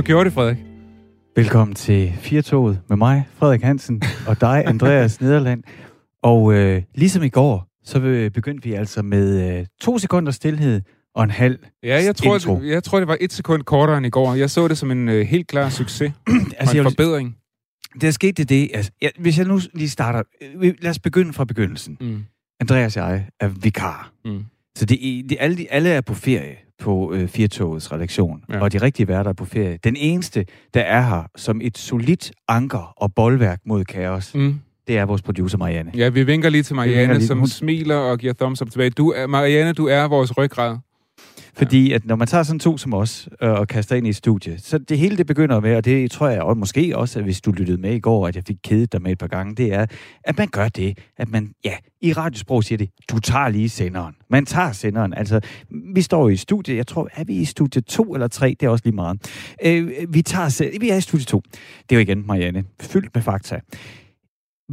du 0.00 0.04
gjorde 0.04 0.24
det, 0.24 0.32
Frederik. 0.32 0.56
Velkommen 1.36 1.74
til 1.74 2.12
Firtoget 2.12 2.80
med 2.88 2.96
mig, 2.96 3.28
Frederik 3.34 3.62
Hansen, 3.62 4.02
og 4.26 4.40
dig, 4.40 4.64
Andreas 4.66 5.20
Nederland. 5.20 5.62
Og 6.22 6.52
øh, 6.54 6.82
ligesom 6.94 7.22
i 7.22 7.28
går, 7.28 7.66
så 7.84 8.30
begyndte 8.34 8.68
vi 8.68 8.74
altså 8.74 9.02
med 9.02 9.58
øh, 9.58 9.66
to 9.80 9.98
sekunder 9.98 10.32
stillhed 10.32 10.80
og 11.14 11.24
en 11.24 11.30
halv 11.30 11.58
Ja, 11.82 12.02
jeg 12.04 12.16
tror, 12.16 12.34
intro. 12.34 12.60
det, 12.60 12.68
jeg 12.68 12.84
tror, 12.84 12.98
det 12.98 13.08
var 13.08 13.16
et 13.20 13.32
sekund 13.32 13.62
kortere 13.62 13.96
end 13.96 14.06
i 14.06 14.10
går. 14.10 14.34
Jeg 14.34 14.50
så 14.50 14.68
det 14.68 14.78
som 14.78 14.90
en 14.90 15.08
øh, 15.08 15.26
helt 15.26 15.46
klar 15.46 15.68
succes 15.68 16.12
altså, 16.28 16.54
og 16.60 16.74
jeg 16.74 16.78
en 16.78 16.84
forbedring. 16.84 17.36
der 18.00 18.10
skete 18.10 18.44
det, 18.44 18.70
altså, 18.74 18.90
ja, 19.02 19.08
hvis 19.18 19.38
jeg 19.38 19.46
nu 19.46 19.60
lige 19.74 19.88
starter, 19.88 20.22
øh, 20.42 20.74
lad 20.80 20.90
os 20.90 20.98
begynde 20.98 21.32
fra 21.32 21.44
begyndelsen. 21.44 21.96
Mm. 22.00 22.24
Andreas 22.60 22.96
og 22.96 23.10
jeg 23.10 23.26
er 23.40 23.48
vikar. 23.48 24.12
Mm. 24.24 24.44
Så 24.78 24.84
det, 24.86 24.98
det, 25.28 25.36
alle, 25.40 25.56
de, 25.56 25.72
alle 25.72 25.88
er 25.90 26.00
på 26.00 26.14
ferie 26.14 26.56
på 26.78 27.12
øh, 27.14 27.28
Firtogets 27.28 27.92
redaktion, 27.92 28.42
Ja. 28.50 28.60
og 28.60 28.72
de 28.72 28.78
rigtige 28.78 29.08
værter 29.08 29.30
er 29.30 29.34
på 29.34 29.44
ferie. 29.44 29.78
Den 29.84 29.96
eneste, 29.98 30.44
der 30.74 30.80
er 30.80 31.00
her 31.00 31.22
som 31.36 31.60
et 31.62 31.78
solidt 31.78 32.32
anker 32.48 32.92
og 32.96 33.14
boldværk 33.14 33.60
mod 33.66 33.84
kaos, 33.84 34.34
mm. 34.34 34.60
Det 34.86 34.98
er 34.98 35.04
vores 35.04 35.22
producer 35.22 35.58
Marianne. 35.58 35.92
Ja, 35.96 36.08
vi 36.08 36.22
vinker 36.22 36.48
lige 36.48 36.62
til 36.62 36.76
Marianne, 36.76 37.14
lige. 37.14 37.26
som 37.26 37.38
Hun- 37.38 37.48
smiler 37.48 37.94
og 37.96 38.18
giver 38.18 38.32
thumbs 38.32 38.62
up 38.62 38.70
tilbage. 38.70 38.90
Du 38.90 39.14
Marianne, 39.28 39.72
du 39.72 39.86
er 39.86 40.08
vores 40.08 40.38
ryggrad. 40.38 40.76
Fordi 41.54 41.92
at 41.92 42.06
når 42.06 42.16
man 42.16 42.28
tager 42.28 42.42
sådan 42.42 42.60
to 42.60 42.78
som 42.78 42.94
os 42.94 43.28
øh, 43.42 43.50
og 43.50 43.68
kaster 43.68 43.96
ind 43.96 44.06
i 44.06 44.10
et 44.10 44.16
studie, 44.16 44.58
så 44.58 44.78
det 44.78 44.98
hele 44.98 45.16
det 45.16 45.26
begynder 45.26 45.60
med, 45.60 45.76
og 45.76 45.84
det 45.84 46.10
tror 46.10 46.28
jeg 46.28 46.42
og 46.42 46.56
måske 46.56 46.96
også, 46.96 47.18
at 47.18 47.24
hvis 47.24 47.40
du 47.40 47.50
lyttede 47.50 47.80
med 47.80 47.94
i 47.94 48.00
går, 48.00 48.26
at 48.28 48.36
jeg 48.36 48.44
fik 48.46 48.56
kedet 48.64 48.92
dig 48.92 49.02
med 49.02 49.12
et 49.12 49.18
par 49.18 49.26
gange, 49.26 49.54
det 49.54 49.72
er, 49.72 49.86
at 50.24 50.38
man 50.38 50.48
gør 50.48 50.68
det, 50.68 50.98
at 51.16 51.28
man, 51.28 51.52
ja, 51.64 51.74
i 52.00 52.12
radiosprog 52.12 52.64
siger 52.64 52.76
det, 52.78 52.90
du 53.10 53.18
tager 53.18 53.48
lige 53.48 53.68
senderen. 53.68 54.14
Man 54.30 54.46
tager 54.46 54.72
senderen. 54.72 55.14
Altså, 55.14 55.40
vi 55.94 56.02
står 56.02 56.28
i 56.28 56.36
studiet, 56.36 56.76
jeg 56.76 56.86
tror, 56.86 57.08
er 57.14 57.24
vi 57.24 57.34
i 57.34 57.44
studie 57.44 57.82
2 57.82 58.14
eller 58.14 58.28
3, 58.28 58.56
det 58.60 58.66
er 58.66 58.70
også 58.70 58.82
lige 58.84 58.94
meget. 58.94 59.18
Øh, 59.64 59.90
vi, 60.08 60.22
tager, 60.22 60.78
vi 60.80 60.90
er 60.90 60.96
i 60.96 61.00
studie 61.00 61.24
2. 61.24 61.42
Det 61.50 61.60
er 61.90 61.96
jo 61.96 62.00
igen, 62.00 62.26
Marianne, 62.26 62.64
fyldt 62.80 63.14
med 63.14 63.22
fakta. 63.22 63.60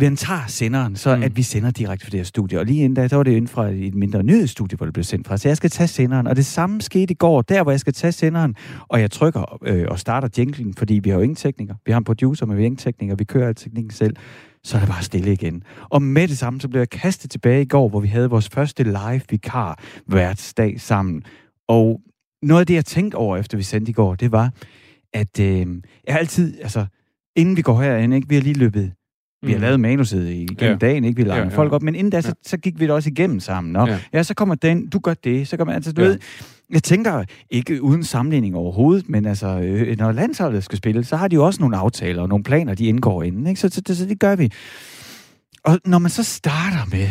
Man 0.02 0.16
tager 0.16 0.48
senderen, 0.48 0.96
så 0.96 1.16
Mm. 1.16 1.24
at 1.24 1.38
vi 1.38 1.42
sender 1.42 1.72
direkte 1.72 2.06
fra 2.06 2.10
det 2.12 2.20
her 2.20 2.24
studie. 2.26 2.60
Og 2.60 2.66
lige 2.66 2.80
inden 2.84 2.94
da, 2.94 3.08
så 3.08 3.16
var 3.16 3.24
det 3.24 3.32
inden 3.32 3.48
fra 3.48 3.68
et 3.70 3.96
mindre 3.96 4.24
nyhedsstudie, 4.24 4.76
hvor 4.78 4.86
det 4.86 4.94
blev 4.94 5.04
sendt 5.04 5.28
fra. 5.28 5.38
Så 5.38 5.48
jeg 5.50 5.58
skal 5.58 5.70
tage 5.70 5.88
senderen. 5.88 6.28
Og 6.28 6.36
det 6.36 6.46
samme 6.46 6.82
skete 6.82 7.12
i 7.12 7.16
går, 7.16 7.42
der 7.42 7.64
hvor 7.64 7.72
jeg 7.72 7.80
skal 7.80 7.94
tage 7.94 8.12
senderen. 8.12 8.56
Og 8.88 9.02
jeg 9.02 9.12
trykker 9.12 9.58
øh, 9.66 9.86
og 9.90 10.00
starter 10.00 10.28
jinglen, 10.38 10.74
fordi 10.74 10.94
vi 10.94 11.10
har 11.10 11.18
jo 11.18 11.22
ingen 11.24 11.36
tekniker. 11.36 11.76
Vi 11.86 11.92
har 11.92 11.98
en 11.98 12.04
producer, 12.04 12.46
men 12.46 12.58
vi 12.58 12.62
har 12.62 12.66
ingen 12.66 12.78
tekniker. 12.78 13.16
Vi 13.16 13.24
kører 13.24 13.48
al 13.48 13.56
teknikken 13.56 13.92
selv. 13.92 14.16
Så 14.64 14.78
er 14.78 14.82
det 14.82 14.90
bare 14.90 15.04
stille 15.04 15.34
igen. 15.34 15.64
Og 15.90 16.02
med 16.02 16.28
det 16.28 16.38
samme, 16.38 16.62
så 16.62 16.68
blev 16.68 16.82
jeg 16.82 16.90
kastet 16.90 17.32
tilbage 17.32 17.62
i 17.62 17.66
går, 17.66 17.90
hvor 17.90 18.00
vi 18.00 18.08
havde 18.08 18.30
vores 18.30 18.50
første 18.50 18.84
live 18.84 19.22
vikar 19.30 19.80
værtsdag 20.08 20.82
sammen. 20.82 21.24
Og 21.68 22.02
noget 22.42 22.60
af 22.60 22.68
det, 22.68 22.74
jeg 22.74 22.86
tænkte 22.86 23.16
over, 23.16 23.38
efter 23.38 23.58
vi 23.58 23.64
sendte 23.64 23.90
i 23.90 23.94
går, 23.94 24.16
det 24.16 24.32
var, 24.32 24.52
at 25.14 25.40
øh, 25.40 25.68
jeg 26.08 26.18
altid, 26.18 26.62
altså, 26.62 26.86
inden 27.36 27.58
vi 27.58 27.62
går 27.62 27.82
herind, 27.82 28.14
ikke, 28.14 28.30
vi 28.30 28.36
har 28.36 28.42
lige 28.42 28.54
løbet 28.60 28.92
vi 29.48 29.52
har 29.52 29.58
Mm. 29.60 29.62
lavet 29.62 29.80
manuset 29.80 30.30
igennem 30.30 30.58
Ja. 30.62 30.76
dagen, 30.76 31.04
ikke? 31.04 31.16
Vi 31.18 31.24
lader 31.24 31.38
Ja, 31.38 31.44
ja, 31.44 31.50
folk 31.50 31.74
op, 31.74 31.82
men 31.84 31.96
inden 31.96 32.12
da, 32.12 32.22
så, 32.22 32.34
så 32.46 32.58
gik 32.58 32.80
vi 32.80 32.84
det 32.84 32.92
også 32.92 33.10
igennem 33.10 33.40
sammen. 33.40 33.74
Nå, 33.74 33.88
Ja. 33.88 34.00
ja. 34.14 34.24
så 34.24 34.34
kommer 34.34 34.56
den, 34.56 34.88
du 34.88 35.00
gør 35.00 35.14
det, 35.14 35.48
så 35.48 35.58
kommer 35.58 35.74
altså, 35.74 35.92
du 35.92 36.02
Ja. 36.02 36.08
ved, 36.08 36.20
jeg 36.70 36.84
tænker 36.84 37.24
ikke 37.50 37.84
uden 37.84 38.04
sammenligning 38.04 38.56
overhovedet, 38.56 39.10
men 39.10 39.26
altså, 39.26 39.48
øh, 39.60 39.98
når 39.98 40.12
landsholdet 40.12 40.64
skal 40.64 40.78
spille, 40.78 41.04
så 41.04 41.16
har 41.16 41.28
de 41.28 41.34
jo 41.36 41.46
også 41.46 41.62
nogle 41.62 41.78
aftaler 41.78 42.22
og 42.22 42.30
nogle 42.30 42.44
planer, 42.44 42.74
de 42.74 42.86
indgår 42.86 43.24
inden, 43.24 43.48
ikke? 43.48 43.62
Så, 43.62 43.70
så, 43.88 43.96
så, 43.96 44.06
det 44.06 44.20
gør 44.20 44.36
vi. 44.36 44.52
Og 45.64 45.80
når 45.86 46.00
man 46.00 46.12
så 46.12 46.24
starter 46.24 46.90
med 46.92 47.10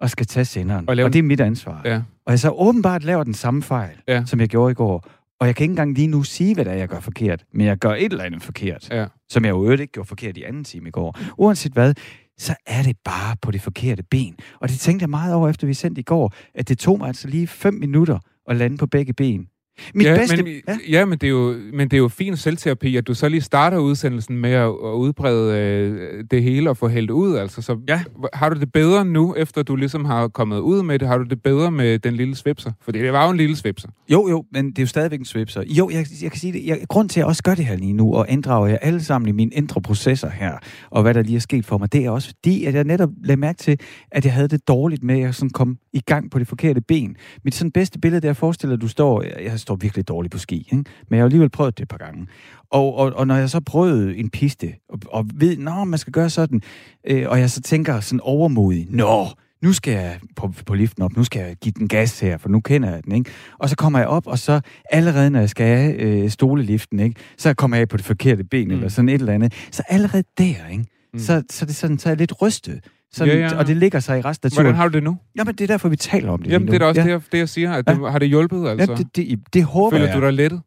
at 0.00 0.10
skal 0.10 0.26
tage 0.26 0.44
senderen, 0.44 0.88
Og 0.88 0.96
lave 0.96 1.06
og 1.06 1.12
det 1.12 1.18
er 1.18 1.22
mit 1.22 1.40
ansvar, 1.40 1.82
Ja. 1.84 1.96
og 2.26 2.30
jeg 2.32 2.38
så 2.40 2.50
åbenbart 2.50 3.04
laver 3.04 3.24
den 3.24 3.34
samme 3.34 3.62
fejl, 3.62 3.96
Ja. 4.08 4.22
som 4.26 4.40
jeg 4.40 4.48
gjorde 4.48 4.70
i 4.70 4.74
går, 4.74 5.06
og 5.40 5.46
jeg 5.46 5.56
kan 5.56 5.64
ikke 5.64 5.72
engang 5.72 5.94
lige 5.94 6.06
nu 6.06 6.22
sige, 6.22 6.54
hvad 6.54 6.64
det 6.64 6.72
er, 6.72 6.76
jeg 6.76 6.88
gør 6.88 7.00
forkert, 7.00 7.44
men 7.54 7.66
jeg 7.66 7.76
gør 7.78 7.90
et 7.94 8.12
eller 8.12 8.24
andet 8.24 8.42
forkert 8.42 8.88
Ja 8.90 9.06
som 9.28 9.44
jeg 9.44 9.50
jo 9.50 9.62
øvrigt 9.62 9.80
ikke 9.80 9.92
gjorde 9.92 10.08
forkert 10.08 10.36
i 10.36 10.42
anden 10.42 10.64
time 10.64 10.88
i 10.88 10.90
går. 10.90 11.18
Uanset 11.38 11.72
hvad, 11.72 11.94
så 12.38 12.54
er 12.66 12.82
det 12.82 12.96
bare 13.04 13.36
på 13.42 13.50
det 13.50 13.60
forkerte 13.60 14.02
ben. 14.02 14.36
Og 14.60 14.68
det 14.68 14.78
tænkte 14.78 15.02
jeg 15.02 15.10
meget 15.10 15.34
over, 15.34 15.48
efter 15.48 15.66
vi 15.66 15.74
sendte 15.74 16.00
i 16.00 16.04
går, 16.04 16.32
at 16.54 16.68
det 16.68 16.78
tog 16.78 16.98
mig 16.98 17.08
altså 17.08 17.28
lige 17.28 17.46
fem 17.46 17.74
minutter 17.74 18.18
at 18.48 18.56
lande 18.56 18.76
på 18.76 18.86
begge 18.86 19.12
ben. 19.12 19.48
Mit 19.94 20.06
ja, 20.06 20.16
bedste... 20.16 20.36
men, 20.42 20.52
ja. 20.68 20.78
ja 20.88 21.04
men, 21.04 21.18
det 21.18 21.26
er 21.26 21.30
jo, 21.30 21.54
men 21.72 21.88
det 21.88 21.92
er 21.96 21.98
jo 21.98 22.08
fin 22.08 22.36
selvterapi, 22.36 22.96
at 22.96 23.06
du 23.06 23.14
så 23.14 23.28
lige 23.28 23.40
starter 23.40 23.78
udsendelsen 23.78 24.36
med 24.38 24.50
at, 24.50 24.62
at 24.64 24.72
udbrede 24.72 25.58
øh, 25.58 26.24
det 26.30 26.42
hele 26.42 26.70
og 26.70 26.76
få 26.76 26.88
hældt 26.88 27.10
ud. 27.10 27.36
Altså. 27.36 27.62
Så 27.62 27.76
Ja. 27.88 28.00
har 28.34 28.48
du 28.48 28.60
det 28.60 28.72
bedre 28.72 29.04
nu, 29.04 29.34
efter 29.34 29.62
du 29.62 29.76
ligesom 29.76 30.04
har 30.04 30.28
kommet 30.28 30.58
ud 30.58 30.82
med 30.82 30.98
det? 30.98 31.08
Har 31.08 31.18
du 31.18 31.24
det 31.24 31.42
bedre 31.42 31.70
med 31.70 31.98
den 31.98 32.14
lille 32.14 32.36
svipser? 32.36 32.72
For 32.80 32.92
det 32.92 33.12
var 33.12 33.24
jo 33.24 33.30
en 33.30 33.36
lille 33.36 33.56
svipser. 33.56 33.88
Jo, 34.12 34.28
jo, 34.28 34.44
men 34.52 34.70
det 34.70 34.78
er 34.78 34.82
jo 34.82 34.86
stadigvæk 34.86 35.18
en 35.18 35.24
svipser. 35.24 35.62
Jo, 35.66 35.90
jeg, 35.90 36.06
jeg 36.22 36.30
kan 36.30 36.40
sige 36.40 36.52
det. 36.52 36.66
Jeg, 36.66 36.78
grund 36.88 37.08
til, 37.08 37.20
at 37.20 37.22
jeg 37.22 37.26
også 37.26 37.42
gør 37.42 37.54
det 37.54 37.66
her 37.66 37.76
lige 37.76 37.92
nu, 37.92 38.14
og 38.14 38.26
inddrager 38.28 38.66
jer 38.66 38.76
alle 38.76 39.02
sammen 39.04 39.28
i 39.28 39.32
mine 39.32 39.50
indre 39.54 39.80
processer 39.80 40.30
her, 40.30 40.52
og 40.90 41.02
hvad 41.02 41.14
der 41.14 41.22
lige 41.22 41.36
er 41.36 41.40
sket 41.40 41.66
for 41.66 41.78
mig, 41.78 41.92
det 41.92 42.04
er 42.04 42.10
også 42.10 42.28
fordi, 42.28 42.64
at 42.64 42.74
jeg 42.74 42.84
netop 42.84 43.10
lagde 43.24 43.40
mærke 43.40 43.58
til, 43.58 43.80
at 44.10 44.24
jeg 44.24 44.32
havde 44.34 44.48
det 44.48 44.68
dårligt 44.68 45.02
med, 45.04 45.14
at 45.14 45.20
jeg 45.20 45.34
sådan 45.34 45.50
kom 45.50 45.76
i 45.92 46.00
gang 46.00 46.30
på 46.30 46.38
det 46.38 46.48
forkerte 46.48 46.80
ben. 46.80 47.16
Mit 47.44 47.54
sådan 47.54 47.70
bedste 47.70 47.98
billede, 47.98 48.20
der 48.20 48.28
jeg 48.28 48.36
forestiller, 48.36 48.76
at 48.76 48.82
du 48.82 48.88
står, 48.88 49.22
jeg, 49.22 49.36
jeg 49.44 49.58
står 49.68 49.76
virkelig 49.76 50.08
dårligt 50.08 50.32
på 50.32 50.38
ski, 50.38 50.56
ikke? 50.58 50.74
men 50.76 50.84
jeg 51.10 51.18
har 51.18 51.24
alligevel 51.24 51.48
prøvet 51.50 51.78
det 51.78 51.82
et 51.82 51.88
par 51.88 51.96
gange. 51.98 52.26
Og, 52.70 52.94
og, 52.96 53.12
og 53.12 53.26
når 53.26 53.34
jeg 53.36 53.50
så 53.50 53.60
prøvede 53.60 54.16
en 54.16 54.30
piste, 54.30 54.74
og, 54.88 54.98
og 55.08 55.26
ved, 55.34 55.56
nå, 55.56 55.84
man 55.84 55.98
skal 55.98 56.12
gøre 56.12 56.30
sådan, 56.30 56.62
øh, 57.06 57.24
og 57.28 57.40
jeg 57.40 57.50
så 57.50 57.60
tænker 57.60 58.00
sådan 58.00 58.20
overmodig, 58.20 58.86
nå, 58.90 59.26
nu 59.62 59.72
skal 59.72 59.92
jeg 59.92 60.18
på, 60.36 60.52
på 60.66 60.74
liften 60.74 61.02
op, 61.02 61.16
nu 61.16 61.24
skal 61.24 61.40
jeg 61.46 61.56
give 61.56 61.72
den 61.78 61.88
gas 61.88 62.20
her, 62.20 62.36
for 62.38 62.48
nu 62.48 62.60
kender 62.60 62.90
jeg 62.90 63.04
den, 63.04 63.12
ikke? 63.12 63.30
Og 63.58 63.68
så 63.68 63.76
kommer 63.76 63.98
jeg 63.98 64.08
op, 64.08 64.26
og 64.26 64.38
så 64.38 64.60
allerede, 64.90 65.30
når 65.30 65.40
jeg 65.40 65.50
skal 65.50 65.66
have 65.66 65.94
øh, 65.94 66.30
stoleliften, 66.30 67.00
ikke? 67.00 67.20
Så 67.38 67.54
kommer 67.54 67.76
jeg 67.76 67.82
af 67.82 67.88
på 67.88 67.96
det 67.96 68.04
forkerte 68.04 68.44
ben, 68.44 68.68
Mm. 68.68 68.74
eller 68.74 68.88
sådan 68.88 69.08
et 69.08 69.14
eller 69.20 69.32
andet. 69.32 69.52
Så 69.70 69.82
allerede 69.88 70.24
der, 70.38 70.68
ikke? 70.70 70.84
Mm. 71.12 71.18
Så, 71.18 71.42
så, 71.50 71.66
det 71.66 71.76
sådan, 71.76 71.98
så 71.98 72.08
er 72.08 72.10
jeg 72.10 72.18
lidt 72.18 72.42
rystet. 72.42 72.80
Sådan, 73.12 73.38
Ja, 73.38 73.46
ja. 73.46 73.56
Og 73.58 73.66
det 73.66 73.76
ligger 73.76 74.00
sig 74.00 74.18
i 74.18 74.20
resten 74.22 74.46
af 74.46 74.50
turen. 74.52 74.64
Hvordan 74.64 74.76
har 74.76 74.88
du 74.88 74.94
det 74.94 75.02
nu? 75.02 75.18
Jamen, 75.38 75.54
det 75.54 75.60
er 75.60 75.66
derfor, 75.66 75.88
vi 75.88 75.96
taler 75.96 76.30
om 76.30 76.42
det 76.42 76.50
Jamen, 76.52 76.68
det 76.68 76.74
er 76.74 76.78
da 76.78 76.84
også 76.84 77.00
ja. 77.00 77.04
det, 77.06 77.12
jeg, 77.12 77.20
det, 77.32 77.38
jeg 77.38 77.48
siger. 77.48 77.72
At 77.72 77.86
det, 77.88 78.10
har 78.10 78.18
det 78.18 78.28
hjulpet, 78.28 78.68
altså? 78.68 78.92
Ja, 78.92 78.98
det, 78.98 79.16
det, 79.16 79.40
det 79.52 79.64
håber 79.64 79.96
Føler 79.96 80.06
jeg. 80.06 80.16
du 80.16 80.20
dig 80.26 80.32
lettet? 80.32 80.60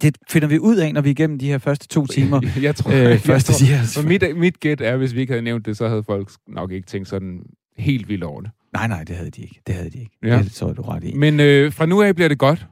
Det 0.00 0.18
finder 0.30 0.48
vi 0.48 0.58
ud 0.58 0.76
af, 0.76 0.94
når 0.94 1.00
vi 1.00 1.08
er 1.08 1.10
igennem 1.10 1.38
de 1.38 1.46
her 1.46 1.58
første 1.58 1.88
to 1.88 2.06
timer. 2.06 2.40
jeg 2.62 2.76
tror, 2.76 2.90
øh, 2.92 2.98
jeg 2.98 3.20
første 3.20 3.52
tror, 3.52 3.56
siger. 3.58 3.78
for 3.82 4.08
mit, 4.08 4.24
mit 4.36 4.60
gæt 4.60 4.80
er, 4.80 4.96
hvis 4.96 5.14
vi 5.14 5.20
ikke 5.20 5.32
havde 5.32 5.44
nævnt 5.44 5.66
det, 5.66 5.76
så 5.76 5.88
havde 5.88 6.02
folk 6.02 6.30
nok 6.48 6.72
ikke 6.72 6.86
tænkt 6.86 7.08
sådan 7.08 7.40
helt 7.78 8.08
vildt 8.08 8.24
over 8.24 8.40
det. 8.40 8.50
Nej, 8.72 8.88
nej, 8.88 9.04
det 9.04 9.16
havde 9.16 9.30
de 9.30 9.42
ikke. 9.42 9.60
Det 9.66 9.74
havde 9.74 9.90
de 9.90 9.98
ikke. 9.98 10.18
Ja. 10.22 10.28
Ja. 10.36 10.42
Det 10.42 10.52
tror 10.52 10.66
jeg, 10.66 10.76
du 10.76 10.82
ret 10.82 11.04
i. 11.04 11.14
Men 11.14 11.40
øh, 11.40 11.72
fra 11.72 11.86
nu 11.86 12.02
af 12.02 12.14
bliver 12.14 12.28
det 12.28 12.38
godt. 12.38 12.66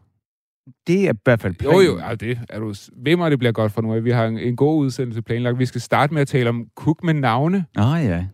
Det 0.87 1.09
er 1.09 1.13
i 1.13 1.17
hvert 1.25 1.41
fald 1.41 1.55
Jo, 1.65 1.71
planen. 1.71 1.87
jo, 1.87 1.99
ja, 1.99 2.15
det 2.15 2.39
er 2.49 2.59
du. 2.59 2.75
Ved 3.05 3.17
mig, 3.17 3.31
det 3.31 3.39
bliver 3.39 3.53
godt 3.53 3.73
fra 3.73 3.83
nu 3.83 3.95
af. 3.95 4.05
Vi 4.05 4.11
har 4.11 4.27
en, 4.27 4.39
en 4.39 4.57
god 4.57 4.79
udsendelse 4.79 5.23
planlagt. 5.23 5.59
Vi 5.59 5.67
skal 5.67 5.81
starte 5.81 6.15
med 6.15 6.23
at 6.23 6.29
tale 6.29 6.49
om 6.49 6.67
cook 6.77 7.05
med 7.05 7.15
navne. 7.15 7.65
Ah, 7.77 8.05
ja. 8.05 8.25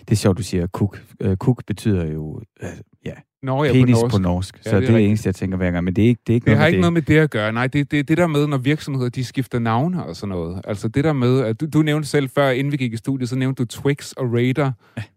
Det 0.00 0.10
er 0.10 0.16
sjovt, 0.16 0.38
du 0.38 0.42
siger 0.42 0.66
kuk. 0.66 1.02
Kuk 1.38 1.62
betyder 1.66 2.06
jo 2.12 2.34
uh, 2.62 2.68
ja, 3.04 3.12
Nå, 3.42 3.64
ja, 3.64 3.72
penis 3.72 3.94
på 3.96 4.00
norsk. 4.02 4.14
på 4.14 4.18
norsk. 4.22 4.56
Ja, 4.66 4.70
så 4.70 4.76
det 4.76 4.76
er 4.76 4.80
det 4.80 4.88
rigtigt. 4.88 5.08
eneste, 5.08 5.26
jeg 5.26 5.34
tænker 5.34 5.56
hver 5.56 5.70
gang. 5.70 5.84
Men 5.84 5.96
det 5.96 6.04
er 6.04 6.08
ikke, 6.08 6.20
det 6.26 6.32
er 6.32 6.34
ikke 6.34 6.44
Det 6.44 6.50
noget 6.50 6.58
har 6.60 6.66
ikke 6.66 6.76
det. 6.76 6.80
noget 6.80 6.92
med 6.92 7.02
det 7.02 7.18
at 7.18 7.30
gøre. 7.30 7.52
Nej, 7.52 7.66
det 7.66 7.80
er 7.80 7.84
det, 7.84 8.08
det 8.08 8.18
der 8.18 8.26
med, 8.26 8.46
når 8.46 8.58
virksomheder 8.58 9.08
de 9.08 9.24
skifter 9.24 9.58
navne 9.58 10.04
og 10.06 10.16
sådan 10.16 10.28
noget. 10.28 10.60
Altså 10.64 10.88
det 10.88 11.04
der 11.04 11.12
med, 11.12 11.40
at 11.40 11.60
du, 11.60 11.66
du 11.66 11.82
nævnte 11.82 12.08
selv 12.08 12.28
før, 12.28 12.50
inden 12.50 12.72
vi 12.72 12.76
gik 12.76 12.92
i 12.92 12.96
studiet, 12.96 13.28
så 13.28 13.36
nævnte 13.36 13.62
du 13.62 13.66
Twix 13.66 14.12
og 14.12 14.32
Raider. 14.32 14.72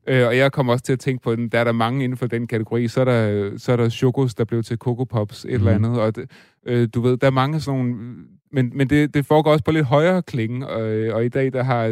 Ja. 0.07 0.21
Øh, 0.21 0.27
og 0.27 0.37
jeg 0.37 0.51
kom 0.51 0.69
også 0.69 0.83
til 0.85 0.93
at 0.93 0.99
tænke 0.99 1.23
på, 1.23 1.31
at 1.31 1.39
der 1.51 1.59
er 1.59 1.63
der 1.63 1.71
mange 1.71 2.03
inden 2.03 2.17
for 2.17 2.27
den 2.27 2.47
kategori. 2.47 2.87
Så 2.87 3.01
er 3.01 3.05
der, 3.05 3.51
så 3.57 3.71
er 3.71 3.75
der 3.75 3.89
Chocos, 3.89 4.35
der 4.35 4.43
blev 4.45 4.63
til 4.63 4.77
Coco 4.77 5.03
Pops, 5.03 5.45
et 5.45 5.49
mm. 5.49 5.55
eller 5.55 5.77
Mhm. 5.77 5.85
andet. 5.85 6.01
Og 6.01 6.15
det, 6.15 6.31
øh, 6.67 6.87
du 6.93 7.01
ved, 7.01 7.17
der 7.17 7.27
er 7.27 7.31
mange 7.31 7.59
sådan 7.59 7.79
nogle... 7.79 7.95
Men, 8.51 8.71
men 8.75 8.89
det, 8.89 9.13
det 9.13 9.25
foregår 9.25 9.51
også 9.51 9.63
på 9.63 9.71
lidt 9.71 9.85
højere 9.85 10.21
klinge, 10.21 10.67
og, 10.67 11.13
og 11.15 11.25
i 11.25 11.29
dag 11.29 11.53
der, 11.53 11.63
har, 11.63 11.87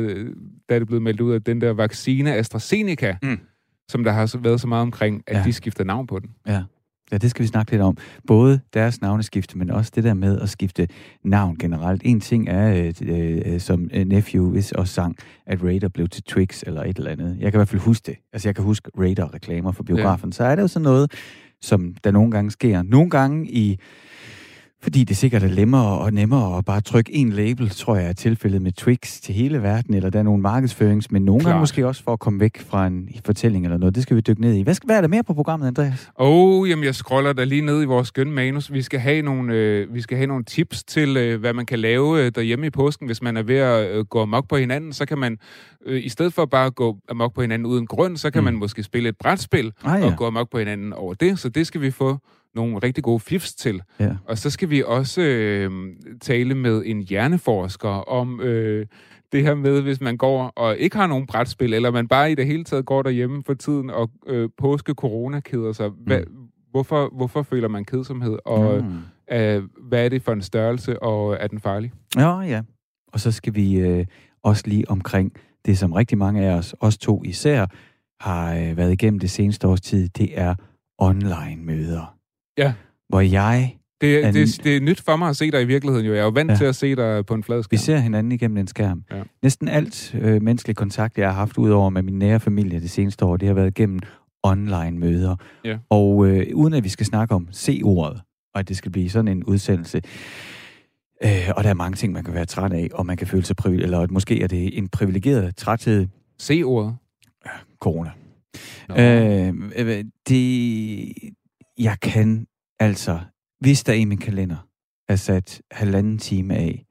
der 0.69 0.75
er 0.75 0.79
det 0.79 0.87
blevet 0.87 1.03
meldt 1.03 1.21
ud, 1.21 1.35
at 1.35 1.45
den 1.45 1.61
der 1.61 1.71
vaccine 1.73 2.33
AstraZeneca, 2.35 3.17
Mm. 3.23 3.39
som 3.89 4.03
der 4.03 4.11
har 4.11 4.25
så 4.25 4.37
været 4.37 4.61
så 4.61 4.67
meget 4.67 4.81
omkring, 4.81 5.23
at 5.27 5.33
ja. 5.33 5.39
Ja. 5.39 5.45
de 5.45 5.53
skifter 5.53 5.83
navn 5.83 6.07
på 6.07 6.19
den. 6.19 6.29
Ja. 6.47 6.63
ja, 7.11 7.17
det 7.17 7.29
skal 7.31 7.43
vi 7.43 7.47
snakke 7.47 7.71
lidt 7.71 7.81
om. 7.81 7.97
Både 8.27 8.59
deres 8.73 9.01
navneskifte, 9.01 9.57
men 9.57 9.69
også 9.69 9.91
det 9.95 10.03
der 10.03 10.13
med 10.13 10.39
at 10.39 10.49
skifte 10.49 10.87
navn 11.23 11.55
generelt. 11.57 12.01
En 12.05 12.19
ting 12.19 12.49
er, 12.49 12.93
øh, 13.01 13.41
øh, 13.53 13.59
som 13.59 13.89
øh, 13.93 14.05
Nephew 14.05 14.51
vist 14.51 14.73
også 14.73 14.93
sang, 14.93 15.15
at 15.45 15.63
Raider 15.63 15.87
blev 15.87 16.07
til 16.07 16.23
Twix 16.23 16.63
eller 16.63 16.83
et 16.83 16.97
eller 16.97 17.11
andet. 17.11 17.37
Jeg 17.39 17.51
kan 17.51 17.57
i 17.57 17.59
hvert 17.59 17.67
fald 17.67 17.81
huske 17.81 18.03
det. 18.05 18.15
Altså, 18.33 18.47
jeg 18.47 18.55
kan 18.55 18.63
huske 18.63 18.91
Raider-reklamer 18.99 19.71
for 19.71 19.83
biografen. 19.83 20.29
Ja. 20.29 20.33
Så 20.33 20.43
er 20.43 20.55
det 20.55 20.61
jo 20.61 20.67
sådan 20.67 20.83
noget, 20.83 21.11
som 21.61 21.95
der 22.03 22.11
nogle 22.11 22.31
gange 22.31 22.51
sker. 22.51 22.81
Nogle 22.81 23.09
gange 23.09 23.47
i 23.51 23.79
Fordi 24.83 25.03
det 25.03 25.17
sikkert 25.17 25.43
er 25.43 25.55
nemmere 25.55 25.99
og 25.99 26.13
nemmere 26.13 26.57
at 26.57 26.65
bare 26.65 26.81
trykke 26.81 27.13
en 27.15 27.29
label, 27.29 27.69
tror 27.69 27.95
jeg 27.95 28.09
er 28.09 28.13
tilfældet 28.13 28.61
med 28.61 28.71
Twix 28.71 29.21
til 29.21 29.35
hele 29.35 29.61
verden, 29.63 29.93
eller 29.93 30.09
der 30.09 30.19
er 30.19 30.23
nogle 30.23 30.41
markedsførings, 30.41 31.11
men 31.11 31.21
nogle 31.21 31.41
Klart. 31.41 31.51
gange 31.51 31.59
måske 31.59 31.87
også 31.87 32.03
for 32.03 32.13
at 32.13 32.19
komme 32.19 32.39
væk 32.39 32.61
fra 32.61 32.87
en 32.87 33.09
fortælling 33.25 33.65
eller 33.65 33.77
noget. 33.77 33.95
Det 33.95 34.03
skal 34.03 34.15
vi 34.15 34.21
dykke 34.21 34.41
ned 34.41 34.53
i. 34.53 34.61
Hvad, 34.61 34.73
skal, 34.73 34.87
hvad 34.87 34.97
er 34.97 35.01
der 35.01 35.07
mere 35.07 35.23
på 35.23 35.33
programmet, 35.33 35.67
Andreas? 35.67 36.09
Oh, 36.15 36.69
jamen 36.69 36.85
jeg 36.85 36.95
scroller 36.95 37.33
der 37.33 37.45
lige 37.45 37.61
ned 37.61 37.81
i 37.81 37.85
vores 37.85 38.07
skønne 38.07 38.33
manus. 38.33 38.73
Vi 38.73 38.81
skal 38.81 38.99
have 38.99 39.21
nogle, 39.21 39.53
øh, 39.53 39.93
vi 39.93 40.01
skal 40.01 40.17
have 40.17 40.27
nogle 40.27 40.43
tips 40.43 40.83
til, 40.83 41.17
øh, 41.17 41.39
hvad 41.39 41.53
man 41.53 41.65
kan 41.65 41.79
lave 41.79 42.25
øh, 42.25 42.31
derhjemme 42.35 42.65
i 42.67 42.69
påsken, 42.69 43.05
hvis 43.05 43.21
man 43.21 43.37
er 43.37 43.43
ved 43.43 43.55
at 43.57 43.91
øh, 43.97 44.05
gå 44.05 44.21
amok 44.21 44.47
på 44.49 44.57
hinanden. 44.57 44.93
Så 44.93 45.05
kan 45.05 45.17
man, 45.17 45.37
øh, 45.85 46.05
i 46.05 46.09
stedet 46.09 46.33
for 46.33 46.45
bare 46.45 46.65
at 46.65 46.75
gå 46.75 46.97
amok 47.09 47.33
på 47.35 47.41
hinanden 47.41 47.65
uden 47.65 47.87
grund, 47.87 48.17
så 48.17 48.31
kan 48.31 48.41
Mm. 48.41 48.45
man 48.45 48.53
måske 48.55 48.83
spille 48.83 49.09
et 49.09 49.15
brætspil 49.19 49.71
Ah, 49.83 50.01
ja. 50.01 50.05
og 50.05 50.17
gå 50.17 50.25
amok 50.27 50.51
på 50.51 50.57
hinanden 50.59 50.93
over 50.93 51.13
det. 51.13 51.39
Så 51.39 51.49
det 51.49 51.67
skal 51.67 51.81
vi 51.81 51.91
få 51.91 52.17
nogle 52.55 52.77
rigtig 52.77 53.03
gode 53.03 53.19
fifs 53.19 53.55
til. 53.55 53.81
Ja. 53.99 54.15
Og 54.25 54.37
så 54.37 54.49
skal 54.49 54.69
vi 54.69 54.83
også 54.85 55.21
øh, 55.21 55.71
tale 56.21 56.55
med 56.55 56.83
en 56.85 57.01
hjerneforsker 57.01 57.89
om 57.89 58.41
øh, 58.41 58.85
det 59.31 59.43
her 59.43 59.55
med, 59.55 59.81
hvis 59.81 60.01
man 60.01 60.17
går 60.17 60.43
og 60.55 60.77
ikke 60.77 60.97
har 60.97 61.07
nogen 61.07 61.27
brætspil, 61.27 61.73
eller 61.73 61.91
man 61.91 62.07
bare 62.07 62.31
i 62.31 62.35
det 62.35 62.45
hele 62.45 62.63
taget 62.63 62.85
går 62.85 63.01
derhjemme 63.01 63.43
for 63.43 63.53
tiden 63.53 63.89
og 63.89 64.09
øh, 64.27 64.49
påske 64.57 64.93
corona 64.93 65.39
keder 65.39 65.71
sig. 65.71 65.89
Hvad, 65.89 66.19
mm. 66.19 66.47
hvorfor, 66.71 67.09
hvorfor 67.15 67.41
føler 67.41 67.67
man 67.67 67.85
kedsomhed? 67.85 68.37
Og 68.45 68.83
mm. 68.83 69.35
øh, 69.35 69.63
hvad 69.87 70.05
er 70.05 70.09
det 70.09 70.21
for 70.21 70.31
en 70.31 70.41
størrelse, 70.41 71.03
og 71.03 71.37
er 71.39 71.47
den 71.47 71.59
farlig? 71.59 71.91
Ja, 72.15 72.39
ja. 72.39 72.61
Og 73.13 73.19
så 73.19 73.31
skal 73.31 73.55
vi 73.55 73.79
øh, 73.79 74.05
også 74.43 74.63
lige 74.65 74.89
omkring 74.89 75.33
det, 75.65 75.77
som 75.77 75.93
rigtig 75.93 76.17
mange 76.17 76.45
af 76.45 76.57
os, 76.57 76.75
os 76.79 76.97
to 76.97 77.23
især, 77.23 77.65
har 78.19 78.55
øh, 78.55 78.77
været 78.77 78.91
igennem 78.91 79.19
det 79.19 79.29
seneste 79.29 79.67
års 79.67 79.81
tid, 79.81 80.09
det 80.09 80.39
er 80.39 80.55
online-møder. 80.97 82.16
Ja. 82.57 82.73
Hvor 83.09 83.21
jeg... 83.21 83.73
Det, 84.01 84.25
er, 84.25 84.31
det, 84.31 84.61
det 84.63 84.77
er 84.77 84.81
nyt 84.81 85.01
for 85.01 85.15
mig 85.15 85.29
at 85.29 85.35
se 85.35 85.51
dig 85.51 85.61
i 85.61 85.65
virkeligheden, 85.65 86.05
jo. 86.05 86.13
Jeg 86.13 86.19
er 86.19 86.23
jo 86.23 86.29
vant 86.29 86.51
ja. 86.51 86.55
til 86.55 86.65
at 86.65 86.75
se 86.75 86.95
dig 86.95 87.25
på 87.25 87.33
en 87.33 87.43
flad 87.43 87.63
skærm. 87.63 87.71
Vi 87.71 87.77
ser 87.77 87.97
hinanden 87.97 88.31
igennem 88.31 88.57
en 88.57 88.67
skærm. 88.67 89.03
Ja. 89.11 89.21
Næsten 89.43 89.67
alt 89.67 90.15
øh, 90.15 90.41
menneskelig 90.41 90.75
kontakt, 90.75 91.17
jeg 91.17 91.27
har 91.27 91.33
haft 91.33 91.57
udover 91.57 91.89
med 91.89 92.01
min 92.01 92.19
nære 92.19 92.39
familie 92.39 92.79
det 92.79 92.89
seneste 92.89 93.25
år, 93.25 93.37
det 93.37 93.47
har 93.47 93.55
været 93.55 93.73
gennem 93.73 93.99
online-møder. 94.43 95.35
Ja. 95.65 95.77
Og 95.89 96.27
øh, 96.27 96.45
uden 96.53 96.73
at 96.73 96.83
vi 96.83 96.89
skal 96.89 97.05
snakke 97.05 97.35
om 97.35 97.47
C-ordet, 97.53 98.21
og 98.53 98.59
at 98.59 98.69
det 98.69 98.77
skal 98.77 98.91
blive 98.91 99.09
sådan 99.09 99.27
en 99.27 99.43
udsendelse, 99.43 100.01
øh, 101.23 101.49
og 101.55 101.63
der 101.63 101.69
er 101.69 101.73
mange 101.73 101.95
ting, 101.95 102.13
man 102.13 102.23
kan 102.23 102.33
være 102.33 102.45
træt 102.45 102.73
af, 102.73 102.89
og 102.93 103.05
man 103.05 103.17
kan 103.17 103.27
føle 103.27 103.45
sig 103.45 103.55
privilegeret, 103.55 103.85
eller 103.85 103.99
at 103.99 104.11
måske 104.11 104.41
er 104.41 104.47
det 104.47 104.77
en 104.77 104.87
privilegeret 104.87 105.55
træthed. 105.55 106.07
C-ordet? 106.41 106.95
Ja, 107.45 107.51
corona. 107.79 108.09
Øh, 108.97 109.53
øh, 109.75 110.03
det, 110.29 111.13
jeg 111.77 111.99
kan 112.01 112.47
altså, 112.79 113.19
hvis 113.59 113.83
der 113.83 113.93
i 113.93 114.05
min 114.05 114.17
kalender 114.17 114.67
er 115.09 115.15
sat 115.15 115.61
halvanden 115.71 116.17
time 116.17 116.55
af 116.55 116.85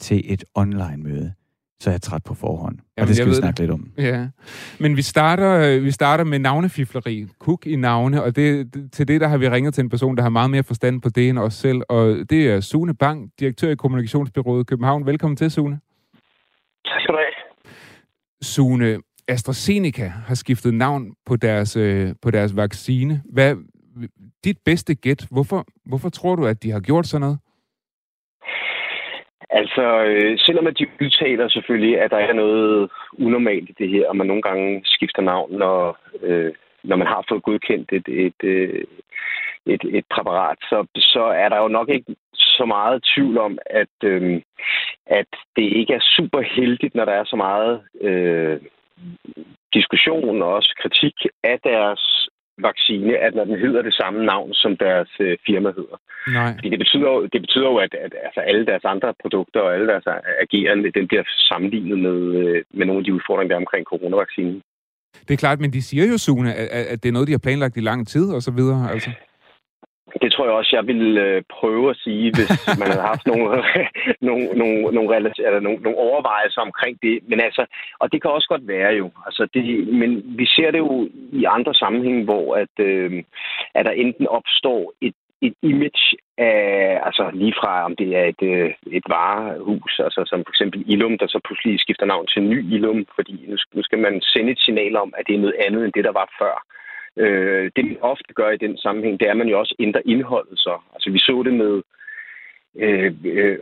til 0.00 0.32
et 0.32 0.44
online-møde, 0.54 1.34
så 1.80 1.90
er 1.90 1.94
jeg 1.94 2.02
træt 2.02 2.24
på 2.24 2.34
forhånd. 2.34 2.78
Jamen, 2.78 3.02
og 3.02 3.08
det 3.08 3.16
skal 3.16 3.28
vi 3.28 3.34
snakke 3.34 3.56
det. 3.56 3.60
lidt 3.60 3.70
om. 3.70 3.92
Ja. 3.98 4.28
Men 4.80 4.96
vi 4.96 5.02
starter, 5.02 5.80
vi 5.80 5.90
starter 5.90 6.24
med 6.24 6.38
navnefifleri. 6.38 7.26
Kuk 7.38 7.66
i 7.66 7.76
navne, 7.76 8.22
og 8.22 8.36
det, 8.36 8.72
til 8.92 9.08
det 9.08 9.20
der 9.20 9.28
har 9.28 9.36
vi 9.36 9.48
ringet 9.48 9.74
til 9.74 9.82
en 9.82 9.88
person, 9.88 10.16
der 10.16 10.22
har 10.22 10.30
meget 10.30 10.50
mere 10.50 10.62
forstand 10.62 11.02
på 11.02 11.08
det 11.08 11.28
end 11.28 11.38
os 11.38 11.54
selv, 11.54 11.82
og 11.88 12.16
det 12.30 12.50
er 12.50 12.60
Sune 12.60 12.94
Bang, 12.94 13.30
direktør 13.40 13.70
i 13.70 13.74
Kommunikationsbyrået 13.74 14.66
København. 14.66 15.06
Velkommen 15.06 15.36
til, 15.36 15.50
Sune. 15.50 15.80
Tak 16.84 17.00
skal 17.00 17.14
du 17.14 17.18
have. 17.18 17.72
Sune, 18.42 18.98
AstraZeneca 19.28 20.12
har 20.26 20.34
skiftet 20.34 20.74
navn 20.74 21.14
på 21.26 21.36
deres, 21.36 21.76
øh, 21.76 22.14
på 22.22 22.30
deres 22.30 22.56
vaccine. 22.56 23.22
Hvad, 23.32 23.56
dit 24.44 24.58
bedste 24.64 24.94
gæt, 24.94 25.26
hvorfor, 25.30 25.64
hvorfor 25.84 26.08
tror 26.08 26.36
du, 26.36 26.46
at 26.46 26.62
de 26.62 26.70
har 26.70 26.80
gjort 26.80 27.06
sådan 27.06 27.20
noget? 27.20 27.38
Altså, 29.50 30.04
øh, 30.04 30.38
selvom 30.38 30.66
at 30.66 30.78
de 30.78 30.86
udtaler 31.00 31.48
selvfølgelig, 31.48 32.00
at 32.00 32.10
der 32.10 32.16
er 32.16 32.32
noget 32.32 32.90
unormalt 33.12 33.70
i 33.70 33.74
det 33.78 33.88
her, 33.88 34.08
og 34.08 34.16
man 34.16 34.26
nogle 34.26 34.42
gange 34.42 34.82
skifter 34.84 35.22
navn, 35.22 35.52
når, 35.52 35.98
øh, 36.22 36.52
når 36.84 36.96
man 36.96 37.06
har 37.06 37.24
fået 37.28 37.42
godkendt 37.42 37.92
et, 37.92 38.08
et, 38.08 38.40
øh, 38.44 38.84
et, 39.66 39.82
et 39.84 40.04
præparat, 40.14 40.58
så, 40.60 40.86
så 40.96 41.22
er 41.22 41.48
der 41.48 41.58
jo 41.58 41.68
nok 41.68 41.88
ikke 41.88 42.16
så 42.34 42.64
meget 42.64 43.04
tvivl 43.14 43.38
om, 43.38 43.58
at, 43.66 43.96
øh, 44.04 44.42
at 45.06 45.30
det 45.56 45.62
ikke 45.62 45.94
er 45.94 46.10
super 46.16 46.40
heldigt, 46.40 46.94
når 46.94 47.04
der 47.04 47.12
er 47.12 47.24
så 47.24 47.36
meget 47.36 47.82
øh, 48.00 48.60
diskussion 49.74 50.42
og 50.42 50.52
også 50.52 50.74
kritik 50.82 51.14
af 51.44 51.58
deres 51.64 52.28
vaccine, 52.70 53.12
at 53.26 53.34
når 53.34 53.44
den 53.44 53.58
hedder 53.64 53.82
det 53.82 53.94
samme 53.94 54.24
navn, 54.24 54.54
som 54.54 54.76
deres 54.76 55.10
øh, 55.20 55.36
firma 55.46 55.70
hedder. 55.78 55.96
Nej. 56.38 56.52
Fordi 56.56 56.68
det 56.74 56.78
betyder, 56.78 57.08
jo, 57.14 57.26
det 57.32 57.40
betyder 57.44 57.68
jo, 57.72 57.76
at, 57.76 57.94
at 57.94 58.12
altså 58.26 58.40
alle 58.40 58.66
deres 58.66 58.84
andre 58.84 59.14
produkter 59.22 59.60
og 59.60 59.74
alle 59.74 59.86
deres 59.92 60.06
agerende, 60.44 60.92
den 60.98 61.08
bliver 61.08 61.24
sammenlignet 61.50 61.98
med, 61.98 62.18
øh, 62.40 62.62
med 62.78 62.86
nogle 62.86 63.00
af 63.00 63.04
de 63.04 63.14
udfordringer, 63.14 63.48
der 63.48 63.56
er 63.56 63.64
omkring 63.66 63.84
coronavaccinen. 63.92 64.62
Det 65.26 65.34
er 65.34 65.42
klart, 65.44 65.60
men 65.60 65.72
de 65.72 65.82
siger 65.82 66.04
jo, 66.06 66.18
Sune, 66.18 66.54
at, 66.54 66.68
at 66.92 67.02
det 67.02 67.08
er 67.08 67.12
noget, 67.12 67.28
de 67.28 67.32
har 67.32 67.44
planlagt 67.46 67.76
i 67.76 67.80
lang 67.90 68.08
tid 68.08 68.26
og 68.36 68.42
så 68.42 68.50
videre. 68.50 68.90
Altså. 68.92 69.10
Det 70.22 70.32
tror 70.32 70.44
jeg 70.44 70.54
også, 70.54 70.76
jeg 70.76 70.86
vil 70.86 71.18
øh, 71.18 71.42
prøve 71.50 71.90
at 71.90 71.96
sige, 71.96 72.32
hvis 72.36 72.52
man 72.80 72.88
havde 72.88 73.08
haft 73.12 73.26
nogle, 73.26 73.46
nogle, 74.28 74.44
nogle, 74.60 74.76
nogle, 74.96 75.16
eller 75.16 75.60
nogle, 75.60 75.78
nogle 75.82 75.98
overvejelser 75.98 76.60
omkring 76.60 76.98
det. 77.02 77.20
Men 77.28 77.40
altså, 77.40 77.66
og 77.98 78.12
det 78.12 78.22
kan 78.22 78.30
også 78.30 78.48
godt 78.48 78.68
være 78.68 78.92
jo. 78.92 79.10
Altså 79.26 79.48
det, 79.54 79.88
men 80.00 80.22
vi 80.40 80.46
ser 80.46 80.70
det 80.70 80.78
jo 80.78 81.08
i 81.32 81.44
andre 81.44 81.74
sammenhænge, 81.74 82.24
hvor 82.24 82.56
at, 82.56 82.74
øh, 82.78 83.22
at 83.74 83.84
der 83.84 83.90
enten 83.90 84.26
opstår 84.26 84.92
et 85.00 85.14
et 85.42 85.54
image 85.62 86.16
af, 86.38 87.00
altså 87.06 87.30
lige 87.32 87.54
fra 87.60 87.84
om 87.84 87.96
det 87.96 88.08
er 88.16 88.24
et, 88.32 88.42
øh, 88.42 88.70
et 88.98 89.06
varehus, 89.08 90.00
altså 90.06 90.20
som 90.26 90.44
for 90.44 90.52
eksempel 90.54 90.84
Ilum, 90.92 91.18
der 91.18 91.26
så 91.26 91.40
pludselig 91.44 91.80
skifter 91.80 92.06
navn 92.06 92.26
til 92.26 92.42
Ny 92.42 92.58
Ilum, 92.74 93.06
fordi 93.14 93.34
nu, 93.48 93.56
nu 93.74 93.82
skal 93.82 93.98
man 93.98 94.20
sende 94.20 94.52
et 94.52 94.60
signal 94.60 94.96
om, 94.96 95.14
at 95.18 95.24
det 95.26 95.34
er 95.34 95.44
noget 95.44 95.56
andet 95.66 95.84
end 95.84 95.92
det, 95.92 96.04
der 96.04 96.12
var 96.20 96.28
før. 96.40 96.54
Øh, 97.16 97.70
det 97.76 97.84
man 97.84 97.96
ofte 98.00 98.34
gør 98.34 98.50
i 98.50 98.56
den 98.56 98.78
sammenhæng, 98.78 99.20
det 99.20 99.26
er, 99.26 99.30
at 99.30 99.36
man 99.36 99.48
jo 99.48 99.58
også 99.58 99.74
ændrer 99.78 100.02
indholdet 100.04 100.58
så. 100.58 100.78
Altså 100.94 101.10
vi 101.10 101.18
så 101.18 101.42
det 101.44 101.54
med 101.54 101.82
øh, 102.76 103.14
øh, 103.24 103.58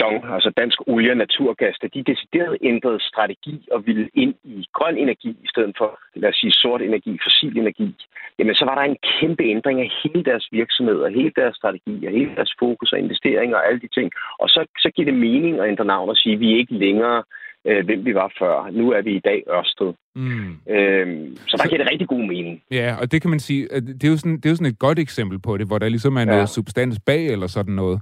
Dong, 0.00 0.24
altså 0.34 0.50
Dansk 0.56 0.78
Olie 0.86 1.10
og 1.10 1.16
Naturgas, 1.16 1.76
da 1.82 1.86
de 1.94 2.02
decideret 2.02 2.58
ændrede 2.62 3.00
strategi 3.00 3.68
og 3.72 3.86
ville 3.86 4.08
ind 4.14 4.34
i 4.44 4.66
grøn 4.74 4.96
energi 4.98 5.30
i 5.44 5.48
stedet 5.52 5.74
for, 5.78 6.00
lad 6.14 6.28
os 6.28 6.36
sige, 6.36 6.52
sort 6.52 6.82
energi, 6.82 7.18
fossil 7.24 7.58
energi, 7.58 7.94
jamen 8.38 8.54
så 8.54 8.64
var 8.64 8.74
der 8.74 8.82
en 8.82 8.96
kæmpe 9.12 9.44
ændring 9.44 9.80
af 9.80 9.90
hele 10.02 10.24
deres 10.24 10.48
virksomhed 10.52 10.98
og 10.98 11.10
hele 11.10 11.32
deres 11.36 11.56
strategi 11.56 12.06
og 12.06 12.12
hele 12.12 12.34
deres 12.36 12.54
fokus 12.58 12.92
og 12.92 12.98
investeringer 12.98 13.56
og 13.56 13.66
alle 13.66 13.80
de 13.80 13.88
ting. 13.88 14.10
Og 14.38 14.48
så, 14.48 14.66
så 14.78 14.90
giver 14.94 15.10
det 15.10 15.20
mening 15.20 15.60
at 15.60 15.68
ændre 15.68 15.84
navn 15.84 16.08
og 16.08 16.16
sige, 16.16 16.34
at 16.34 16.40
vi 16.40 16.52
er 16.52 16.58
ikke 16.58 16.74
længere 16.74 17.18
øh, 17.18 17.41
hvem 17.62 18.04
vi 18.04 18.14
var 18.14 18.32
før. 18.38 18.70
Nu 18.70 18.92
er 18.92 19.02
vi 19.02 19.16
i 19.16 19.20
dag 19.24 19.42
Ørsted. 19.50 19.92
Mm. 20.14 20.72
Øhm, 20.74 21.36
så 21.36 21.56
der 21.56 21.68
giver 21.68 21.82
det 21.82 21.90
rigtig 21.92 22.08
god 22.08 22.24
mening. 22.26 22.62
Ja, 22.70 22.96
og 23.00 23.12
det 23.12 23.22
kan 23.22 23.30
man 23.30 23.40
sige, 23.40 23.68
det 23.68 24.04
er, 24.04 24.08
jo 24.08 24.16
sådan, 24.16 24.36
det 24.36 24.46
er 24.46 24.50
jo 24.50 24.56
sådan 24.56 24.72
et 24.72 24.78
godt 24.78 24.98
eksempel 24.98 25.38
på 25.40 25.56
det, 25.56 25.66
hvor 25.66 25.78
der 25.78 25.88
ligesom 25.88 26.16
er 26.16 26.20
ja. 26.20 26.26
noget 26.26 26.48
substans 26.48 27.00
bag 27.06 27.26
eller 27.26 27.46
sådan 27.46 27.74
noget. 27.74 28.00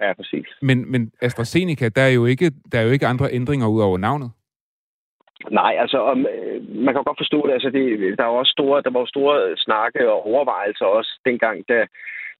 Ja, 0.00 0.12
præcis. 0.12 0.46
Men, 0.62 0.92
men 0.92 1.12
AstraZeneca, 1.22 1.88
der 1.88 2.02
er, 2.02 2.08
jo 2.08 2.24
ikke, 2.26 2.50
der 2.72 2.78
er 2.78 2.82
jo 2.82 2.90
ikke 2.90 3.06
andre 3.06 3.32
ændringer 3.32 3.68
ud 3.68 3.80
over 3.82 3.98
navnet. 3.98 4.30
Nej, 5.50 5.76
altså 5.78 5.98
om, 5.98 6.26
øh, 6.26 6.76
man 6.84 6.94
kan 6.94 7.04
godt 7.04 7.22
forstå 7.22 7.46
det. 7.46 7.52
Altså 7.52 7.70
det 7.70 8.18
der, 8.18 8.24
var 8.24 8.38
også 8.42 8.52
store, 8.52 8.82
der 8.82 8.90
var 8.90 9.04
store 9.06 9.56
snakke 9.56 10.10
og 10.12 10.26
overvejelser 10.26 10.84
også 10.84 11.20
dengang, 11.24 11.68
da 11.68 11.86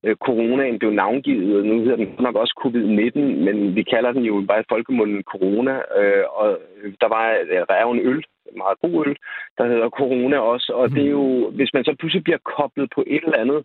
øh, 0.05 0.17
coronaen 0.17 0.79
blev 0.79 0.91
navngivet, 0.91 1.59
og 1.59 1.67
nu 1.67 1.75
hedder 1.83 1.97
den 1.97 2.15
nok 2.21 2.37
også 2.37 2.55
covid-19, 2.65 3.19
men 3.47 3.77
vi 3.77 3.83
kalder 3.83 4.13
den 4.13 4.25
jo 4.25 4.45
bare 4.49 4.61
i 4.61 4.71
folkemunden 4.73 5.23
corona, 5.23 5.75
øh, 5.99 6.25
og 6.41 6.59
der, 7.01 7.09
var, 7.09 7.25
der 7.69 7.75
er 7.75 7.83
jo 7.83 7.91
en 7.91 8.07
øl, 8.11 8.25
meget 8.57 8.79
god 8.81 9.07
øl, 9.07 9.17
der 9.59 9.67
hedder 9.67 9.89
corona 9.89 10.39
også, 10.39 10.73
og 10.73 10.91
det 10.91 11.03
er 11.07 11.11
jo, 11.11 11.51
hvis 11.51 11.75
man 11.75 11.85
så 11.85 11.95
pludselig 11.99 12.25
bliver 12.25 12.39
koblet 12.57 12.89
på 12.95 13.05
et 13.07 13.25
eller 13.25 13.39
andet, 13.39 13.65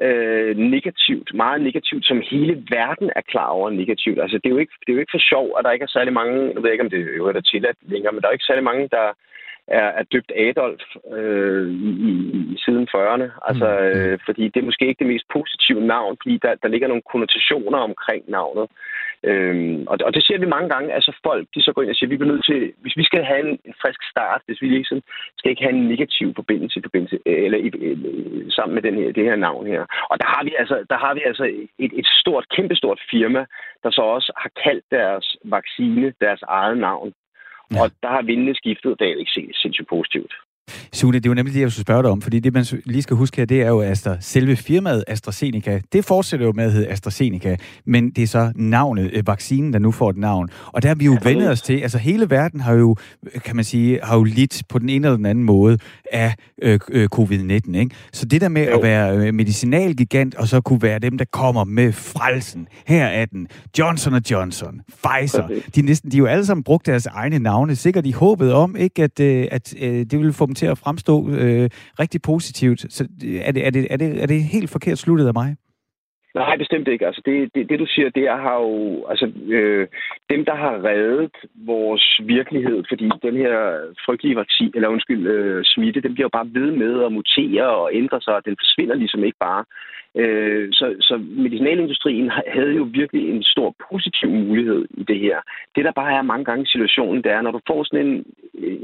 øh, 0.00 0.56
negativt, 0.56 1.34
meget 1.34 1.60
negativt, 1.60 2.04
som 2.06 2.22
hele 2.30 2.54
verden 2.70 3.10
er 3.16 3.20
klar 3.20 3.48
over 3.48 3.70
negativt. 3.70 4.20
Altså, 4.22 4.36
det 4.36 4.46
er 4.46 4.54
jo 4.56 4.62
ikke, 4.64 4.72
det 4.80 4.88
er 4.88 4.96
jo 4.96 5.00
ikke 5.00 5.16
for 5.16 5.28
sjov, 5.30 5.46
at 5.58 5.64
der 5.64 5.70
ikke 5.70 5.82
er 5.82 5.96
særlig 5.96 6.12
mange, 6.12 6.52
jeg 6.54 6.62
ved 6.62 6.72
ikke, 6.72 6.84
om 6.84 6.90
det 6.90 7.00
er 7.00 7.16
jo 7.16 7.26
er 7.26 7.40
tilladt 7.40 7.78
længere, 7.82 8.12
men 8.12 8.20
der 8.22 8.28
er 8.28 8.32
ikke 8.32 8.50
særlig 8.50 8.64
mange, 8.64 8.88
der 8.88 9.06
er, 9.68 9.88
er 10.00 10.02
døbt 10.12 10.32
Adolf 10.36 10.82
øh, 11.12 11.70
i, 11.70 12.12
i 12.52 12.56
siden 12.64 12.88
40'erne. 12.94 13.28
Altså, 13.48 13.68
mm, 13.80 13.98
øh, 13.98 14.18
fordi 14.26 14.48
det 14.48 14.60
er 14.60 14.68
måske 14.70 14.86
ikke 14.86 15.04
det 15.04 15.12
mest 15.12 15.26
positive 15.32 15.80
navn, 15.86 16.16
fordi 16.22 16.38
der, 16.42 16.54
der 16.62 16.68
ligger 16.68 16.88
nogle 16.88 17.08
konnotationer 17.12 17.78
omkring 17.78 18.22
navnet. 18.28 18.66
Øhm, 19.24 19.84
og, 19.86 19.98
og 20.06 20.14
det 20.14 20.22
ser 20.24 20.38
vi 20.38 20.46
mange 20.46 20.68
gange. 20.68 20.94
Altså 20.94 21.12
folk, 21.26 21.48
de 21.54 21.62
så 21.62 21.72
går 21.72 21.82
ind 21.82 21.90
og 21.90 21.96
siger, 21.96 22.08
vi 22.08 22.16
bliver 22.16 22.32
nødt 22.32 22.44
til, 22.44 22.72
hvis 22.82 22.96
vi 22.96 23.04
skal 23.04 23.24
have 23.24 23.40
en, 23.48 23.58
en 23.64 23.74
frisk 23.82 24.00
start, 24.10 24.40
hvis 24.46 24.62
vi 24.62 24.68
ligesom 24.68 25.02
skal 25.38 25.50
ikke 25.50 25.62
have 25.62 25.74
en 25.76 25.88
negativ 25.88 26.34
forbindelse, 26.34 26.80
forbindelse 26.82 27.18
eller, 27.26 27.58
eller, 27.58 27.80
eller 27.90 28.50
sammen 28.50 28.74
med 28.74 28.82
den 28.82 28.94
her, 28.94 29.12
det 29.12 29.24
her 29.24 29.36
navn 29.36 29.66
her. 29.66 29.82
Og 30.10 30.16
der 30.20 30.26
har 30.34 30.44
vi 30.44 30.54
altså, 30.58 30.76
der 30.90 30.98
har 31.04 31.14
vi 31.14 31.22
altså 31.26 31.44
et, 31.78 31.92
et 32.00 32.08
stort, 32.20 32.46
kæmpestort 32.56 33.00
firma, 33.10 33.44
der 33.82 33.90
så 33.90 34.02
også 34.02 34.32
har 34.36 34.50
kaldt 34.64 34.84
deres 34.90 35.36
vaccine 35.44 36.12
deres 36.20 36.42
eget 36.42 36.78
navn. 36.78 37.12
Ja. 37.70 37.82
Og 37.82 37.90
der 38.02 38.08
har 38.08 38.22
vindene 38.22 38.54
skiftet, 38.54 38.98
det 38.98 39.06
er 39.08 39.16
ikke 39.16 39.54
sindssygt 39.62 39.88
positivt. 39.88 40.34
Sune, 40.94 41.18
det 41.18 41.26
er 41.26 41.30
jo 41.30 41.34
nemlig 41.34 41.54
det, 41.54 41.60
jeg 41.60 41.72
skulle 41.72 41.84
spørge 41.84 42.02
dig 42.02 42.10
om, 42.10 42.22
fordi 42.22 42.40
det, 42.40 42.52
man 42.54 42.66
lige 42.84 43.02
skal 43.02 43.16
huske 43.16 43.36
her, 43.36 43.44
det 43.44 43.62
er 43.62 43.68
jo, 43.68 43.80
at 43.80 44.08
selve 44.20 44.56
firmaet 44.56 45.04
AstraZeneca, 45.06 45.80
det 45.92 46.04
fortsætter 46.04 46.46
jo 46.46 46.52
med 46.52 46.64
at 46.64 46.72
hedde 46.72 46.88
AstraZeneca, 46.88 47.56
men 47.86 48.10
det 48.10 48.22
er 48.22 48.26
så 48.26 48.52
navnet, 48.56 49.10
øh, 49.12 49.26
vaccinen, 49.26 49.72
der 49.72 49.78
nu 49.78 49.90
får 49.90 50.10
et 50.10 50.16
navn. 50.16 50.48
Og 50.66 50.82
der 50.82 50.88
har 50.88 50.94
vi 50.94 51.04
jo 51.04 51.12
ja, 51.12 51.28
vendet 51.28 51.50
os 51.50 51.62
til, 51.62 51.80
altså 51.80 51.98
hele 51.98 52.30
verden 52.30 52.60
har 52.60 52.72
jo, 52.72 52.96
kan 53.44 53.56
man 53.56 53.64
sige, 53.64 54.00
har 54.02 54.16
jo 54.16 54.24
lidt 54.24 54.62
på 54.68 54.78
den 54.78 54.88
ene 54.88 55.06
eller 55.06 55.16
den 55.16 55.26
anden 55.26 55.44
måde 55.44 55.78
af 56.12 56.34
øh, 56.62 56.80
øh, 56.90 57.08
covid-19, 57.14 57.76
ikke? 57.76 57.90
Så 58.12 58.26
det 58.26 58.40
der 58.40 58.48
med 58.48 58.68
jo. 58.68 58.76
at 58.76 58.82
være 58.82 59.16
øh, 59.16 59.34
medicinalgigant, 59.34 60.34
og 60.34 60.48
så 60.48 60.60
kunne 60.60 60.82
være 60.82 60.98
dem, 60.98 61.18
der 61.18 61.24
kommer 61.32 61.64
med 61.64 61.92
frelsen, 61.92 62.68
her 62.86 63.06
er 63.06 63.24
den, 63.24 63.48
Johnson 63.78 64.14
Johnson, 64.30 64.80
Pfizer, 65.04 65.48
de, 65.74 65.82
næsten, 65.82 66.10
de 66.10 66.16
jo 66.16 66.26
alle 66.26 66.46
sammen 66.46 66.64
brugt 66.64 66.86
deres 66.86 67.06
egne 67.06 67.38
navne, 67.38 67.76
sikkert 67.76 68.06
i 68.06 68.10
håbet 68.10 68.52
om, 68.52 68.76
ikke, 68.76 69.02
at, 69.02 69.20
øh, 69.20 69.48
at 69.50 69.74
øh, 69.80 70.06
det 70.10 70.18
ville 70.18 70.32
få 70.32 70.46
dem 70.46 70.54
til 70.54 70.66
at 70.66 70.78
fremstå 70.84 71.14
øh, 71.28 71.68
rigtig 72.02 72.20
positivt. 72.22 72.80
Så 72.92 73.02
øh, 73.24 73.40
er 73.48 73.52
det, 73.52 73.66
er, 73.66 73.70
det, 73.70 73.86
er, 73.90 73.96
det, 73.96 74.22
er 74.22 74.26
det 74.26 74.42
helt 74.42 74.70
forkert 74.70 74.98
sluttet 74.98 75.26
af 75.26 75.34
mig? 75.34 75.56
Nej, 76.34 76.56
bestemt 76.56 76.88
ikke. 76.88 77.06
Altså 77.06 77.22
det, 77.26 77.50
det, 77.54 77.68
det 77.68 77.78
du 77.78 77.86
siger, 77.86 78.10
det 78.10 78.24
er 78.24 78.36
har 78.36 78.56
jo... 78.60 79.06
Altså, 79.10 79.26
øh, 79.56 79.88
dem, 80.30 80.44
der 80.44 80.54
har 80.54 80.84
reddet 80.84 81.36
vores 81.66 82.20
virkelighed, 82.24 82.84
fordi 82.88 83.10
den 83.22 83.36
her 83.36 83.56
frygtelige 84.06 84.36
vaccin, 84.36 84.72
eller 84.74 84.88
undskyld, 84.88 85.26
øh, 85.26 85.64
smitte, 85.64 86.00
den 86.00 86.14
bliver 86.14 86.28
jo 86.28 86.36
bare 86.38 86.50
ved 86.58 86.70
med 86.82 87.04
at 87.04 87.12
mutere 87.12 87.66
og 87.82 87.90
ændre 87.92 88.20
sig, 88.20 88.34
og 88.34 88.44
den 88.44 88.56
forsvinder 88.62 88.94
ligesom 88.94 89.24
ikke 89.24 89.38
bare. 89.40 89.64
Øh, 90.16 90.68
så, 90.72 90.96
så 91.00 91.14
medicinalindustrien 91.18 92.30
havde 92.54 92.74
jo 92.74 92.82
virkelig 92.82 93.30
en 93.30 93.42
stor 93.42 93.74
positiv 93.90 94.30
mulighed 94.30 94.86
i 94.90 95.02
det 95.02 95.18
her. 95.18 95.40
Det, 95.76 95.84
der 95.84 95.92
bare 95.92 96.12
er 96.12 96.22
mange 96.22 96.44
gange 96.44 96.62
i 96.62 96.72
situationen, 96.72 97.24
det 97.24 97.32
er, 97.32 97.42
når 97.42 97.50
du 97.50 97.60
får 97.66 97.84
sådan 97.84 98.06
en, 98.06 98.24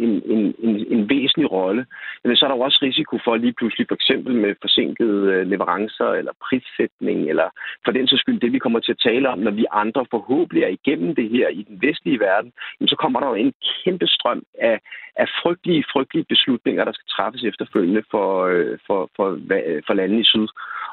en, 0.04 0.22
en, 0.34 0.54
en, 0.58 0.86
en 0.94 1.10
væsentlig 1.10 1.52
rolle, 1.52 1.86
så 2.24 2.44
er 2.44 2.48
der 2.48 2.56
jo 2.56 2.60
også 2.60 2.78
risiko 2.82 3.18
for 3.24 3.36
lige 3.36 3.52
pludselig 3.52 3.86
for 3.88 3.94
eksempel 3.94 4.34
med 4.34 4.54
forsinkede 4.60 5.32
øh, 5.32 5.46
leverancer 5.46 6.10
eller 6.18 6.32
prissætning, 6.48 7.28
eller 7.30 7.48
for 7.84 7.92
den 7.92 8.06
så 8.08 8.16
skyld 8.16 8.40
det, 8.40 8.52
vi 8.52 8.58
kommer 8.58 8.80
til 8.80 8.92
at 8.92 9.04
tale 9.08 9.28
om, 9.28 9.38
når 9.38 9.50
vi 9.50 9.64
andre 9.72 10.06
forhåbentlig 10.10 10.62
er 10.64 10.76
igennem 10.78 11.14
det 11.14 11.30
her 11.30 11.48
i 11.48 11.62
den 11.68 11.78
vestlige 11.82 12.20
verden, 12.20 12.52
så 12.86 12.96
kommer 12.96 13.20
der 13.20 13.28
jo 13.28 13.34
en 13.34 13.52
kæmpe 13.84 14.06
strøm 14.06 14.42
af, 14.60 14.80
af 15.16 15.28
frygtelige, 15.42 15.84
frygtelige 15.92 16.26
beslutninger, 16.28 16.84
der 16.84 16.92
skal 16.92 17.08
træffes 17.16 17.42
efterfølgende 17.44 18.02
for, 18.10 18.28
øh, 18.44 18.78
for, 18.86 19.10
for, 19.16 19.28
for, 19.48 19.80
for 19.86 19.94
landene 19.94 20.20
i 20.20 20.30
syd. 20.32 20.48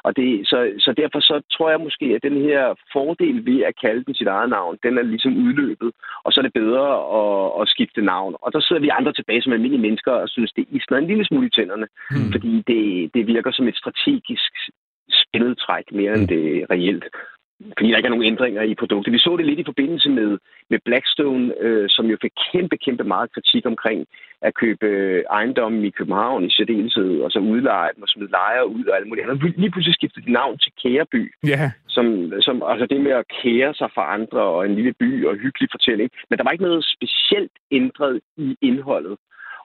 Og 0.06 0.16
det, 0.16 0.25
så, 0.50 0.58
så 0.84 0.90
derfor 1.02 1.20
så 1.20 1.36
tror 1.54 1.68
jeg 1.70 1.80
måske, 1.86 2.06
at 2.16 2.22
den 2.28 2.36
her 2.48 2.62
fordel 2.92 3.38
ved 3.50 3.60
at 3.70 3.78
kalde 3.84 4.04
den 4.04 4.14
sit 4.14 4.30
eget 4.36 4.50
navn, 4.56 4.78
den 4.84 4.98
er 4.98 5.02
ligesom 5.02 5.32
udløbet, 5.44 5.90
og 6.24 6.32
så 6.32 6.40
er 6.40 6.46
det 6.46 6.60
bedre 6.62 6.86
at, 7.20 7.46
at 7.60 7.68
skifte 7.74 8.02
navn. 8.02 8.32
Og 8.42 8.52
der 8.52 8.60
sidder 8.60 8.82
vi 8.82 8.96
andre 8.98 9.12
tilbage 9.12 9.42
som 9.42 9.52
almindelige 9.52 9.86
mennesker 9.86 10.12
og 10.12 10.28
synes, 10.28 10.52
det 10.52 10.64
isner 10.70 10.98
en 10.98 11.10
lille 11.10 11.24
smule 11.26 11.46
i 11.46 11.54
tænderne, 11.56 11.86
hmm. 12.10 12.32
fordi 12.34 12.52
det, 12.70 12.82
det 13.14 13.26
virker 13.26 13.52
som 13.52 13.68
et 13.68 13.76
strategisk 13.82 14.52
spilletræk 15.22 15.86
mere 15.92 16.14
end 16.18 16.28
det 16.28 16.66
reelt 16.70 17.04
fordi 17.76 17.90
der 17.90 17.96
ikke 17.96 18.06
er 18.06 18.16
nogen 18.16 18.30
ændringer 18.32 18.62
i 18.62 18.74
produktet. 18.74 19.12
Vi 19.12 19.18
så 19.18 19.36
det 19.36 19.46
lidt 19.46 19.58
i 19.58 19.70
forbindelse 19.70 20.08
med, 20.10 20.38
med 20.70 20.78
Blackstone, 20.84 21.54
øh, 21.60 21.86
som 21.88 22.06
jo 22.06 22.16
fik 22.22 22.32
kæmpe, 22.52 22.76
kæmpe 22.76 23.04
meget 23.04 23.32
kritik 23.34 23.66
omkring 23.66 24.06
at 24.42 24.54
købe 24.54 24.86
ejendomme 25.30 25.86
i 25.86 25.90
København 25.90 26.44
i 26.44 26.50
særdeleshed, 26.50 27.20
og 27.20 27.30
så 27.30 27.38
udleje 27.38 27.90
dem 27.94 28.02
og 28.02 28.08
smide 28.08 28.30
lejer 28.30 28.62
ud 28.62 28.84
og 28.84 28.96
alt 28.96 29.08
muligt 29.08 29.24
andet. 29.26 29.58
Lige 29.58 29.70
pludselig 29.70 29.94
skiftede 29.94 30.26
de 30.26 30.32
navn 30.32 30.58
til 30.58 30.72
Kæreby, 30.82 31.22
yeah. 31.48 31.70
som, 31.88 32.32
som, 32.40 32.62
altså 32.66 32.86
det 32.86 33.00
med 33.00 33.12
at 33.12 33.28
kære 33.42 33.74
sig 33.74 33.90
for 33.94 34.00
andre 34.00 34.40
og 34.40 34.66
en 34.66 34.74
lille 34.74 34.92
by 34.92 35.26
og 35.26 35.34
hyggelig 35.36 35.68
fortælling. 35.70 36.10
Men 36.30 36.38
der 36.38 36.44
var 36.44 36.50
ikke 36.50 36.64
noget 36.64 36.84
specielt 36.96 37.52
ændret 37.70 38.20
i 38.36 38.56
indholdet. 38.62 39.16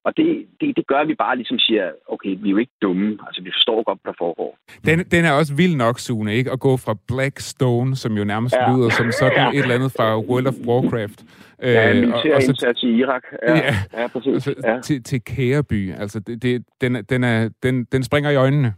Og 0.04 0.18
det, 0.18 0.46
det, 0.62 0.78
det 0.78 0.88
gør, 0.88 1.00
at 1.00 1.08
vi 1.08 1.16
bare 1.16 1.36
ligesom 1.36 1.60
siger, 1.60 1.92
okay, 2.08 2.38
vi 2.42 2.48
er 2.48 2.52
jo 2.52 2.58
ikke 2.58 2.72
dumme. 2.82 3.18
Altså, 3.28 3.42
vi 3.44 3.52
forstår 3.58 3.84
godt, 3.84 4.00
hvad 4.04 4.14
der 4.14 4.18
foregår. 4.18 4.58
Den, 4.86 5.00
den 5.00 5.26
er 5.26 5.32
også 5.32 5.56
vild 5.56 5.76
nok, 5.76 6.00
Sune, 6.00 6.34
ikke? 6.34 6.52
At 6.52 6.60
gå 6.60 6.78
fra 6.78 6.96
Blackstone, 7.08 7.96
som 7.96 8.12
jo 8.18 8.24
nærmest 8.24 8.56
ja. 8.56 8.72
lyder 8.72 8.90
som 8.90 9.12
sådan 9.12 9.38
ja. 9.38 9.50
et 9.50 9.62
eller 9.64 9.76
andet 9.76 9.92
fra 9.98 10.20
World 10.20 10.48
of 10.48 10.58
Warcraft. 10.68 11.20
Ja, 11.62 11.94
militær 11.94 12.36
øh, 12.36 12.48
indsats 12.48 12.84
i 12.84 12.92
Irak. 13.02 13.24
Ja, 13.48 13.56
ja, 13.58 13.74
ja 14.02 14.08
præcis. 14.08 14.34
Altså, 14.34 14.56
ja. 14.64 14.82
Til, 14.82 15.04
til 15.04 15.24
Kæreby. 15.24 15.94
Altså, 15.94 16.20
det, 16.20 16.44
det, 16.44 16.64
den, 16.82 16.92
den, 17.12 17.24
er, 17.24 17.50
den, 17.64 17.84
den 17.84 18.04
springer 18.04 18.30
i 18.30 18.36
øjnene. 18.36 18.74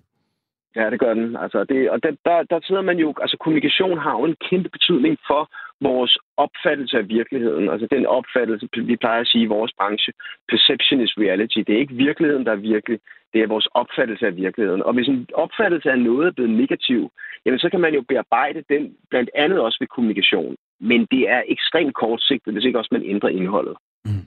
Ja, 0.76 0.90
det 0.90 1.00
gør 1.00 1.14
den. 1.14 1.36
Altså, 1.44 1.66
det, 1.70 1.90
og 1.90 2.04
det, 2.04 2.18
der, 2.26 2.44
der 2.50 2.60
sidder 2.68 2.82
man 2.82 2.98
jo... 2.98 3.14
Altså, 3.22 3.38
kommunikation 3.44 3.98
har 3.98 4.12
jo 4.20 4.26
en 4.26 4.36
kæmpe 4.50 4.70
betydning 4.70 5.18
for 5.28 5.42
vores 5.82 6.18
opfattelse 6.38 6.98
af 6.98 7.10
virkeligheden. 7.10 7.70
Altså, 7.70 7.88
den 7.92 8.06
opfattelse, 8.06 8.68
vi 8.76 8.96
plejer 8.96 9.22
at 9.22 9.28
sige 9.28 9.44
i 9.44 9.54
vores 9.58 9.74
branche, 9.78 10.14
perception 10.50 11.02
is 11.02 11.18
reality. 11.18 11.58
Det 11.58 11.76
er 11.76 11.80
ikke 11.80 11.96
virkeligheden, 11.96 12.46
der 12.46 12.52
er 12.52 12.66
virkelig. 12.74 13.00
Det 13.34 13.42
er 13.42 13.48
vores 13.48 13.68
opfattelse 13.74 14.26
af 14.28 14.36
virkeligheden. 14.36 14.84
Og 14.84 14.94
hvis 14.94 15.08
en 15.08 15.28
opfattelse 15.34 15.92
af 15.92 16.00
noget 16.00 16.28
er 16.28 16.32
blevet 16.32 16.52
negativ, 16.52 17.12
jamen, 17.46 17.60
så 17.60 17.70
kan 17.70 17.80
man 17.80 17.94
jo 17.94 18.02
bearbejde 18.08 18.64
den 18.70 18.96
blandt 19.10 19.30
andet 19.36 19.60
også 19.60 19.78
ved 19.80 19.88
kommunikation. 19.88 20.56
Men 20.80 21.08
det 21.12 21.30
er 21.30 21.42
ekstremt 21.48 21.96
kortsigtet, 21.96 22.54
hvis 22.54 22.66
ikke 22.66 22.80
også 22.80 22.90
man 22.92 23.04
ændrer 23.06 23.30
indholdet. 23.30 23.76
Mm. 24.06 24.26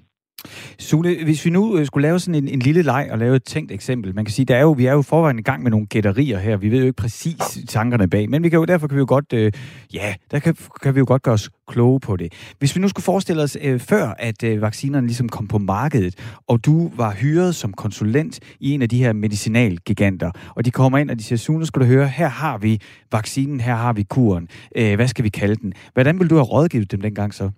Sune, 0.78 1.24
hvis 1.24 1.44
vi 1.44 1.50
nu 1.50 1.78
øh, 1.78 1.86
skulle 1.86 2.08
lave 2.08 2.18
sådan 2.18 2.34
en, 2.34 2.48
en 2.48 2.58
lille 2.58 2.82
leg 2.82 3.08
og 3.10 3.18
lave 3.18 3.36
et 3.36 3.44
tænkt 3.44 3.72
eksempel, 3.72 4.14
man 4.14 4.24
kan 4.24 4.32
sige, 4.32 4.46
der 4.46 4.56
er 4.56 4.62
jo, 4.62 4.72
vi 4.72 4.86
er 4.86 4.92
jo 4.92 5.02
forvejen 5.02 5.38
i 5.38 5.42
gang 5.42 5.62
med 5.62 5.70
nogle 5.70 5.86
gætterier 5.86 6.38
her, 6.38 6.56
vi 6.56 6.70
ved 6.70 6.78
jo 6.78 6.84
ikke 6.84 6.96
præcis 6.96 7.58
tankerne 7.68 8.08
bag, 8.08 8.30
men 8.30 8.42
vi 8.42 8.48
kan 8.48 8.58
jo, 8.58 8.64
derfor 8.64 8.86
kan 8.86 8.94
vi 8.94 8.98
jo 8.98 9.06
godt, 9.08 9.32
øh, 9.32 9.52
ja, 9.94 10.14
der 10.30 10.38
kan, 10.38 10.56
kan 10.82 10.94
vi 10.94 10.98
jo 10.98 11.04
godt 11.08 11.22
gøre 11.22 11.34
os 11.34 11.50
kloge 11.68 12.00
på 12.00 12.16
det. 12.16 12.32
Hvis 12.58 12.76
vi 12.76 12.80
nu 12.80 12.88
skulle 12.88 13.04
forestille 13.04 13.42
os, 13.42 13.56
øh, 13.62 13.80
før 13.80 14.14
at 14.18 14.42
øh, 14.42 14.60
vaccinerne 14.60 15.06
ligesom 15.06 15.28
kom 15.28 15.46
på 15.46 15.58
markedet, 15.58 16.14
og 16.48 16.64
du 16.66 16.90
var 16.96 17.12
hyret 17.12 17.54
som 17.54 17.72
konsulent 17.72 18.40
i 18.60 18.72
en 18.72 18.82
af 18.82 18.88
de 18.88 18.98
her 18.98 19.12
medicinalgiganter, 19.12 20.30
og 20.56 20.64
de 20.64 20.70
kommer 20.70 20.98
ind, 20.98 21.10
og 21.10 21.18
de 21.18 21.24
siger, 21.24 21.38
Sune, 21.38 21.66
skal 21.66 21.82
du 21.82 21.86
høre, 21.86 22.08
her 22.08 22.28
har 22.28 22.58
vi 22.58 22.80
vaccinen, 23.12 23.60
her 23.60 23.74
har 23.74 23.92
vi 23.92 24.02
kuren, 24.02 24.48
øh, 24.76 24.94
hvad 24.94 25.08
skal 25.08 25.24
vi 25.24 25.28
kalde 25.28 25.56
den? 25.56 25.72
Hvordan 25.92 26.18
vil 26.18 26.30
du 26.30 26.34
have 26.34 26.44
rådgivet 26.44 26.92
dem 26.92 27.00
dengang 27.00 27.34
så? 27.34 27.50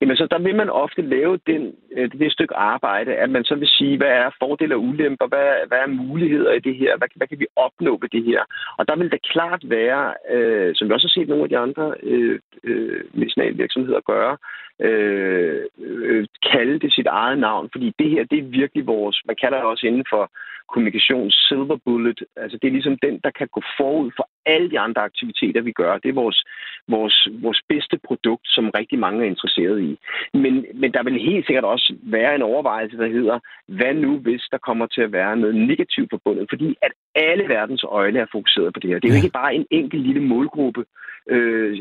Jamen, 0.00 0.16
så 0.16 0.26
der 0.30 0.38
vil 0.38 0.56
man 0.56 0.70
ofte 0.70 1.02
lave 1.02 1.38
den, 1.46 1.74
øh, 1.96 2.10
det 2.12 2.32
stykke 2.32 2.56
arbejde, 2.56 3.14
at 3.14 3.30
man 3.30 3.44
så 3.44 3.54
vil 3.54 3.68
sige, 3.68 3.96
hvad 3.96 4.12
er 4.22 4.36
fordele 4.40 4.74
og 4.74 4.82
ulemper, 4.82 5.26
hvad, 5.26 5.48
hvad 5.68 5.78
er 5.78 5.86
muligheder 5.86 6.52
i 6.52 6.60
det 6.60 6.76
her, 6.76 6.96
hvad, 6.96 7.08
hvad 7.14 7.26
kan 7.26 7.40
vi 7.40 7.46
opnå 7.56 7.98
ved 8.00 8.08
det 8.08 8.24
her? 8.24 8.42
Og 8.78 8.88
der 8.88 8.96
vil 8.96 9.10
det 9.10 9.22
klart 9.22 9.62
være, 9.64 10.14
øh, 10.30 10.74
som 10.74 10.88
vi 10.88 10.92
også 10.94 11.06
har 11.06 11.20
set 11.20 11.28
nogle 11.28 11.44
af 11.44 11.48
de 11.48 11.58
andre 11.58 11.94
øh, 12.02 12.38
øh, 12.64 13.04
medicinalvirksomheder 13.12 14.00
gøre, 14.00 14.36
øh, 14.80 15.64
øh, 15.78 16.26
kalde 16.52 16.78
det 16.78 16.92
sit 16.92 17.06
eget 17.06 17.38
navn, 17.38 17.68
fordi 17.72 17.94
det 17.98 18.10
her, 18.10 18.24
det 18.24 18.38
er 18.38 18.56
virkelig 18.60 18.86
vores, 18.86 19.22
man 19.26 19.36
kalder 19.42 19.58
det 19.58 19.66
også 19.66 19.86
inden 19.86 20.04
for 20.10 20.30
kommunikation 20.72 21.30
silver 21.30 21.78
bullet, 21.84 22.20
altså 22.36 22.58
det 22.58 22.68
er 22.68 22.72
ligesom 22.72 22.98
den, 23.06 23.20
der 23.24 23.30
kan 23.38 23.48
gå 23.48 23.62
forud 23.78 24.10
for 24.16 24.28
alle 24.46 24.70
de 24.70 24.78
andre 24.78 25.02
aktiviteter, 25.02 25.60
vi 25.60 25.72
gør. 25.72 25.98
Det 25.98 26.08
er 26.08 26.22
vores, 26.22 26.44
vores, 26.88 27.28
vores 27.42 27.60
bedste 27.68 27.98
produkt, 28.06 28.46
som 28.46 28.70
rigtig 28.74 28.98
mange 28.98 29.20
er 29.24 29.28
interesseret 29.28 29.80
i. 29.82 29.98
Men, 30.34 30.66
men 30.74 30.92
der 30.92 31.02
vil 31.02 31.26
helt 31.30 31.46
sikkert 31.46 31.64
også 31.64 31.96
være 32.02 32.34
en 32.34 32.42
overvejelse, 32.42 32.96
der 32.96 33.06
hedder, 33.06 33.38
hvad 33.68 33.94
nu 33.94 34.18
hvis 34.18 34.42
der 34.50 34.58
kommer 34.58 34.86
til 34.86 35.00
at 35.00 35.12
være 35.12 35.36
noget 35.36 35.54
negativt 35.54 36.10
forbundet? 36.10 36.46
Fordi 36.48 36.76
at 36.82 36.92
alle 37.14 37.48
verdens 37.48 37.84
øjne 37.88 38.18
er 38.18 38.26
fokuseret 38.32 38.74
på 38.74 38.80
det 38.80 38.90
her. 38.90 38.98
Det 38.98 39.08
er 39.08 39.14
jo 39.14 39.22
ikke 39.22 39.40
bare 39.42 39.54
en 39.54 39.66
enkelt 39.70 40.02
lille 40.02 40.22
målgruppe, 40.22 40.84
øh, 41.30 41.80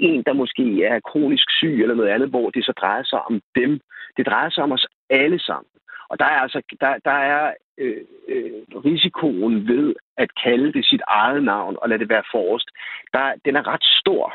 en, 0.00 0.22
der 0.26 0.32
måske 0.32 0.84
er 0.84 1.00
kronisk 1.00 1.50
syg 1.50 1.82
eller 1.82 1.94
noget 1.94 2.10
andet, 2.10 2.28
hvor 2.28 2.50
det 2.50 2.64
så 2.64 2.72
drejer 2.80 3.04
sig 3.04 3.20
om 3.30 3.40
dem. 3.56 3.80
Det 4.16 4.26
drejer 4.26 4.50
sig 4.50 4.64
om 4.64 4.72
os 4.72 4.86
alle 5.10 5.38
sammen. 5.38 5.72
Og 6.08 6.18
der 6.18 6.24
er 6.24 6.40
altså 6.44 6.62
der, 6.80 6.94
der 7.04 7.18
er 7.34 7.52
øh, 7.78 8.04
øh, 8.28 8.52
risikoen 8.84 9.68
ved 9.68 9.94
at 10.16 10.28
kalde 10.44 10.72
det 10.72 10.86
sit 10.86 11.02
eget 11.06 11.42
navn 11.42 11.76
og 11.82 11.88
lade 11.88 12.00
det 12.00 12.08
være 12.08 12.30
forrest, 12.32 12.68
der, 13.12 13.32
den 13.44 13.56
er 13.56 13.66
ret 13.66 13.84
stor. 14.00 14.34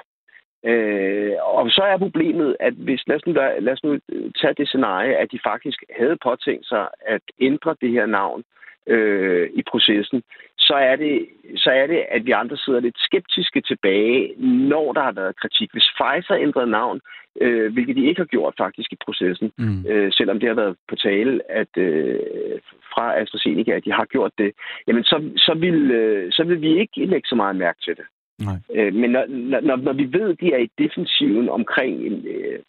Øh, 0.72 1.34
og 1.42 1.70
så 1.70 1.82
er 1.82 1.98
problemet, 1.98 2.58
at 2.60 2.74
hvis, 2.74 3.02
lad 3.08 3.16
os, 3.16 3.26
nu, 3.26 3.34
lad 3.34 3.74
os 3.74 3.84
nu 3.84 4.00
tage 4.42 4.54
det 4.58 4.68
scenarie, 4.68 5.18
at 5.18 5.32
de 5.32 5.40
faktisk 5.44 5.84
havde 6.00 6.18
påtænkt 6.24 6.66
sig 6.68 6.88
at 7.06 7.22
ændre 7.40 7.76
det 7.82 7.92
her 7.92 8.06
navn 8.06 8.44
øh, 8.88 9.50
i 9.54 9.64
processen, 9.72 10.24
så 10.58 10.74
er, 10.74 10.96
det, 10.96 11.26
så 11.56 11.70
er 11.70 11.88
det, 11.88 12.06
at 12.10 12.26
vi 12.26 12.32
andre 12.32 12.58
sidder 12.58 12.80
lidt 12.80 13.00
skeptiske 13.00 13.62
tilbage, 13.62 14.34
når 14.72 14.94
der 14.94 15.02
har 15.02 15.12
været 15.12 15.40
kritik. 15.42 15.70
Hvis 15.74 15.92
Pfizer 15.98 16.36
ændrede 16.36 16.68
navn, 16.68 17.02
øh, 17.42 17.74
hvilket 17.74 17.96
de 17.96 18.08
ikke 18.08 18.22
har 18.22 18.26
gjort 18.36 18.54
faktisk 18.58 18.92
i 18.92 19.04
processen, 19.06 19.52
mm. 19.58 19.86
øh, 19.90 20.12
selvom 20.12 20.40
det 20.40 20.48
har 20.50 20.56
været 20.56 20.76
på 20.90 20.96
tale 20.96 21.52
at 21.52 21.78
øh, 21.78 22.20
fra 22.94 23.20
AstraZeneca, 23.22 23.72
at 23.72 23.86
de 23.86 23.92
har 23.92 24.06
gjort 24.06 24.32
det, 24.38 24.52
jamen 24.88 25.04
så, 25.04 25.18
så, 25.38 25.54
vil, 25.54 25.92
øh, 25.92 26.32
så 26.32 26.44
vil 26.44 26.62
vi 26.62 26.80
ikke 26.80 27.06
lægge 27.06 27.28
så 27.28 27.36
meget 27.36 27.56
mærke 27.56 27.80
til 27.82 27.96
det. 27.96 28.06
Nej. 28.40 28.60
Øh, 28.76 28.94
men 28.94 29.10
når, 29.10 29.26
når, 29.62 29.76
når 29.76 29.94
vi 29.94 30.14
ved, 30.14 30.30
at 30.32 30.42
de 30.42 30.54
er 30.54 30.58
i 30.58 30.70
defensiven 30.78 31.50
omkring 31.50 32.26
øh, 32.26 32.60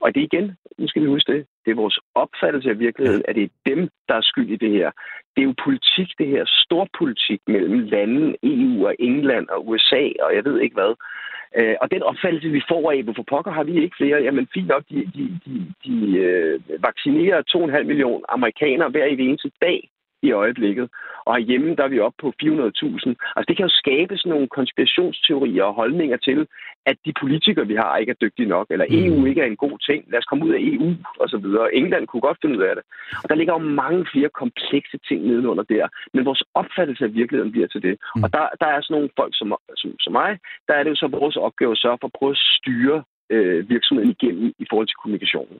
og 0.00 0.14
det 0.14 0.20
igen, 0.20 0.56
nu 0.78 0.88
skal 0.88 1.02
vi 1.02 1.06
huske 1.06 1.32
det, 1.32 1.46
det 1.64 1.70
er 1.70 1.74
vores 1.74 1.98
opfattelse 2.14 2.70
af 2.70 2.78
virkeligheden, 2.78 3.22
at 3.28 3.34
det 3.34 3.44
er 3.44 3.48
dem, 3.66 3.88
der 4.08 4.14
er 4.14 4.20
skyld 4.20 4.50
i 4.50 4.56
det 4.56 4.70
her. 4.70 4.90
Det 5.36 5.42
er 5.42 5.48
jo 5.50 5.54
politik, 5.64 6.08
det 6.18 6.26
her 6.26 6.44
storpolitik 6.64 7.40
mellem 7.46 7.78
lande, 7.78 8.36
EU 8.42 8.86
og 8.86 8.94
England 8.98 9.48
og 9.48 9.68
USA 9.68 10.02
og 10.20 10.34
jeg 10.34 10.44
ved 10.44 10.60
ikke 10.60 10.74
hvad. 10.74 10.94
Øh, 11.58 11.76
og 11.80 11.90
den 11.90 12.02
opfattelse, 12.02 12.48
vi 12.48 12.62
får 12.68 12.92
af, 12.92 13.02
hvorfor 13.02 13.22
pokker 13.22 13.52
har 13.52 13.64
vi 13.64 13.82
ikke 13.82 13.96
flere, 13.96 14.22
jamen 14.22 14.48
fint 14.54 14.68
nok, 14.68 14.84
de, 14.90 15.10
de, 15.14 15.40
de, 15.46 15.54
de 15.84 16.16
øh, 16.18 16.60
vaccinerer 16.82 17.42
2,5 17.78 17.82
millioner 17.82 18.24
amerikanere 18.28 18.90
hver 18.90 19.04
eneste 19.04 19.50
dag 19.60 19.88
i 20.22 20.32
øjeblikket. 20.32 20.86
Og 21.26 21.36
herhjemme, 21.36 21.76
der 21.76 21.84
er 21.84 21.88
vi 21.94 22.00
oppe 22.00 22.18
på 22.22 22.28
400.000. 22.42 23.14
Altså 23.36 23.46
det 23.48 23.56
kan 23.56 23.66
jo 23.68 23.78
skabe 23.82 24.16
sådan 24.16 24.30
nogle 24.30 24.48
konspirationsteorier 24.58 25.64
og 25.64 25.74
holdninger 25.74 26.16
til, 26.16 26.46
at 26.86 26.96
de 27.06 27.12
politikere, 27.20 27.66
vi 27.66 27.74
har, 27.74 27.96
ikke 27.96 28.10
er 28.10 28.22
dygtige 28.24 28.48
nok, 28.48 28.66
eller 28.70 28.86
EU 28.88 29.16
mm. 29.20 29.26
ikke 29.26 29.40
er 29.40 29.46
en 29.46 29.62
god 29.66 29.78
ting. 29.88 30.00
Lad 30.10 30.18
os 30.18 30.28
komme 30.30 30.44
ud 30.46 30.52
af 30.56 30.60
EU, 30.60 30.88
og 31.20 31.28
så 31.28 31.38
videre. 31.38 31.74
England 31.74 32.06
kunne 32.06 32.26
godt 32.28 32.38
finde 32.42 32.58
ud 32.58 32.62
af 32.62 32.74
det. 32.76 32.84
Og 33.22 33.28
der 33.28 33.34
ligger 33.34 33.52
jo 33.54 33.58
mange 33.82 34.06
flere 34.12 34.30
komplekse 34.42 34.98
ting 35.08 35.20
nedenunder 35.26 35.64
der. 35.74 35.88
Men 36.14 36.24
vores 36.24 36.42
opfattelse 36.54 37.04
af 37.04 37.14
virkeligheden 37.14 37.52
bliver 37.52 37.68
til 37.68 37.82
det. 37.82 37.94
Mm. 38.16 38.22
Og 38.24 38.32
der, 38.32 38.44
der 38.60 38.66
er 38.66 38.80
sådan 38.80 38.94
nogle 38.96 39.10
folk 39.20 39.32
som, 39.38 39.48
som, 39.80 39.90
som 40.00 40.12
mig, 40.12 40.38
der 40.68 40.74
er 40.74 40.82
det 40.82 40.90
jo 40.90 40.96
så 41.02 41.06
vores 41.06 41.36
opgave 41.36 41.72
at 41.72 41.82
sørge 41.84 41.98
for 42.00 42.06
at 42.08 42.16
prøve 42.18 42.32
at 42.36 42.44
styre 42.58 43.02
øh, 43.30 43.70
virksomheden 43.70 44.10
igennem 44.16 44.52
i 44.58 44.66
forhold 44.70 44.88
til 44.88 45.00
kommunikationen. 45.02 45.58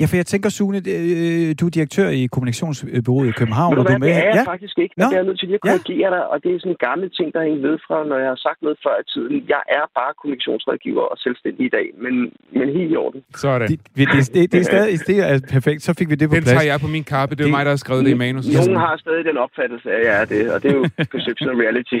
Ja, 0.00 0.04
for 0.10 0.16
jeg 0.22 0.26
tænker, 0.32 0.48
Sune, 0.58 0.78
øh, 0.78 1.48
du 1.60 1.64
er 1.68 1.72
direktør 1.78 2.08
i 2.20 2.22
Kommunikationsbyrået 2.34 3.28
i 3.32 3.34
København, 3.40 3.78
og 3.78 3.84
du 3.88 3.92
er 3.92 3.98
med... 3.98 4.08
Det 4.08 4.16
er 4.16 4.26
jeg 4.32 4.42
ja? 4.46 4.52
faktisk 4.52 4.76
ikke, 4.84 4.94
men 4.96 5.04
det 5.12 5.18
er 5.22 5.24
nødt 5.28 5.38
til 5.40 5.46
lige 5.48 5.58
at 5.60 5.64
korrigere 5.68 6.10
ja. 6.10 6.16
dig, 6.16 6.22
og 6.32 6.36
det 6.42 6.48
er 6.54 6.58
sådan 6.62 6.74
en 6.76 6.82
gammel 6.88 7.08
ting, 7.18 7.28
der 7.34 7.40
hænger 7.46 7.60
ved 7.68 7.76
fra, 7.86 7.96
når 8.10 8.18
jeg 8.24 8.30
har 8.34 8.40
sagt 8.46 8.58
noget 8.66 8.78
før 8.84 8.94
i 9.04 9.06
tiden. 9.12 9.32
Jeg 9.54 9.62
er 9.78 9.84
bare 9.98 10.12
kommunikationsrådgiver 10.20 11.04
og 11.12 11.16
selvstændig 11.26 11.62
i 11.70 11.72
dag, 11.78 11.86
men, 12.04 12.14
men 12.58 12.66
helt 12.76 12.92
i 12.94 12.96
orden. 13.04 13.20
Sådan. 13.44 13.68
Det, 13.70 13.78
det, 13.96 14.06
det, 14.34 14.52
det 14.52 14.58
er 14.62 14.68
stadig 14.74 14.94
det 15.10 15.16
er 15.30 15.34
perfekt, 15.56 15.80
så 15.86 15.90
fik 15.98 16.08
vi 16.12 16.16
det 16.20 16.26
på 16.28 16.34
Den 16.34 16.42
plads. 16.42 16.56
tager 16.56 16.66
jeg 16.72 16.78
på 16.86 16.90
min 16.96 17.04
kappe, 17.14 17.32
det 17.34 17.40
er 17.40 17.44
det, 17.44 17.56
mig, 17.56 17.64
der 17.66 17.72
har 17.76 17.82
skrevet 17.84 18.02
det 18.06 18.12
i 18.16 18.18
manus. 18.26 18.44
Nogen 18.58 18.76
har 18.86 18.94
stadig 19.04 19.24
den 19.30 19.36
opfattelse 19.46 19.86
af, 19.94 19.98
at 20.00 20.06
jeg 20.08 20.14
er 20.22 20.26
det, 20.34 20.42
og 20.54 20.56
det 20.62 20.68
er 20.72 20.76
jo 20.80 20.84
perception 21.14 21.46
of 21.52 21.56
reality. 21.64 22.00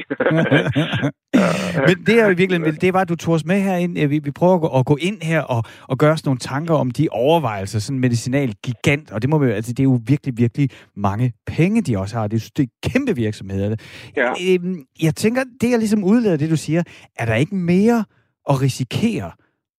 men 1.88 1.96
det 2.06 2.14
er 2.20 2.24
jo 2.28 2.34
virkelig, 2.42 2.80
det 2.80 2.94
var, 2.94 3.00
at 3.00 3.08
du 3.08 3.16
tog 3.16 3.34
os 3.34 3.44
med 3.44 3.60
herind. 3.60 4.08
Vi, 4.08 4.18
vi 4.18 4.30
prøver 4.30 4.54
at 4.54 4.60
gå, 4.60 4.68
at 4.78 4.86
gå 4.86 4.96
ind 5.00 5.18
her 5.22 5.42
og, 5.42 5.62
og 5.90 5.98
gøre 5.98 6.12
os 6.12 6.24
nogle 6.24 6.38
tanker 6.38 6.74
om 6.74 6.90
de 6.90 7.08
overvejelser, 7.10 7.78
sådan 7.90 8.00
medicinal 8.00 8.54
gigant, 8.62 9.10
og 9.10 9.22
det 9.22 9.30
må 9.30 9.38
vi, 9.38 9.50
altså, 9.50 9.72
det 9.72 9.80
er 9.80 9.84
jo 9.84 10.00
virkelig, 10.06 10.36
virkelig 10.36 10.70
mange 10.96 11.32
penge, 11.46 11.82
de 11.82 11.98
også 11.98 12.18
har. 12.18 12.28
Det 12.28 12.44
er, 12.44 12.50
det 12.56 12.62
er 12.62 12.90
kæmpe 12.90 13.16
virksomheder. 13.16 13.76
Ja. 14.16 14.32
Øhm, 14.48 14.84
jeg 15.02 15.14
tænker, 15.14 15.44
det 15.60 15.72
er 15.72 15.76
ligesom 15.76 16.04
udlader 16.04 16.36
det, 16.36 16.50
du 16.50 16.56
siger, 16.56 16.82
er 17.16 17.24
der 17.24 17.34
ikke 17.34 17.54
mere 17.54 18.04
at 18.50 18.60
risikere, 18.60 19.30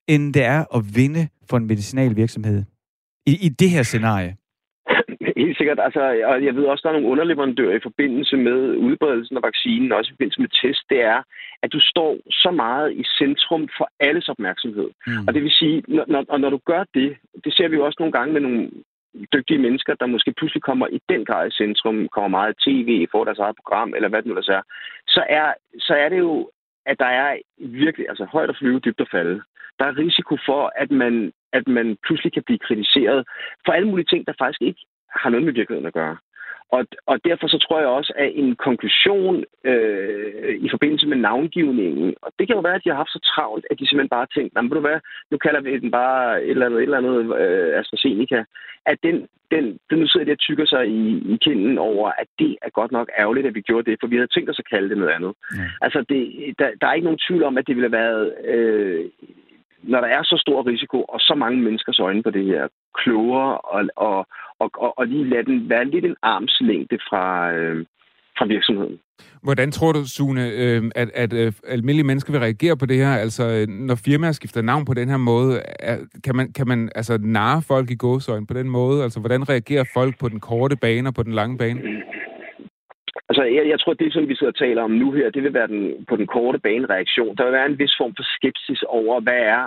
end 0.08 0.34
det 0.34 0.44
er 0.44 0.76
at 0.76 0.96
vinde 0.96 1.28
for 1.50 1.58
en 1.58 1.68
medicinal 1.68 2.16
virksomhed 2.16 2.64
i, 3.26 3.46
i 3.46 3.50
det 3.50 3.70
her 3.70 3.84
scenarie? 3.84 4.36
Sikkert. 5.62 5.80
Altså, 5.88 6.02
og 6.32 6.46
jeg 6.48 6.56
ved 6.56 6.66
også, 6.66 6.82
der 6.84 6.90
er 6.90 6.98
nogle 6.98 7.12
underleverandører 7.14 7.76
i 7.78 7.86
forbindelse 7.90 8.36
med 8.38 8.58
udbredelsen 8.88 9.38
af 9.38 9.44
vaccinen, 9.44 9.92
også 9.92 10.10
i 10.10 10.16
forbindelse 10.16 10.42
med 10.42 10.52
test, 10.62 10.84
det 10.90 11.02
er, 11.14 11.20
at 11.64 11.74
du 11.74 11.80
står 11.92 12.12
så 12.44 12.52
meget 12.52 12.90
i 13.02 13.04
centrum 13.20 13.64
for 13.78 13.88
alles 14.00 14.30
opmærksomhed. 14.30 14.90
Mm. 15.08 15.26
Og 15.28 15.34
det 15.34 15.44
vil 15.44 15.52
sige, 15.52 15.84
når, 15.88 16.06
når, 16.08 16.26
og 16.30 16.40
når 16.40 16.50
du 16.50 16.60
gør 16.72 16.84
det, 16.94 17.10
det 17.44 17.52
ser 17.54 17.68
vi 17.68 17.76
jo 17.76 17.86
også 17.86 17.98
nogle 18.00 18.12
gange 18.18 18.34
med 18.34 18.42
nogle 18.42 18.70
dygtige 19.34 19.64
mennesker, 19.66 19.94
der 19.96 20.06
måske 20.06 20.34
pludselig 20.38 20.64
kommer 20.64 20.88
i 20.88 21.00
den 21.10 21.26
grad 21.26 21.48
i 21.48 21.58
centrum, 21.62 22.08
kommer 22.16 22.38
meget 22.38 22.56
tv, 22.66 23.08
får 23.12 23.24
deres 23.24 23.40
eget 23.40 23.56
program, 23.62 23.94
eller 23.96 24.10
hvad 24.10 24.22
det 24.22 24.28
nu 24.30 24.36
der 24.36 24.54
er, 24.60 24.64
så 25.08 25.22
er, 25.30 25.54
så 25.88 25.94
er 26.04 26.10
det 26.10 26.20
jo, 26.20 26.50
at 26.86 27.00
der 27.00 27.12
er 27.24 27.38
virkelig, 27.58 28.06
altså 28.10 28.26
højt 28.26 28.50
at 28.50 28.58
flyve, 28.60 28.80
dybt 28.80 29.02
at 29.02 29.12
falde. 29.12 29.42
Der 29.80 29.86
er 29.86 29.98
risiko 29.98 30.38
for, 30.46 30.72
at 30.76 30.92
man, 30.92 31.32
at 31.54 31.68
man 31.68 31.98
pludselig 32.06 32.34
kan 32.34 32.44
blive 32.44 32.66
kritiseret 32.68 33.28
for 33.66 33.72
alle 33.72 33.88
mulige 33.88 34.10
ting, 34.12 34.28
der 34.28 34.34
faktisk 34.40 34.62
ikke 34.62 34.82
har 35.20 35.30
noget 35.30 35.46
med 35.46 35.54
virkeligheden 35.54 35.88
at 35.88 35.94
gøre. 35.94 36.18
Og, 36.76 36.86
og 37.06 37.26
derfor 37.26 37.48
så 37.48 37.58
tror 37.58 37.80
jeg 37.80 37.88
også, 37.88 38.14
at 38.16 38.32
en 38.36 38.56
konklusion 38.56 39.44
øh, 39.64 40.56
i 40.66 40.70
forbindelse 40.70 41.08
med 41.08 41.18
navngivningen, 41.18 42.16
og 42.22 42.32
det 42.40 42.48
kan 42.48 42.56
jo 42.56 42.62
være, 42.62 42.76
at 42.76 42.84
de 42.84 42.90
har 42.90 42.96
haft 42.96 43.16
så 43.18 43.20
travlt, 43.36 43.66
at 43.72 43.80
de 43.80 43.88
simpelthen 43.88 44.16
bare 44.16 44.26
har 44.28 44.34
tænkt, 44.36 44.74
du 44.74 44.80
hvad, 44.80 45.00
nu 45.32 45.38
kalder 45.38 45.62
vi 45.62 45.80
den 45.80 45.92
bare 45.92 46.44
et 46.44 46.50
eller 46.50 46.66
andet, 46.66 46.78
et 46.78 46.84
eller 46.84 46.98
andet 46.98 47.18
øh, 47.42 47.80
AstraZeneca, 47.80 48.44
at 48.86 48.98
den, 49.04 49.28
den, 49.52 49.64
den 49.90 50.00
nu 50.00 50.08
sidder 50.08 50.26
de 50.26 50.32
og 50.32 50.40
tykker 50.40 50.66
sig 50.66 50.88
i, 50.88 51.02
i 51.34 51.38
kinden 51.46 51.78
over, 51.78 52.08
at 52.22 52.28
det 52.40 52.58
er 52.62 52.70
godt 52.70 52.92
nok 52.92 53.08
ærgerligt, 53.20 53.48
at 53.48 53.56
vi 53.56 53.62
gjorde 53.62 53.92
det, 53.92 53.98
for 54.00 54.08
vi 54.08 54.16
havde 54.16 54.34
tænkt 54.36 54.50
os 54.50 54.60
at 54.60 54.70
kalde 54.70 54.90
det 54.90 54.98
noget 54.98 55.14
andet. 55.18 55.34
Ja. 55.58 55.68
Altså, 55.82 56.00
det, 56.10 56.20
der, 56.60 56.70
der 56.82 56.88
er 56.88 56.94
ikke 56.94 57.10
nogen 57.10 57.26
tvivl 57.28 57.44
om, 57.44 57.58
at 57.58 57.68
det 57.68 57.76
ville 57.76 57.90
have 57.90 58.04
været 58.04 58.26
øh, 58.54 59.06
når 59.84 60.02
der 60.02 60.08
er 60.08 60.24
så 60.24 60.38
stor 60.38 60.68
risiko, 60.68 61.04
og 61.04 61.20
så 61.20 61.34
mange 61.38 61.62
menneskers 61.62 62.00
øjne 62.00 62.24
på 62.24 62.30
det 62.30 62.46
her, 62.46 62.68
klogere 62.96 63.58
og, 63.58 63.82
og, 63.96 64.28
og, 64.60 64.70
og, 64.74 65.00
og 65.00 65.08
lige 65.08 65.30
lade 65.30 65.46
den 65.46 65.70
være 65.70 65.86
lidt 65.86 66.06
en 66.06 66.16
armslængde 66.22 66.98
fra, 67.10 67.52
øh, 67.52 67.86
fra 68.38 68.46
virksomheden. 68.46 69.00
Hvordan 69.44 69.72
tror 69.72 69.92
du, 69.92 70.08
Sune, 70.08 70.50
øh, 70.50 70.92
at, 70.96 71.10
at 71.14 71.34
øh, 71.34 71.54
almindelige 71.68 72.08
mennesker 72.08 72.32
vil 72.34 72.42
reagere 72.42 72.78
på 72.78 72.86
det 72.86 72.98
her? 72.98 73.14
Altså, 73.14 73.66
når 73.70 73.96
firmaer 73.96 74.32
skifter 74.32 74.62
navn 74.62 74.86
på 74.86 74.94
den 74.94 75.10
her 75.10 75.18
måde, 75.18 75.62
er, 75.80 75.98
kan 76.24 76.36
man, 76.36 76.54
kan 76.54 76.68
man 76.68 76.90
altså 76.96 77.18
narre 77.22 77.62
folk 77.62 77.92
i 77.92 77.96
gåsøjne 77.96 78.48
på 78.48 78.54
den 78.54 78.70
måde? 78.70 79.04
Altså, 79.04 79.20
hvordan 79.20 79.50
reagerer 79.50 79.84
folk 79.94 80.20
på 80.20 80.30
den 80.30 80.40
korte 80.40 80.76
bane 80.76 81.10
og 81.10 81.14
på 81.14 81.24
den 81.24 81.34
lange 81.34 81.58
bane? 81.58 81.82
Altså, 83.32 83.44
jeg, 83.44 83.66
jeg 83.70 83.80
tror, 83.80 83.94
det, 83.94 84.14
som 84.14 84.28
vi 84.30 84.36
sidder 84.36 84.54
og 84.54 84.60
taler 84.66 84.82
om 84.84 84.92
nu 84.92 85.12
her, 85.12 85.30
det 85.30 85.44
vil 85.44 85.54
være 85.54 85.68
den, 85.68 86.06
på 86.10 86.16
den 86.16 86.28
korte 86.28 86.60
bane 86.60 86.88
reaktion. 86.96 87.36
Der 87.36 87.44
vil 87.44 87.54
være 87.54 87.66
en 87.66 87.80
vis 87.80 87.96
form 87.98 88.14
for 88.16 88.26
skepsis 88.36 88.82
over, 88.88 89.22
hvad 89.22 89.42
er 89.58 89.64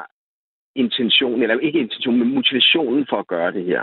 intentionen, 0.75 1.43
eller 1.43 1.59
ikke 1.59 1.79
intentionen, 1.79 2.21
men 2.21 2.35
motivationen 2.35 3.07
for 3.11 3.17
at 3.17 3.27
gøre 3.27 3.53
det 3.53 3.65
her? 3.65 3.83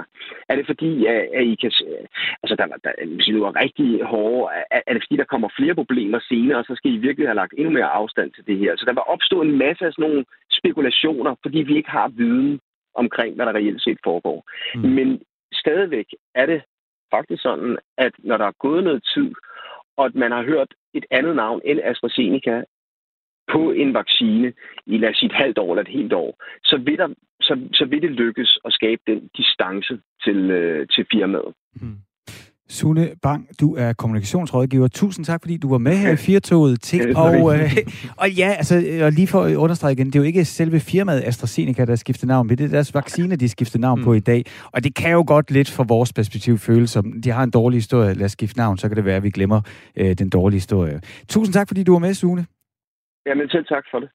Er 0.49 0.55
det 0.55 0.65
fordi, 0.65 1.05
at, 1.05 1.21
at 1.37 1.43
I 1.43 1.55
kan... 1.61 1.71
Altså, 2.43 2.55
der, 2.59 2.65
der, 2.83 2.91
hvis 3.15 3.27
I 3.27 3.31
nu 3.31 3.43
er 3.43 3.61
rigtig 3.63 4.03
hårde, 4.03 4.53
er, 4.71 4.81
er 4.87 4.93
det 4.93 5.03
fordi, 5.03 5.17
der 5.17 5.31
kommer 5.33 5.49
flere 5.59 5.75
problemer 5.75 6.19
senere, 6.29 6.57
og 6.57 6.65
så 6.65 6.73
skal 6.75 6.93
I 6.93 6.97
virkelig 7.07 7.27
have 7.27 7.41
lagt 7.41 7.53
endnu 7.57 7.71
mere 7.73 7.95
afstand 7.99 8.31
til 8.31 8.47
det 8.47 8.57
her? 8.57 8.75
Så 8.75 8.85
der 8.85 8.93
vil 8.93 9.11
opstå 9.15 9.41
en 9.41 9.57
masse 9.57 9.85
af 9.85 9.93
sådan 9.93 10.03
nogle 10.09 10.25
spekulationer, 10.59 11.35
fordi 11.43 11.59
vi 11.69 11.75
ikke 11.75 11.89
har 11.89 12.07
viden 12.07 12.59
omkring, 12.95 13.35
hvad 13.35 13.45
der 13.45 13.55
reelt 13.55 13.83
set 13.83 13.99
foregår. 14.03 14.39
Mm. 14.75 14.89
Men 14.97 15.21
stadigvæk 15.53 16.05
er 16.35 16.45
det 16.45 16.61
faktisk 17.15 17.41
sådan, 17.41 17.77
at 17.97 18.13
når 18.17 18.37
der 18.37 18.45
er 18.45 18.61
gået 18.65 18.83
noget 18.83 19.03
tid, 19.13 19.31
og 19.97 20.05
at 20.05 20.15
man 20.15 20.31
har 20.31 20.43
hørt 20.43 20.73
et 20.93 21.05
andet 21.11 21.35
navn 21.35 21.61
end 21.65 21.79
AstraZeneca 21.83 22.63
på 23.51 23.71
en 23.71 23.93
vaccine 23.93 24.53
i, 24.85 24.97
lad 24.97 25.09
os 25.09 25.17
sige, 25.17 25.29
et 25.29 25.41
halvt 25.43 25.57
år 25.57 25.71
eller 25.73 25.81
et 25.83 25.97
helt 25.99 26.13
år, 26.13 26.43
så 26.63 26.77
vil, 26.77 26.97
der, 26.97 27.07
så, 27.41 27.67
så 27.73 27.85
vil 27.85 28.01
det 28.01 28.11
lykkes 28.11 28.59
at 28.65 28.73
skabe 28.73 29.01
den 29.07 29.29
distance 29.37 29.99
til, 30.23 30.51
øh, 30.51 30.87
til 30.87 31.05
firmaet. 31.11 31.53
Mm. 31.81 31.97
Sune 32.69 33.09
Bang, 33.21 33.47
du 33.61 33.75
er 33.75 33.93
kommunikationsrådgiver. 33.93 34.87
Tusind 34.87 35.25
tak, 35.25 35.41
fordi 35.41 35.57
du 35.57 35.69
var 35.69 35.77
med 35.77 35.95
her 35.95 36.11
i 36.11 36.15
Firtoget. 36.15 36.81
Til, 36.81 37.17
og, 37.17 37.59
øh, 37.59 37.77
og 38.17 38.31
ja, 38.31 38.53
altså, 38.57 38.99
og 39.01 39.11
lige 39.11 39.27
for 39.27 39.41
at 39.41 39.55
understrege 39.55 39.93
igen, 39.93 40.05
det 40.05 40.15
er 40.15 40.19
jo 40.19 40.25
ikke 40.25 40.45
selve 40.45 40.79
firmaet 40.79 41.23
AstraZeneca, 41.25 41.85
der 41.85 41.95
skifter 41.95 42.27
navn, 42.27 42.47
men 42.47 42.57
det 42.57 42.63
er 42.63 42.69
deres 42.69 42.93
vaccine, 42.93 43.35
de 43.35 43.49
skifter 43.49 43.79
navn 43.79 43.99
mm. 43.99 44.05
på 44.05 44.13
i 44.13 44.19
dag. 44.19 44.45
Og 44.71 44.83
det 44.83 44.95
kan 44.95 45.11
jo 45.11 45.23
godt 45.27 45.51
lidt 45.51 45.69
fra 45.71 45.85
vores 45.87 46.13
perspektiv 46.13 46.57
føles 46.57 46.89
som, 46.89 47.21
de 47.21 47.29
har 47.31 47.43
en 47.43 47.51
dårlig 47.51 47.77
historie, 47.77 48.13
lad 48.13 48.25
os 48.25 48.31
skifte 48.31 48.57
navn, 48.57 48.77
så 48.77 48.87
kan 48.87 48.97
det 48.97 49.05
være, 49.05 49.15
at 49.15 49.23
vi 49.23 49.29
glemmer 49.29 49.61
øh, 49.95 50.13
den 50.13 50.29
dårlige 50.29 50.57
historie. 50.57 51.01
Tusind 51.29 51.53
tak, 51.53 51.67
fordi 51.67 51.83
du 51.83 51.91
var 51.91 51.99
med, 51.99 52.13
Sune. 52.13 52.45
Jamen 53.25 53.49
selv 53.49 53.65
tak 53.65 53.83
for 53.91 53.99
det. 53.99 54.09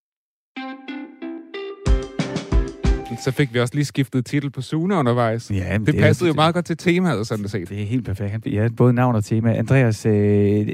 Så 3.19 3.31
fik 3.31 3.55
vi 3.55 3.61
også 3.61 3.75
lige 3.75 3.85
skiftet 3.85 4.27
titel 4.27 4.51
på 4.51 4.61
Sune 4.61 4.97
undervejs. 4.97 5.51
Ja, 5.51 5.79
det, 5.79 5.87
det 5.87 5.97
passede 5.97 6.29
jo 6.29 6.35
meget 6.35 6.55
godt 6.55 6.65
til 6.65 6.77
temaet, 6.77 7.27
sådan 7.27 7.43
det 7.43 7.51
set. 7.51 7.69
Det 7.69 7.83
er 7.83 7.87
helt 7.87 8.05
perfekt. 8.05 8.47
Ja, 8.47 8.69
både 8.77 8.93
navn 8.93 9.15
og 9.15 9.25
tema. 9.25 9.53
Andreas, 9.53 10.07
øh, 10.07 10.67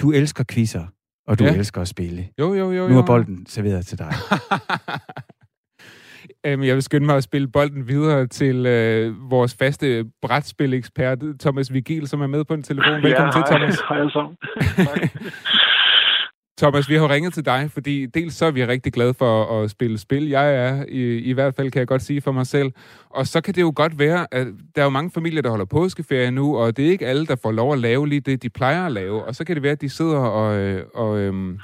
du 0.00 0.12
elsker 0.12 0.44
quizzer, 0.50 0.84
og 1.26 1.38
du 1.38 1.44
ja. 1.44 1.54
elsker 1.54 1.80
at 1.80 1.88
spille. 1.88 2.28
Jo, 2.38 2.54
jo, 2.54 2.72
jo. 2.72 2.88
Nu 2.88 2.98
er 2.98 3.06
bolden 3.06 3.46
serveret 3.48 3.86
til 3.86 3.98
dig. 3.98 4.12
Øhm, 6.46 6.62
jeg 6.62 6.74
vil 6.74 6.82
skynde 6.82 7.06
mig 7.06 7.16
at 7.16 7.22
spille 7.22 7.48
bolden 7.48 7.88
videre 7.88 8.26
til 8.26 8.66
øh, 8.66 9.30
vores 9.30 9.54
faste 9.54 10.04
brætspil-ekspert, 10.22 11.18
Thomas 11.40 11.72
Vigil, 11.72 12.08
som 12.08 12.20
er 12.20 12.26
med 12.26 12.44
på 12.44 12.54
en 12.54 12.62
telefon. 12.62 13.02
Velkommen 13.02 13.32
ja, 13.34 13.38
hej, 13.38 13.46
til, 13.46 13.56
Thomas. 13.56 13.78
Hej 13.88 14.08
sammen. 14.12 14.36
Thomas, 16.58 16.88
vi 16.88 16.94
har 16.94 17.10
ringet 17.10 17.34
til 17.34 17.44
dig, 17.44 17.70
fordi 17.70 18.06
dels 18.06 18.34
så 18.34 18.46
er 18.46 18.50
vi 18.50 18.64
rigtig 18.64 18.92
glade 18.92 19.14
for 19.14 19.62
at 19.62 19.70
spille 19.70 19.98
spil. 19.98 20.28
Jeg 20.28 20.54
er, 20.54 20.84
i, 20.88 21.18
i 21.18 21.32
hvert 21.32 21.54
fald 21.54 21.70
kan 21.70 21.78
jeg 21.78 21.88
godt 21.88 22.02
sige 22.02 22.20
for 22.20 22.32
mig 22.32 22.46
selv. 22.46 22.72
Og 23.10 23.26
så 23.26 23.40
kan 23.40 23.54
det 23.54 23.60
jo 23.60 23.72
godt 23.76 23.98
være, 23.98 24.26
at 24.30 24.46
der 24.74 24.80
er 24.80 24.84
jo 24.84 24.90
mange 24.90 25.10
familier, 25.10 25.42
der 25.42 25.50
holder 25.50 25.64
påskeferie 25.64 26.30
nu, 26.30 26.56
og 26.56 26.76
det 26.76 26.86
er 26.86 26.90
ikke 26.90 27.06
alle, 27.06 27.26
der 27.26 27.36
får 27.36 27.52
lov 27.52 27.72
at 27.72 27.78
lave 27.78 28.08
lige 28.08 28.20
det, 28.20 28.42
de 28.42 28.50
plejer 28.50 28.86
at 28.86 28.92
lave. 28.92 29.24
Og 29.24 29.34
så 29.34 29.44
kan 29.44 29.56
det 29.56 29.62
være, 29.62 29.72
at 29.72 29.80
de 29.80 29.88
sidder 29.88 30.16
og, 30.16 30.56
øh, 30.56 30.84
og 30.94 31.18
øhm, 31.18 31.58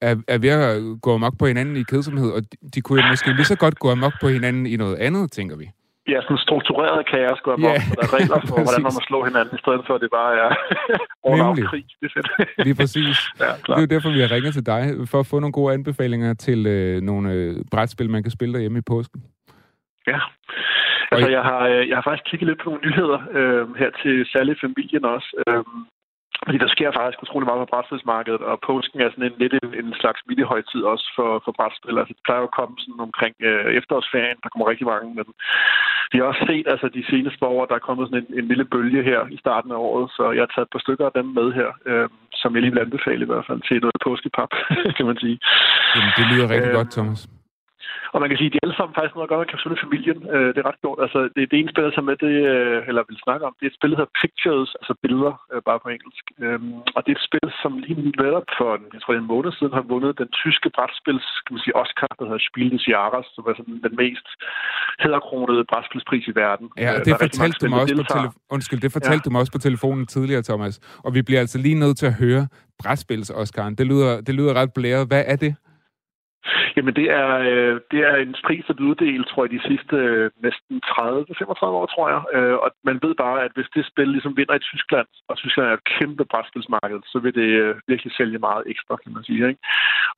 er, 0.00 0.16
er 0.28 0.38
ved 0.38 0.48
at 0.48 1.00
gå 1.00 1.14
amok 1.14 1.38
på 1.38 1.46
hinanden 1.46 1.76
i 1.76 1.82
kedsomhed, 1.82 2.30
og 2.30 2.42
de, 2.42 2.56
de 2.74 2.80
kunne 2.80 3.02
jo 3.02 3.08
måske 3.08 3.32
lige 3.32 3.44
så 3.44 3.56
godt 3.56 3.78
gå 3.78 3.90
amok 3.90 4.12
på 4.20 4.28
hinanden 4.28 4.66
i 4.66 4.76
noget 4.76 4.96
andet, 4.96 5.32
tænker 5.32 5.56
vi 5.56 5.70
ja, 6.12 6.18
sådan 6.24 6.44
struktureret 6.46 7.00
kaos 7.12 7.40
går 7.46 7.54
yeah. 7.58 7.70
op, 7.70 7.82
og 7.90 7.94
der 7.98 8.04
er 8.08 8.12
regler 8.18 8.38
for, 8.48 8.56
hvordan 8.66 8.82
man 8.86 8.94
må 8.98 9.02
slå 9.10 9.18
hinanden, 9.28 9.54
i 9.58 9.60
stedet 9.64 9.82
for, 9.86 9.94
at 9.96 10.02
det 10.04 10.10
bare 10.20 10.32
er 10.44 10.50
all 11.28 11.66
krig. 11.70 11.86
Det 12.00 12.06
er 12.10 12.14
fedt. 12.16 12.28
Lige 12.66 12.76
præcis. 12.80 13.16
ja, 13.44 13.52
klar. 13.64 13.76
Det 13.76 13.82
er 13.86 13.92
derfor, 13.94 14.10
vi 14.16 14.20
har 14.24 14.30
ringet 14.36 14.52
til 14.58 14.66
dig, 14.72 14.82
for 15.10 15.18
at 15.22 15.28
få 15.30 15.36
nogle 15.38 15.56
gode 15.58 15.74
anbefalinger 15.74 16.30
til 16.46 16.60
øh, 16.66 17.00
nogle 17.10 17.32
øh, 17.32 17.56
brætspil, 17.72 18.10
man 18.10 18.22
kan 18.22 18.32
spille 18.36 18.52
derhjemme 18.54 18.78
i 18.78 18.88
påsken. 18.92 19.20
Ja. 20.12 20.20
Altså, 21.12 21.30
jeg 21.36 21.42
har, 21.50 21.62
øh, 21.72 21.88
jeg 21.88 21.96
har 21.96 22.04
faktisk 22.08 22.30
kigget 22.30 22.48
lidt 22.48 22.60
på 22.62 22.70
nogle 22.70 22.84
nyheder 22.86 23.18
øh, 23.38 23.64
her 23.80 23.90
til 24.02 24.14
særlig 24.34 24.54
familien 24.64 25.04
også. 25.04 25.28
Øh, 25.46 25.64
fordi 26.46 26.58
der 26.64 26.70
sker 26.74 26.90
faktisk 26.98 27.22
utrolig 27.24 27.46
meget 27.46 27.62
på 27.62 27.70
brætspilsmarkedet, 27.72 28.42
og 28.50 28.56
påsken 28.68 28.98
er 29.00 29.10
sådan 29.10 29.28
en 29.28 29.40
lidt 29.42 29.54
en, 29.62 29.70
en 29.80 29.90
slags 30.00 30.20
mini-højtid 30.28 30.82
også 30.92 31.06
for, 31.16 31.30
for 31.44 31.52
brætspil. 31.58 31.98
Altså, 32.00 32.12
det 32.16 32.24
plejer 32.26 32.42
jo 32.42 32.50
at 32.50 32.58
komme 32.58 32.74
sådan 32.82 33.06
omkring 33.08 33.34
øh, 33.48 33.70
efterårsferien, 33.80 34.38
der 34.42 34.48
kommer 34.50 34.66
rigtig 34.72 34.86
mange, 34.92 35.08
men 35.18 35.26
vi 36.12 36.16
har 36.18 36.26
også 36.30 36.44
set, 36.50 36.66
altså 36.72 36.86
de 36.98 37.04
seneste 37.10 37.44
år, 37.54 37.64
der 37.68 37.74
er 37.76 37.86
kommet 37.88 38.04
sådan 38.06 38.22
en, 38.22 38.28
en 38.40 38.46
lille 38.50 38.66
bølge 38.74 39.02
her 39.10 39.20
i 39.36 39.38
starten 39.44 39.70
af 39.76 39.80
året, 39.88 40.06
så 40.16 40.24
jeg 40.36 40.42
har 40.44 40.52
taget 40.52 40.66
et 40.66 40.74
par 40.74 40.84
stykker 40.84 41.06
af 41.06 41.14
dem 41.18 41.26
med 41.38 41.48
her, 41.58 41.68
øh, 41.90 42.08
som 42.40 42.54
jeg 42.54 42.62
lige 42.62 42.74
vil 42.74 42.84
anbefale 42.86 43.22
i 43.24 43.30
hvert 43.30 43.46
fald 43.48 43.60
til 43.68 43.76
noget 43.84 44.04
påskepap, 44.06 44.52
kan 44.96 45.06
man 45.10 45.18
sige. 45.24 45.36
Jamen, 45.94 46.12
det 46.18 46.24
lyder 46.30 46.46
rigtig 46.54 46.72
øh, 46.72 46.78
godt, 46.78 46.90
Thomas. 46.96 47.39
Og 48.12 48.18
man 48.22 48.28
kan 48.28 48.38
sige, 48.38 48.50
at 48.50 48.54
de 48.54 48.64
alle 48.64 48.76
sammen 48.76 48.94
faktisk 48.96 49.14
noget 49.14 49.28
at 49.28 49.32
gøre 49.32 49.42
med 49.42 49.50
Capsule 49.52 49.82
familien. 49.84 50.18
Øh, 50.34 50.48
det 50.54 50.60
er 50.60 50.68
ret 50.70 50.82
gjort. 50.84 50.98
Altså, 51.04 51.20
det, 51.34 51.42
det 51.50 51.56
ene 51.56 51.72
spil, 51.72 51.88
som 51.96 52.04
med 52.10 52.16
det, 52.24 52.34
øh, 52.54 52.78
eller 52.90 53.02
vil 53.10 53.24
snakke 53.26 53.42
om, 53.48 53.54
det 53.58 53.64
er 53.64 53.72
et 53.72 53.78
spil, 53.78 53.90
der 53.90 53.98
hedder 54.00 54.16
Pictures, 54.20 54.70
altså 54.80 54.92
billeder, 55.04 55.34
øh, 55.52 55.60
bare 55.68 55.80
på 55.84 55.88
engelsk. 55.96 56.24
Øhm, 56.44 56.74
og 56.96 57.00
det 57.02 57.10
er 57.12 57.18
et 57.20 57.28
spil, 57.28 57.48
som 57.62 57.72
lige 57.86 57.96
netop 58.24 58.48
for, 58.58 58.70
jeg 58.94 59.00
tror, 59.02 59.12
en 59.14 59.32
måned 59.34 59.50
siden 59.58 59.72
har 59.78 59.84
vundet 59.92 60.12
den 60.22 60.30
tyske 60.42 60.68
brætspils, 60.76 61.26
kan 61.44 61.50
man 61.54 61.62
sige, 61.64 61.76
Oscar, 61.82 62.10
der 62.18 62.24
hedder 62.28 62.42
Spiel 62.48 62.68
des 62.74 62.84
Jahres, 62.94 63.26
som 63.34 63.42
er 63.50 63.54
sådan 63.58 63.78
den 63.86 63.94
mest 64.02 64.26
hedderkronede 65.02 65.62
brætspilspris 65.70 66.24
i 66.32 66.34
verden. 66.42 66.66
Ja, 66.84 66.90
og 66.96 67.00
det 67.06 67.14
fortalte 67.24 67.58
du 67.62 67.66
mig 67.72 67.80
også 67.84 67.96
på 68.02 68.08
telefon. 68.16 68.40
Undskyld, 68.56 68.80
det 68.86 68.92
fortalte 68.98 69.22
ja. 69.24 69.26
du 69.26 69.30
mig 69.32 69.40
også 69.42 69.54
på 69.56 69.62
telefonen 69.68 70.04
tidligere, 70.14 70.42
Thomas. 70.50 70.74
Og 71.06 71.10
vi 71.16 71.20
bliver 71.26 71.40
altså 71.44 71.58
lige 71.66 71.78
nødt 71.84 71.96
til 72.02 72.06
at 72.12 72.16
høre 72.24 72.42
brætspils 72.82 73.30
Oscar. 73.42 73.66
Det 73.80 73.86
lyder, 73.90 74.12
det 74.26 74.34
lyder 74.38 74.52
ret 74.60 74.72
blæret. 74.78 75.06
Hvad 75.10 75.24
er 75.26 75.36
det? 75.36 75.52
Jamen, 76.76 76.94
det 77.00 77.06
er, 77.20 77.30
øh, 77.50 77.80
det 77.90 78.00
er 78.08 78.16
en 78.16 78.34
pris, 78.46 78.64
der 78.68 78.74
bliver 78.74 78.90
uddelt, 78.90 79.26
tror 79.28 79.44
jeg, 79.44 79.50
de 79.56 79.68
sidste 79.70 79.96
øh, 79.96 80.30
næsten 80.46 80.74
30-35 80.86 81.78
år, 81.80 81.86
tror 81.94 82.06
jeg. 82.14 82.22
Øh, 82.36 82.56
og 82.64 82.70
man 82.88 82.98
ved 83.04 83.14
bare, 83.24 83.38
at 83.46 83.52
hvis 83.54 83.70
det 83.74 83.86
spil 83.86 84.08
ligesom 84.08 84.36
vinder 84.36 84.54
i 84.54 84.66
Tyskland, 84.70 85.08
og 85.28 85.36
Tyskland 85.36 85.68
er 85.68 85.72
et 85.72 85.90
kæmpe 85.94 86.24
brætspilsmarked, 86.30 87.00
så 87.12 87.18
vil 87.24 87.34
det 87.40 87.50
virkelig 87.90 88.12
sælge 88.18 88.38
meget 88.48 88.64
ekstra, 88.72 88.94
kan 89.02 89.12
man 89.16 89.24
sige. 89.24 89.48
Ikke? 89.48 89.60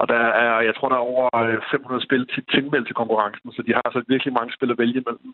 Og 0.00 0.08
der 0.12 0.22
er, 0.44 0.60
jeg 0.68 0.74
tror, 0.74 0.88
der 0.88 0.96
er 0.96 1.10
over 1.12 1.24
500 1.70 2.04
spil 2.06 2.26
til 2.34 2.42
tilmeldt 2.54 2.86
til 2.86 3.00
konkurrencen, 3.00 3.52
så 3.52 3.62
de 3.66 3.72
har 3.76 3.82
altså 3.84 4.02
virkelig 4.08 4.32
mange 4.38 4.52
spil 4.56 4.70
at 4.70 4.78
vælge 4.82 5.00
imellem. 5.02 5.28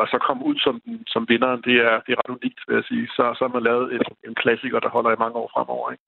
Og 0.00 0.06
så 0.12 0.16
komme 0.26 0.42
ud 0.50 0.56
som, 0.66 0.74
som 1.14 1.22
vinderen, 1.28 1.60
det 1.68 1.76
er, 1.88 1.94
det 2.04 2.10
er 2.12 2.20
ret 2.20 2.36
unikt, 2.36 2.60
vil 2.68 2.74
jeg 2.80 2.86
sige. 2.90 3.04
Så, 3.16 3.24
så 3.36 3.40
har 3.44 3.52
man 3.56 3.68
lavet 3.70 3.86
et, 3.94 4.02
en 4.28 4.34
klassiker, 4.42 4.78
der 4.80 4.94
holder 4.96 5.10
i 5.12 5.22
mange 5.22 5.36
år 5.42 5.48
fremover. 5.54 5.86
Ikke? 5.92 6.04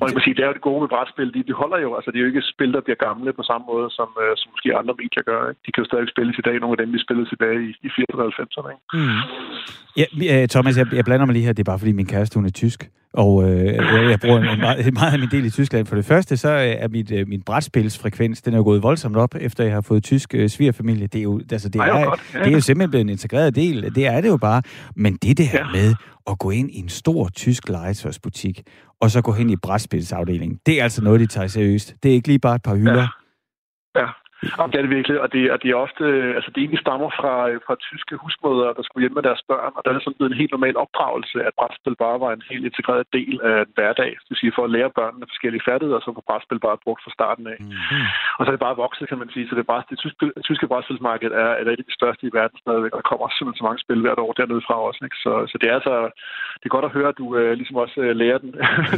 og 0.00 0.04
jeg 0.06 0.14
kan 0.14 0.26
sige, 0.26 0.36
det 0.36 0.42
er 0.42 0.50
jo 0.50 0.58
det 0.58 0.68
gode 0.68 0.80
med 0.80 0.92
brætspil. 0.94 1.34
De, 1.34 1.48
de 1.48 1.60
holder 1.62 1.78
jo, 1.84 1.90
altså 1.96 2.10
det 2.10 2.18
er 2.18 2.24
jo 2.24 2.32
ikke 2.32 2.50
spil, 2.54 2.72
der 2.72 2.86
bliver 2.86 3.00
gamle 3.08 3.32
på 3.32 3.42
samme 3.42 3.55
måde, 3.70 3.88
som, 3.98 4.08
øh, 4.22 4.32
som 4.40 4.48
måske 4.54 4.68
andre 4.80 4.94
medier 5.02 5.24
gør. 5.30 5.40
Ikke? 5.50 5.60
De 5.64 5.70
kan 5.72 5.82
jo 5.82 5.88
stadig 5.92 6.08
spilles 6.14 6.36
i 6.38 6.44
dag, 6.48 6.56
nogle 6.60 6.74
af 6.74 6.80
dem, 6.82 6.88
vi 6.94 7.00
spillede 7.06 7.28
tilbage 7.32 7.58
i, 7.68 7.70
i 7.86 7.88
94'erne. 7.98 8.68
Ikke? 8.74 8.84
Mm. 8.96 9.20
Ja, 10.00 10.06
øh, 10.34 10.48
Thomas, 10.54 10.74
jeg, 10.80 10.86
jeg 10.98 11.04
blander 11.08 11.26
mig 11.26 11.34
lige 11.36 11.46
her, 11.46 11.54
det 11.56 11.62
er 11.62 11.70
bare 11.72 11.82
fordi 11.82 11.92
min 12.00 12.10
kæreste, 12.14 12.34
hun 12.38 12.46
er 12.50 12.56
tysk. 12.62 12.80
Og 13.12 13.50
øh, 13.50 13.66
jeg, 13.66 14.10
jeg 14.10 14.20
bruger 14.20 14.38
en 14.38 14.60
meget, 14.60 14.92
meget 14.92 15.12
af 15.12 15.18
min 15.18 15.28
del 15.30 15.44
i 15.44 15.50
Tyskland. 15.50 15.86
For 15.86 15.96
det 15.96 16.04
første, 16.04 16.36
så 16.36 16.48
er 16.48 16.88
mit, 16.88 17.12
øh, 17.12 17.28
min 17.28 17.42
brætspilsfrekvens, 17.42 18.42
den 18.42 18.52
er 18.54 18.56
jo 18.56 18.64
gået 18.64 18.82
voldsomt 18.82 19.16
op, 19.16 19.34
efter 19.40 19.64
jeg 19.64 19.72
har 19.72 19.80
fået 19.80 20.04
tysk 20.04 20.34
øh, 20.34 20.48
svigerfamilie. 20.48 21.06
Det 21.06 21.18
er 21.18 21.22
jo, 21.22 21.40
altså, 21.52 21.68
det, 21.68 21.80
er, 21.80 21.84
ja. 21.84 22.38
det 22.38 22.46
er 22.46 22.50
jo 22.50 22.60
simpelthen 22.60 22.90
blevet 22.90 23.04
en 23.04 23.08
integreret 23.08 23.54
del. 23.54 23.94
Det 23.94 24.06
er 24.06 24.20
det 24.20 24.28
jo 24.28 24.36
bare. 24.36 24.62
Men 24.96 25.14
det 25.14 25.48
her 25.48 25.66
ja. 25.66 25.72
med 25.72 25.94
at 26.30 26.38
gå 26.38 26.50
ind 26.50 26.70
i 26.70 26.78
en 26.78 26.88
stor 26.88 27.28
tysk 27.28 27.68
legetøjsbutik, 27.68 28.62
og 29.00 29.10
så 29.10 29.22
gå 29.22 29.32
hen 29.32 29.50
i 29.50 29.56
brætspilsafdelingen, 29.56 30.58
det 30.66 30.80
er 30.80 30.82
altså 30.82 31.04
noget, 31.04 31.20
de 31.20 31.26
tager 31.26 31.46
seriøst. 31.46 31.94
Det 32.02 32.10
er 32.10 32.14
ikke 32.14 32.28
lige 32.28 32.38
bare 32.38 32.54
et 32.54 32.62
par 32.62 32.76
hylder. 32.76 33.00
Ja. 33.00 33.08
Yeah. 33.96 34.12
Jamen, 34.58 34.70
det 34.72 34.78
er 34.78 34.84
det 34.86 34.96
virkelig, 34.98 35.16
og 35.24 35.28
det, 35.34 35.42
og 35.54 35.58
det 35.62 35.68
er 35.70 35.84
ofte, 35.86 36.04
altså 36.38 36.50
det 36.52 36.60
egentlig 36.60 36.84
stammer 36.86 37.10
fra, 37.20 37.34
fra 37.66 37.74
tyske 37.88 38.14
husmødre, 38.22 38.76
der 38.76 38.82
skulle 38.84 39.02
hjemme 39.04 39.18
med 39.18 39.26
deres 39.28 39.42
børn, 39.50 39.72
og 39.76 39.80
der 39.82 39.90
er 39.90 39.98
sådan 40.04 40.18
blevet 40.18 40.32
en 40.32 40.42
helt 40.42 40.54
normal 40.56 40.76
opdragelse, 40.84 41.36
at 41.48 41.56
brætspil 41.58 41.96
bare 42.04 42.18
var 42.24 42.32
en 42.32 42.44
helt 42.50 42.64
integreret 42.70 43.06
del 43.18 43.34
af 43.50 43.56
en 43.64 43.72
hverdag. 43.76 44.10
Det 44.22 44.30
vil 44.30 44.42
sige, 44.42 44.56
for 44.56 44.64
at 44.64 44.74
lære 44.76 44.96
børnene 44.98 45.30
forskellige 45.32 45.66
færdigheder, 45.68 46.00
så 46.00 46.10
var 46.16 46.28
brætspil 46.28 46.60
bare 46.66 46.82
brugt 46.84 47.02
fra 47.04 47.14
starten 47.18 47.44
af. 47.52 47.58
Mm. 47.60 48.06
Og 48.36 48.40
så 48.42 48.48
er 48.50 48.54
det 48.56 48.66
bare 48.66 48.82
vokset, 48.84 49.08
kan 49.10 49.20
man 49.22 49.30
sige, 49.34 49.46
så 49.46 49.52
det, 49.56 49.62
er 49.64 49.72
bare, 49.74 49.82
det 49.92 49.98
tyske, 50.04 50.24
tyske 50.48 50.66
brætspilsmarked 50.70 51.30
er 51.44 51.50
et 51.60 51.68
af 51.72 51.76
de 51.78 51.98
største 51.98 52.22
i 52.26 52.34
verden 52.38 52.58
stadigvæk, 52.64 52.92
og 52.92 52.98
der 53.00 53.08
kommer 53.08 53.24
også 53.26 53.36
simpelthen 53.36 53.60
så 53.60 53.66
mange 53.68 53.82
spil 53.84 54.00
hvert 54.04 54.22
år 54.24 54.32
dernede 54.38 54.62
fra 54.66 54.76
også. 54.88 55.00
Ikke? 55.06 55.18
Så, 55.24 55.32
så 55.50 55.54
det 55.60 55.66
er 55.70 55.76
altså, 55.80 55.94
det 56.60 56.66
er 56.68 56.76
godt 56.76 56.88
at 56.88 56.94
høre, 56.96 57.08
at 57.12 57.18
du 57.20 57.26
uh, 57.38 57.52
ligesom 57.60 57.76
også 57.84 57.96
uh, 58.06 58.12
lærer 58.22 58.38
den, 58.44 58.50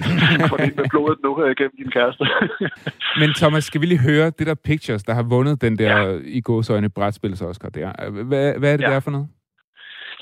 for 0.51 0.57
det 0.63 0.73
med 0.79 0.87
blodet 0.93 1.19
nu 1.27 1.31
uh, 1.45 1.53
gennem 1.59 1.77
din 1.83 1.91
kæreste. 1.97 2.25
Men 3.21 3.31
Thomas, 3.41 3.65
skal 3.69 3.81
vi 3.81 3.87
lige 3.87 4.07
høre 4.11 4.27
det 4.39 4.47
der 4.51 4.59
Pictures, 4.69 5.03
der 5.09 5.15
har 5.19 5.27
vundet 5.31 5.63
den 5.63 5.79
der 5.79 5.99
ja. 5.99 6.19
i 6.25 6.41
gåsøjne 6.41 6.89
brætspils 6.89 7.43
Oscar 7.43 7.69
der. 7.69 8.11
Hvad, 8.11 8.55
hvad 8.59 8.73
er 8.73 8.77
det, 8.77 8.85
ja. 8.85 8.91
der 8.91 9.01
for 9.01 9.11
noget? 9.11 9.29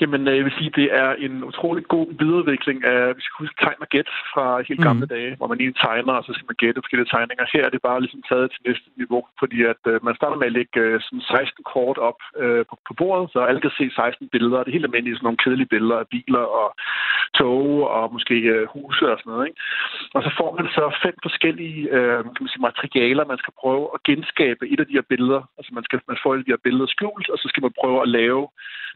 Jamen, 0.01 0.21
øh, 0.27 0.35
jeg 0.37 0.45
vil 0.45 0.57
sige, 0.59 0.77
det 0.81 0.87
er 1.03 1.09
en 1.25 1.35
utrolig 1.49 1.83
god 1.95 2.07
videreudvikling 2.21 2.77
af, 2.93 3.01
vi 3.17 3.21
skal 3.23 3.39
huske, 3.39 3.61
tegn 3.63 3.83
og 3.85 3.89
gæt 3.95 4.09
fra 4.33 4.45
helt 4.69 4.81
gamle 4.87 5.05
mm. 5.05 5.13
dage, 5.15 5.31
hvor 5.37 5.47
man 5.47 5.57
lige 5.57 5.79
tegner, 5.85 6.13
og 6.19 6.23
så 6.23 6.31
skal 6.33 6.49
man 6.49 6.61
gætte 6.61 6.81
forskellige 6.81 7.11
tegninger. 7.13 7.45
Her 7.53 7.63
er 7.65 7.71
det 7.73 7.81
bare 7.87 8.01
ligesom 8.01 8.21
taget 8.29 8.47
til 8.51 8.61
næste 8.67 8.89
niveau, 9.01 9.21
fordi 9.41 9.57
at 9.73 9.81
øh, 9.91 9.97
man 10.07 10.15
starter 10.15 10.37
med 10.39 10.49
at 10.51 10.57
lægge 10.59 10.79
øh, 10.85 11.01
sådan 11.05 11.21
16 11.21 11.63
kort 11.73 11.97
op 12.09 12.19
øh, 12.43 12.61
på, 12.69 12.75
på 12.87 12.93
bordet, 12.99 13.25
så 13.33 13.39
alle 13.49 13.61
kan 13.61 13.77
se 13.79 13.85
16 13.95 14.29
billeder. 14.33 14.57
Det 14.59 14.69
er 14.69 14.77
helt 14.77 14.89
almindeligt 14.89 15.17
sådan 15.17 15.27
nogle 15.27 15.43
kedelige 15.43 15.73
billeder 15.73 15.97
af 16.03 16.07
biler 16.13 16.45
og 16.61 16.67
tog 17.39 17.89
og 17.97 18.03
måske 18.15 18.37
øh, 18.55 18.63
huse 18.73 19.05
og 19.11 19.17
sådan 19.19 19.31
noget. 19.33 19.47
Ikke? 19.47 19.59
Og 20.15 20.21
så 20.25 20.31
får 20.39 20.49
man 20.57 20.65
så 20.77 20.83
fem 21.05 21.15
forskellige 21.27 21.79
øh, 21.95 22.19
kan 22.35 22.43
man 22.43 22.53
sige, 22.53 22.67
materialer, 22.69 23.31
man 23.33 23.41
skal 23.43 23.53
prøve 23.61 23.85
at 23.95 24.03
genskabe 24.09 24.63
et 24.71 24.79
af 24.79 24.87
de 24.87 24.97
her 24.99 25.07
billeder. 25.13 25.41
Altså 25.57 25.71
man 25.77 25.83
skal 25.87 25.99
man 26.11 26.17
får 26.23 26.33
de 26.35 26.53
her 26.53 26.65
billeder 26.65 26.87
skjult, 26.95 27.27
og 27.33 27.37
så 27.39 27.47
skal 27.51 27.63
man 27.65 27.77
prøve 27.81 27.99
at 28.05 28.09
lave 28.19 28.43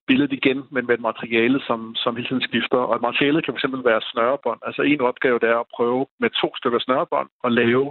billedet 0.08 0.34
igen, 0.40 0.60
men 0.76 0.84
med 0.92 0.98
et 1.00 1.08
materiale, 1.10 1.60
som, 1.68 1.80
som 2.04 2.16
hele 2.16 2.28
tiden 2.28 2.48
skifter. 2.50 2.78
Og 2.78 2.96
et 2.96 3.08
materiale 3.10 3.42
kan 3.42 3.54
fx 3.56 3.64
være 3.90 4.02
snørebånd. 4.12 4.60
Altså 4.68 4.82
en 4.82 5.02
opgave 5.02 5.40
der 5.40 5.50
er 5.56 5.60
at 5.60 5.72
prøve 5.78 6.06
med 6.22 6.30
to 6.42 6.50
stykker 6.60 6.80
snørebånd 6.80 7.30
at 7.48 7.52
lave 7.62 7.86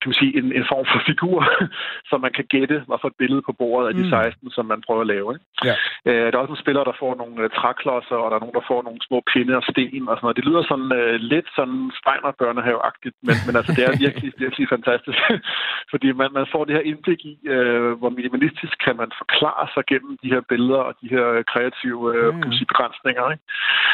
kan 0.00 0.08
man 0.10 0.20
sige, 0.22 0.32
en, 0.38 0.46
en 0.58 0.66
form 0.72 0.86
for 0.92 1.00
figur, 1.10 1.38
så 2.10 2.14
man 2.24 2.32
kan 2.36 2.46
gætte, 2.54 2.76
hvad 2.86 2.98
for 3.00 3.08
et 3.12 3.20
billede 3.22 3.42
på 3.48 3.52
bordet 3.60 3.86
af 3.88 3.94
de 3.98 4.04
16, 4.10 4.38
mm. 4.42 4.50
som 4.56 4.64
man 4.72 4.80
prøver 4.86 5.02
at 5.04 5.12
lave. 5.14 5.28
Ikke? 5.34 5.46
Ja. 5.68 5.74
Øh, 6.08 6.26
der 6.28 6.34
er 6.34 6.42
også 6.42 6.52
nogle 6.52 6.64
spillere, 6.66 6.88
der 6.90 7.00
får 7.02 7.12
nogle 7.22 7.36
uh, 7.44 7.50
træklodser, 7.58 8.18
og 8.22 8.28
der 8.30 8.36
er 8.36 8.44
nogen, 8.44 8.58
der 8.58 8.68
får 8.70 8.80
nogle 8.86 9.00
små 9.08 9.18
pinde 9.32 9.54
og 9.60 9.64
sten 9.70 10.08
og 10.08 10.14
sådan 10.16 10.24
noget. 10.26 10.38
Det 10.38 10.48
lyder 10.48 10.62
sådan 10.70 10.90
uh, 11.00 11.14
lidt 11.32 11.48
sådan 11.58 11.80
Steiner 12.00 12.32
børnehave-agtigt, 12.40 13.16
men, 13.26 13.36
men 13.46 13.54
altså, 13.58 13.72
det 13.76 13.82
er 13.88 13.92
virkelig, 14.06 14.30
virkelig 14.44 14.66
fantastisk. 14.76 15.18
Fordi 15.92 16.08
man, 16.20 16.30
man 16.38 16.46
får 16.52 16.62
det 16.64 16.76
her 16.76 16.88
indblik 16.90 17.20
i, 17.32 17.34
uh, 17.54 17.90
hvor 18.00 18.10
minimalistisk 18.18 18.74
kan 18.86 18.96
man 19.02 19.10
forklare 19.20 19.64
sig 19.74 19.82
gennem 19.90 20.12
de 20.22 20.32
her 20.34 20.42
billeder 20.50 20.82
og 20.88 20.92
de 21.00 21.08
her 21.14 21.26
kreative 21.52 22.02
uh, 22.12 22.27
mm. 22.32 22.52
sige, 22.52 22.66
begrænsninger. 22.66 23.30
Ikke? 23.30 23.42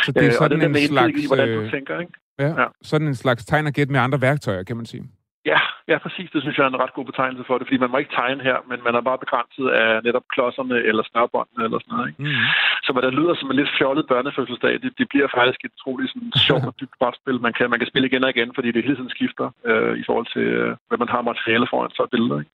Så 0.02 0.12
det 0.12 0.26
er 0.26 0.32
sådan 0.32 0.58
uh, 0.58 0.64
og 0.64 0.80
en 0.80 0.86
slags... 0.88 1.22
I, 1.22 1.26
hvordan 1.26 1.48
du 1.48 1.70
tænker, 1.70 2.00
ikke? 2.00 2.12
Ja, 2.38 2.48
ja, 2.60 2.66
sådan 2.82 3.06
en 3.06 3.14
slags 3.14 3.44
tegn 3.44 3.66
og 3.66 3.72
gæt 3.72 3.90
med 3.90 4.00
andre 4.00 4.20
værktøjer, 4.20 4.62
kan 4.62 4.76
man 4.76 4.86
sige. 4.86 5.04
Ja, 5.52 5.60
ja, 5.90 5.96
præcis. 6.04 6.28
Det 6.34 6.40
synes 6.42 6.56
jeg 6.56 6.64
er 6.64 6.72
en 6.72 6.82
ret 6.84 6.96
god 6.98 7.06
betegnelse 7.10 7.44
for 7.48 7.54
det, 7.56 7.66
fordi 7.66 7.78
man 7.84 7.90
må 7.92 7.96
ikke 8.02 8.16
tegne 8.20 8.42
her, 8.48 8.58
men 8.70 8.78
man 8.86 8.94
er 8.98 9.02
bare 9.08 9.22
begrænset 9.24 9.66
af 9.82 9.88
netop 10.06 10.26
klodserne 10.34 10.76
eller 10.88 11.02
snørbåndene 11.10 11.62
eller 11.66 11.78
sådan 11.80 11.92
noget. 11.94 12.08
Ikke? 12.10 12.22
Mm. 12.22 12.46
Så 12.86 12.90
hvad 12.92 13.02
der 13.06 13.12
lyder 13.18 13.34
som 13.36 13.50
en 13.50 13.56
lidt 13.60 13.72
fjollet 13.78 14.04
børnefødselsdag, 14.12 14.74
det, 14.82 14.90
det 15.00 15.06
bliver 15.12 15.28
faktisk 15.38 15.60
et 15.66 15.72
utroligt 15.76 16.10
sådan, 16.12 16.32
sjovt 16.48 16.64
og 16.70 16.74
dybt 16.80 16.96
brætspil. 17.00 17.38
Man 17.46 17.54
kan, 17.58 17.66
man 17.72 17.78
kan 17.80 17.88
spille 17.90 18.06
igen 18.10 18.24
og 18.26 18.30
igen, 18.34 18.50
fordi 18.56 18.68
det 18.74 18.84
hele 18.86 18.98
tiden 18.98 19.14
skifter 19.16 19.46
øh, 19.70 19.92
i 20.02 20.04
forhold 20.08 20.28
til, 20.34 20.46
øh, 20.60 20.70
hvad 20.88 20.98
man 21.02 21.10
har 21.14 21.22
materiale 21.30 21.66
foran 21.72 21.92
sig 21.98 22.06
billeder. 22.14 22.36
Ikke? 22.42 22.52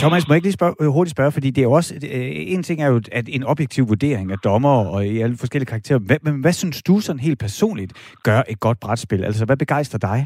Thomas, 0.00 0.22
må 0.24 0.30
jeg 0.32 0.38
ikke 0.38 0.48
lige 0.48 0.60
spørge, 0.60 0.74
øh, 0.82 0.88
hurtigt 0.96 1.16
spørge, 1.16 1.32
fordi 1.36 1.48
det 1.56 1.62
er 1.64 1.70
også, 1.78 1.90
øh, 2.16 2.54
en 2.54 2.62
ting 2.68 2.78
er 2.84 2.88
jo 2.92 2.98
at 3.18 3.26
en 3.36 3.44
objektiv 3.52 3.82
vurdering 3.92 4.26
af 4.34 4.38
dommer 4.48 4.76
og 4.94 5.00
i 5.12 5.14
alle 5.24 5.36
forskellige 5.42 5.70
karakterer. 5.72 5.98
Hvad, 6.08 6.18
men 6.26 6.34
hvad 6.44 6.54
synes 6.62 6.78
du 6.88 6.94
sådan 7.06 7.24
helt 7.28 7.38
personligt 7.46 7.92
gør 8.28 8.40
et 8.52 8.60
godt 8.60 8.78
brætspil? 8.84 9.24
Altså, 9.24 9.42
hvad 9.48 9.56
begejstrer 9.56 10.02
dig? 10.10 10.20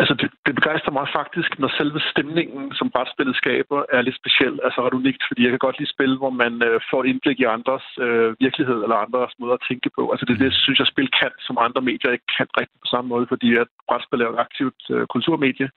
Altså, 0.00 0.14
det, 0.20 0.28
det 0.46 0.54
begejstrer 0.54 0.92
mig 0.98 1.06
faktisk, 1.20 1.50
når 1.58 1.70
selve 1.78 2.00
stemningen, 2.12 2.62
som 2.78 2.90
brætspillet 2.94 3.36
skaber, 3.42 3.78
er 3.96 4.02
lidt 4.02 4.20
speciel. 4.22 4.54
Altså 4.64 4.78
ret 4.80 4.98
unikt, 5.00 5.22
fordi 5.28 5.40
jeg 5.42 5.52
kan 5.52 5.64
godt 5.66 5.78
lide 5.78 5.94
spil, 5.94 6.12
hvor 6.20 6.32
man 6.42 6.52
øh, 6.68 6.80
får 6.90 7.04
indblik 7.10 7.38
i 7.40 7.50
andres 7.56 7.86
øh, 8.04 8.28
virkelighed 8.44 8.78
eller 8.82 8.96
andres 9.06 9.32
måder 9.40 9.54
at 9.54 9.66
tænke 9.68 9.88
på. 9.96 10.02
Altså 10.12 10.24
det, 10.28 10.36
det 10.44 10.50
synes 10.64 10.78
jeg, 10.78 10.86
spil 10.86 11.10
kan, 11.20 11.32
som 11.46 11.64
andre 11.66 11.82
medier 11.90 12.10
ikke 12.16 12.28
kan 12.36 12.46
rigtig 12.60 12.78
på 12.84 12.88
samme 12.94 13.08
måde, 13.12 13.26
fordi 13.32 13.48
at 13.62 13.68
brætspil 13.88 14.20
er 14.20 14.28
et 14.28 14.44
aktivt 14.46 14.80
øh, 14.94 15.06
kulturmedie. 15.14 15.68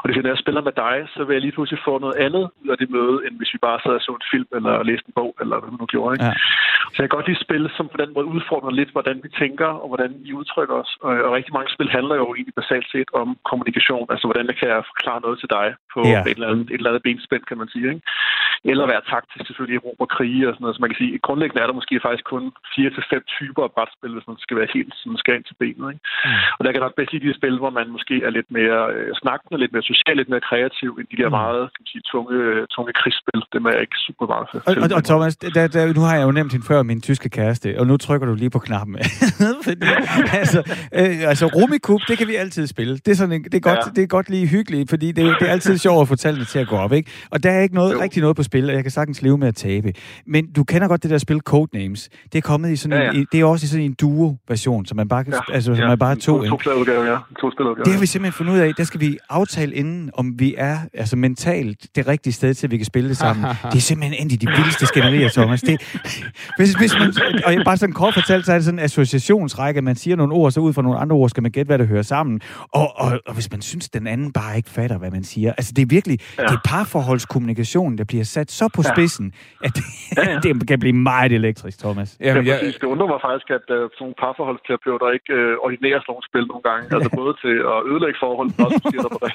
Og 0.00 0.04
det 0.04 0.16
er, 0.16 0.22
når 0.22 0.34
jeg 0.34 0.44
spiller 0.44 0.62
med 0.68 0.74
dig, 0.84 0.96
så 1.14 1.20
vil 1.24 1.34
jeg 1.34 1.44
lige 1.44 1.56
pludselig 1.56 1.80
få 1.88 1.94
noget 2.04 2.16
andet 2.26 2.44
ud 2.60 2.68
af 2.72 2.78
det 2.82 2.90
møde, 2.96 3.16
end 3.26 3.34
hvis 3.38 3.54
vi 3.54 3.58
bare 3.68 3.80
sad 3.84 3.94
og 4.00 4.02
så 4.06 4.12
en 4.20 4.30
film 4.32 4.50
eller 4.58 4.82
læste 4.82 5.08
en 5.08 5.16
bog, 5.20 5.32
eller 5.42 5.56
hvad 5.60 5.70
man 5.70 5.80
nu 5.80 5.86
gjorde. 5.94 6.14
Ikke? 6.14 6.24
Ja. 6.24 6.32
Så 6.92 6.96
jeg 6.98 7.06
kan 7.08 7.16
godt 7.18 7.28
lide 7.28 7.44
spil, 7.46 7.64
som 7.76 7.86
på 7.92 7.98
den 8.02 8.10
måde 8.14 8.26
udfordrer 8.34 8.78
lidt, 8.80 8.90
hvordan 8.96 9.16
vi 9.24 9.28
tænker 9.42 9.70
og 9.82 9.86
hvordan 9.90 10.10
vi 10.24 10.32
udtrykker 10.40 10.74
os. 10.82 10.92
Og, 11.06 11.12
og 11.26 11.30
rigtig 11.38 11.52
mange 11.58 11.70
spil 11.74 11.90
handler 11.98 12.16
jo 12.22 12.26
egentlig 12.34 12.56
basalt 12.60 12.88
set 12.92 13.09
om 13.22 13.28
kommunikation. 13.50 14.06
Altså, 14.12 14.24
hvordan 14.28 14.46
kan 14.60 14.68
jeg 14.72 14.88
forklare 14.92 15.20
noget 15.26 15.36
til 15.42 15.50
dig 15.58 15.66
på 15.94 16.00
ja. 16.14 16.20
et, 16.30 16.36
eller 16.36 16.48
andet, 16.50 16.66
et 16.74 16.78
eller 16.80 16.90
andet 16.90 17.06
benspænd, 17.08 17.44
kan 17.50 17.58
man 17.60 17.68
sige. 17.74 17.86
Ikke? 17.94 18.02
Eller 18.70 18.92
være 18.92 19.08
taktisk 19.14 19.42
selvfølgelig 19.46 19.76
i 19.78 19.84
rum 19.86 19.98
og 20.04 20.08
krige 20.16 20.42
og 20.48 20.52
sådan 20.52 20.62
noget. 20.64 20.76
Så 20.76 20.82
man 20.82 20.90
kan 20.90 21.00
sige, 21.02 21.12
grundlæggende 21.26 21.62
er 21.62 21.68
der 21.68 21.80
måske 21.80 22.04
faktisk 22.06 22.24
kun 22.34 22.44
fire 22.74 22.90
til 22.96 23.04
fem 23.12 23.22
typer 23.36 23.62
af 23.66 23.72
brætspil, 23.76 24.14
hvis 24.16 24.28
man 24.30 24.38
skal 24.44 24.56
være 24.60 24.70
helt 24.76 24.92
sådan, 24.98 25.22
skal 25.22 25.34
ind 25.38 25.46
til 25.48 25.56
benet. 25.62 25.88
Ikke? 25.92 26.02
Mm. 26.26 26.56
Og 26.56 26.60
der 26.62 26.70
kan 26.70 26.84
godt 26.84 26.96
bedst 26.98 27.12
lide 27.12 27.24
de 27.26 27.38
spil, 27.40 27.56
hvor 27.62 27.72
man 27.78 27.86
måske 27.96 28.16
er 28.26 28.32
lidt 28.38 28.50
mere 28.58 28.80
øh, 28.94 29.08
snakkende, 29.22 29.56
lidt 29.62 29.72
mere 29.74 29.86
social, 29.92 30.16
lidt 30.20 30.30
mere 30.32 30.44
kreativ, 30.50 30.90
end 30.98 31.08
de 31.12 31.20
der 31.22 31.30
mm. 31.30 31.36
meget 31.40 31.62
kan 31.72 31.80
man 31.82 31.90
sige, 31.92 32.04
tunge, 32.12 32.36
tunge 32.74 32.92
krigsspil. 33.00 33.40
Dem 33.54 33.62
er 33.68 33.72
jeg 33.76 33.82
ikke 33.86 33.98
super 34.06 34.26
meget 34.32 34.46
for. 34.50 34.56
Og, 34.68 34.74
og, 34.84 34.88
og 34.98 35.02
Thomas, 35.10 35.32
da, 35.56 35.60
da, 35.74 35.80
nu 35.98 36.02
har 36.08 36.14
jeg 36.18 36.24
jo 36.28 36.32
nemt 36.38 36.52
hende 36.54 36.66
før, 36.70 36.78
min 36.92 37.00
tyske 37.08 37.28
kæreste, 37.36 37.68
og 37.80 37.84
nu 37.90 37.94
trykker 38.04 38.26
du 38.30 38.34
lige 38.42 38.52
på 38.56 38.62
knappen. 38.66 38.94
Altså, 40.40 40.58
øh, 41.00 41.28
altså 41.32 41.46
Rummikub, 41.46 42.00
det 42.08 42.18
kan 42.18 42.28
vi 42.28 42.34
altid 42.34 42.66
spille. 42.66 42.94
Det 43.06 43.12
er, 43.12 43.16
sådan 43.16 43.42
det 43.42 43.54
er, 43.54 43.60
godt, 43.60 43.78
ja. 43.86 43.90
det 43.96 44.02
er 44.02 44.06
godt 44.06 44.30
lige 44.30 44.46
hyggeligt, 44.46 44.90
fordi 44.90 45.12
det, 45.12 45.34
det 45.40 45.48
er 45.48 45.52
altid 45.52 45.78
sjovt 45.78 46.02
at 46.02 46.08
få 46.08 46.16
tallene 46.16 46.44
til 46.44 46.58
at 46.58 46.68
gå 46.68 46.76
op, 46.76 46.92
ikke? 46.92 47.10
Og 47.30 47.42
der 47.42 47.50
er 47.50 47.60
ikke 47.60 47.74
noget, 47.74 48.00
rigtig 48.00 48.20
noget 48.20 48.36
på 48.36 48.42
spil, 48.42 48.68
og 48.68 48.74
jeg 48.74 48.84
kan 48.84 48.90
sagtens 48.90 49.22
leve 49.22 49.38
med 49.38 49.48
at 49.48 49.54
tabe. 49.54 49.92
Men 50.26 50.52
du 50.52 50.64
kender 50.64 50.88
godt 50.88 51.02
det 51.02 51.10
der 51.10 51.18
spil 51.18 51.40
Codenames. 51.40 52.08
Det 52.32 52.38
er 52.38 52.42
kommet 52.42 52.70
i 52.70 52.76
sådan 52.76 52.98
ja, 52.98 53.04
ja. 53.04 53.12
en, 53.12 53.26
det 53.32 53.40
er 53.40 53.44
også 53.44 53.64
i 53.64 53.68
sådan 53.68 53.84
en 53.84 53.92
duo-version, 53.92 54.86
så 54.86 54.94
man 54.94 55.08
bare 55.08 55.24
kan, 55.24 55.32
ja, 55.32 55.54
altså, 55.54 55.72
ja. 55.72 55.88
man 55.88 55.98
bare 55.98 56.16
to. 56.16 56.42
To, 56.42 56.56
to 56.56 56.70
udgave, 56.70 57.04
ja. 57.04 57.16
To 57.40 57.50
spiludgave, 57.50 57.84
det 57.84 57.92
har 57.92 58.00
vi 58.00 58.06
simpelthen 58.06 58.32
fundet 58.32 58.52
ud 58.52 58.58
af. 58.58 58.72
Der 58.76 58.84
skal 58.84 59.00
vi 59.00 59.18
aftale 59.30 59.74
inden, 59.74 60.10
om 60.14 60.34
vi 60.38 60.54
er 60.58 60.78
altså 60.94 61.16
mentalt 61.16 61.86
det 61.96 62.08
rigtige 62.08 62.32
sted 62.32 62.54
til, 62.54 62.66
at 62.66 62.70
vi 62.70 62.76
kan 62.76 62.86
spille 62.86 63.08
det 63.08 63.16
sammen. 63.16 63.44
det 63.72 63.76
er 63.76 63.80
simpelthen 63.80 64.26
en 64.26 64.32
af 64.32 64.38
de 64.38 64.46
vildeste 64.46 64.86
skænderier, 64.86 65.28
Thomas. 65.28 65.60
Det, 65.60 65.98
hvis, 66.56 66.72
hvis 66.72 66.94
man, 66.98 67.14
og 67.44 67.64
bare 67.64 67.76
sådan 67.76 67.92
kort 67.92 68.14
fortalt, 68.14 68.46
så 68.46 68.52
er 68.52 68.56
det 68.56 68.64
sådan 68.64 68.78
en 68.78 68.84
associationsrække. 68.84 69.82
Man 69.82 69.96
siger 69.96 70.16
nogle 70.16 70.34
ord, 70.34 70.50
så 70.50 70.60
ud 70.60 70.72
fra 70.72 70.82
nogle 70.82 70.98
andre 70.98 71.16
ord 71.16 71.30
skal 71.30 71.42
man 71.42 71.52
gætte, 71.52 71.66
hvad 71.66 71.78
der 71.78 71.84
hører 71.84 72.02
sammen. 72.02 72.40
Og, 72.90 73.06
og, 73.06 73.20
og 73.26 73.34
hvis 73.34 73.48
man 73.50 73.62
synes, 73.62 73.88
den 73.88 74.06
anden 74.06 74.32
bare 74.32 74.56
ikke 74.56 74.70
fatter, 74.70 74.98
hvad 74.98 75.10
man 75.10 75.24
siger. 75.24 75.52
Altså, 75.52 75.72
det 75.76 75.82
er 75.82 75.90
virkelig, 75.90 76.18
ja. 76.38 76.42
det 76.42 76.54
er 76.60 76.64
parforholdskommunikationen, 76.64 77.98
der 77.98 78.04
bliver 78.04 78.24
sat 78.24 78.50
så 78.50 78.66
på 78.76 78.82
spidsen, 78.92 79.26
ja. 79.34 79.66
at 79.66 79.70
det, 79.76 79.84
ja, 80.16 80.30
ja. 80.30 80.38
det 80.44 80.68
kan 80.68 80.78
blive 80.80 80.92
meget 80.92 81.32
elektrisk, 81.32 81.78
Thomas. 81.78 82.16
Jamen, 82.20 82.46
ja, 82.46 82.56
præcis. 82.60 82.74
Det 82.74 82.86
undrer 82.92 83.08
mig 83.12 83.20
faktisk, 83.28 83.48
at 83.58 83.66
uh, 83.68 83.76
sådan 83.76 83.90
nogle 84.00 84.14
parforholdsterapeuter 84.22 85.06
ikke 85.16 85.30
uh, 85.38 85.64
ordinerer 85.66 85.98
sådan 86.00 86.10
nogle 86.12 86.24
spil 86.30 86.44
nogle 86.52 86.64
gange. 86.70 86.84
Altså 86.94 87.10
både 87.22 87.32
til 87.44 87.56
at 87.72 87.78
ødelægge 87.90 88.18
forhold, 88.24 88.48
men 88.54 88.60
også 88.66 88.80
siger 88.90 89.02
der 89.06 89.12
på 89.16 89.20
det 89.26 89.34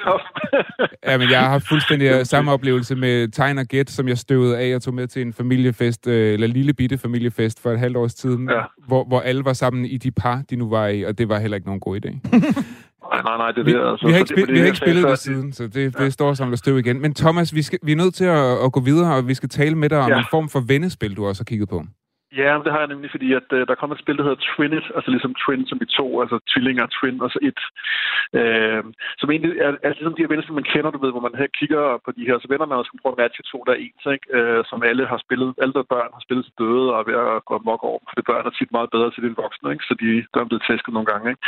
Ja, 1.08 1.13
men 1.22 1.28
jeg 1.36 1.44
har 1.52 1.60
fuldstændig 1.72 2.08
samme 2.34 2.48
oplevelse 2.56 2.96
med 2.96 3.28
Tegn 3.28 3.58
og 3.58 3.65
Gæt, 3.65 3.89
som 3.89 4.08
jeg 4.08 4.18
støvede 4.18 4.54
af 4.63 4.76
og 4.76 4.82
tog 4.82 4.94
med 4.94 5.08
til 5.08 5.22
en 5.22 5.34
familiefest, 5.34 6.08
øh, 6.08 6.34
eller 6.34 6.48
lille 6.48 6.74
bitte 6.74 6.98
familiefest 6.98 7.62
for 7.62 7.70
et 7.72 7.80
halvt 7.80 7.98
års 7.98 8.15
tid, 8.15 8.38
ja. 8.50 8.62
hvor, 8.88 9.04
hvor 9.04 9.20
alle 9.20 9.46
var 9.46 9.54
sammen 9.54 9.86
i 9.86 9.98
de 9.98 10.12
par, 10.12 10.41
de 10.50 10.56
nu 10.56 10.70
var 10.70 10.88
i, 10.88 11.04
og 11.04 11.18
det 11.18 11.30
var 11.30 11.39
heller 11.39 11.56
ikke 11.56 11.68
nogen 11.68 11.80
god 11.80 12.00
idé. 12.00 12.12
Nej, 13.12 13.22
nej, 13.24 13.38
nej, 13.38 13.52
det 13.52 13.65
vi, 13.65 13.72
er 13.72 13.91
altså, 13.91 14.08
vi 14.08 14.12
har 14.12 14.20
ikke, 14.20 14.34
spil, 14.36 14.54
vi 14.54 14.60
har 14.60 14.65
ikke 14.65 14.78
spillet 14.78 15.04
det 15.04 15.20
siden, 15.20 15.54
så 15.54 15.63
det, 15.63 15.74
det 15.74 16.00
ja. 16.00 16.10
står 16.10 16.34
som 16.34 16.50
der 16.50 16.58
støv 16.58 16.78
igen. 16.78 17.02
Men 17.02 17.13
Thomas, 17.13 17.54
vi, 17.54 17.62
skal, 17.62 17.80
vi 17.84 17.91
er 17.91 17.96
nødt 17.96 18.13
til 18.13 18.26
at, 18.26 18.63
at 18.65 18.72
gå 18.72 18.80
videre, 18.80 19.15
og 19.15 19.28
vi 19.28 19.34
skal 19.34 19.50
tale 19.50 19.76
med 19.76 19.89
dig 19.89 20.00
om 20.00 20.10
ja. 20.12 20.18
en 20.18 20.26
form 20.32 20.50
for 20.50 20.60
vennespil, 20.60 21.15
du 21.15 21.26
også 21.26 21.39
har 21.39 21.46
kigget 21.46 21.70
på. 21.70 21.84
Ja, 22.41 22.52
det 22.63 22.71
har 22.71 22.80
jeg 22.80 22.91
nemlig, 22.93 23.12
fordi 23.12 23.28
at, 23.39 23.48
øh, 23.58 23.67
der 23.67 23.76
kommer 23.76 23.95
et 23.95 24.04
spil, 24.04 24.17
der 24.17 24.28
hedder 24.28 24.45
Twinit, 24.50 24.88
altså 24.95 25.10
ligesom 25.12 25.34
Twin 25.41 25.67
som 25.67 25.80
i 25.86 25.88
to, 26.00 26.08
altså 26.24 26.38
tvillinger, 26.52 26.86
Twin 26.98 27.21
og 27.26 27.30
så 27.36 27.39
et. 27.50 27.62
øh, 28.39 28.84
som 29.19 29.32
egentlig 29.32 29.52
er, 29.65 29.71
er 29.86 29.89
ligesom 29.89 30.15
de 30.15 30.24
her 30.24 30.32
venner, 30.32 30.45
som 30.45 30.58
man 30.60 30.71
kender, 30.74 30.89
du 30.91 31.02
ved, 31.04 31.12
hvor 31.13 31.26
man 31.28 31.39
her 31.41 31.50
kigger 31.60 31.84
på 32.06 32.10
de 32.17 32.28
her, 32.28 32.36
så 32.39 32.48
vender 32.52 32.67
man 32.67 32.78
også 32.78 32.91
prøve 33.02 33.15
at 33.15 33.21
matche 33.24 33.43
to, 33.52 33.58
der 33.65 33.74
er 33.74 33.84
ens, 33.86 34.06
ikke? 34.15 34.28
Øh, 34.38 34.62
som 34.69 34.80
alle 34.89 35.04
har 35.12 35.19
spillet, 35.26 35.50
alle 35.62 35.74
der 35.78 35.91
børn 35.93 36.12
har 36.15 36.24
spillet 36.26 36.45
til 36.45 36.58
døde 36.62 36.86
og 36.93 37.00
er 37.00 37.08
ved 37.10 37.17
at 37.26 37.45
gå 37.50 37.56
mok 37.69 37.84
over, 37.89 38.00
for 38.08 38.15
det 38.17 38.26
børn 38.32 38.45
er 38.48 38.54
tit 38.56 38.71
meget 38.78 38.89
bedre 38.95 39.10
til 39.12 39.24
de 39.24 39.41
voksne, 39.43 39.71
ikke? 39.74 39.86
så 39.89 39.93
de, 40.02 40.10
der 40.34 40.39
er 40.41 40.50
blevet 40.50 40.65
tæsket 40.69 40.93
nogle 40.93 41.10
gange. 41.12 41.26
Ikke? 41.32 41.41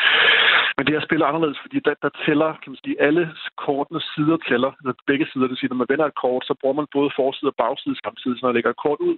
Men 0.75 0.83
det 0.85 0.93
her 0.95 1.07
spil 1.07 1.21
er 1.21 1.29
anderledes, 1.31 1.59
fordi 1.65 1.77
der, 1.87 1.95
der 2.05 2.11
tæller, 2.25 2.49
kan 2.61 2.69
man 2.71 2.79
sige, 2.83 3.01
alle 3.07 3.23
kortene 3.65 4.01
sider 4.11 4.37
tæller, 4.49 4.71
altså 4.79 4.93
begge 5.09 5.25
sider, 5.27 5.45
det 5.45 5.53
vil 5.53 5.61
sige, 5.61 5.71
når 5.73 5.81
man 5.83 5.91
vender 5.93 6.05
et 6.07 6.21
kort, 6.23 6.43
så 6.49 6.53
bruger 6.59 6.77
man 6.79 6.93
både 6.97 7.09
forside 7.19 7.51
og 7.53 7.57
bagside 7.63 7.95
samtidig, 8.05 8.35
så 8.35 8.41
når 8.41 8.49
man 8.49 8.57
lægger 8.57 8.71
et 8.73 8.83
kort 8.85 8.99
ud, 9.09 9.15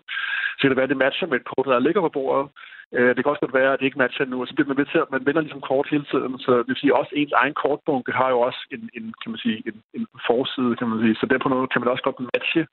så 0.55 0.61
kan 0.61 0.71
det 0.71 0.79
være, 0.79 0.89
at 0.89 0.93
det 0.93 1.03
matcher 1.05 1.27
med 1.27 1.37
et 1.39 1.49
kort, 1.51 1.58
der 1.63 1.79
ligger 1.79 2.01
på 2.01 2.09
bordet. 2.09 2.49
Øh, 2.95 3.09
det 3.15 3.19
kan 3.21 3.31
også 3.31 3.45
godt 3.45 3.59
være, 3.59 3.73
at 3.73 3.79
det 3.79 3.85
ikke 3.85 4.03
matcher 4.03 4.25
nu, 4.25 4.41
og 4.41 4.47
så 4.47 4.53
bliver 4.53 4.67
man 4.67 4.77
ved 4.77 4.85
til, 4.89 5.03
at 5.03 5.11
man 5.15 5.25
vender 5.27 5.41
ligesom 5.41 5.61
kort 5.69 5.87
hele 5.93 6.05
tiden. 6.11 6.39
Så 6.45 6.51
det 6.57 6.67
vil 6.67 6.81
sige, 6.81 6.99
også 6.99 7.11
ens 7.15 7.33
egen 7.41 7.55
kortbunke 7.61 8.11
har 8.11 8.29
jo 8.29 8.39
også 8.47 8.61
en, 8.75 8.89
en 8.97 9.05
kan 9.21 9.31
man 9.31 9.39
sige, 9.45 9.57
en, 9.69 9.75
en 9.97 10.05
forside, 10.27 10.75
kan 10.75 10.87
man 10.89 10.99
sige. 11.03 11.15
Så 11.15 11.25
der 11.25 11.37
på 11.43 11.49
noget 11.49 11.71
kan 11.71 11.81
man 11.81 11.91
også 11.93 12.03
godt 12.07 12.19
matche 12.33 12.63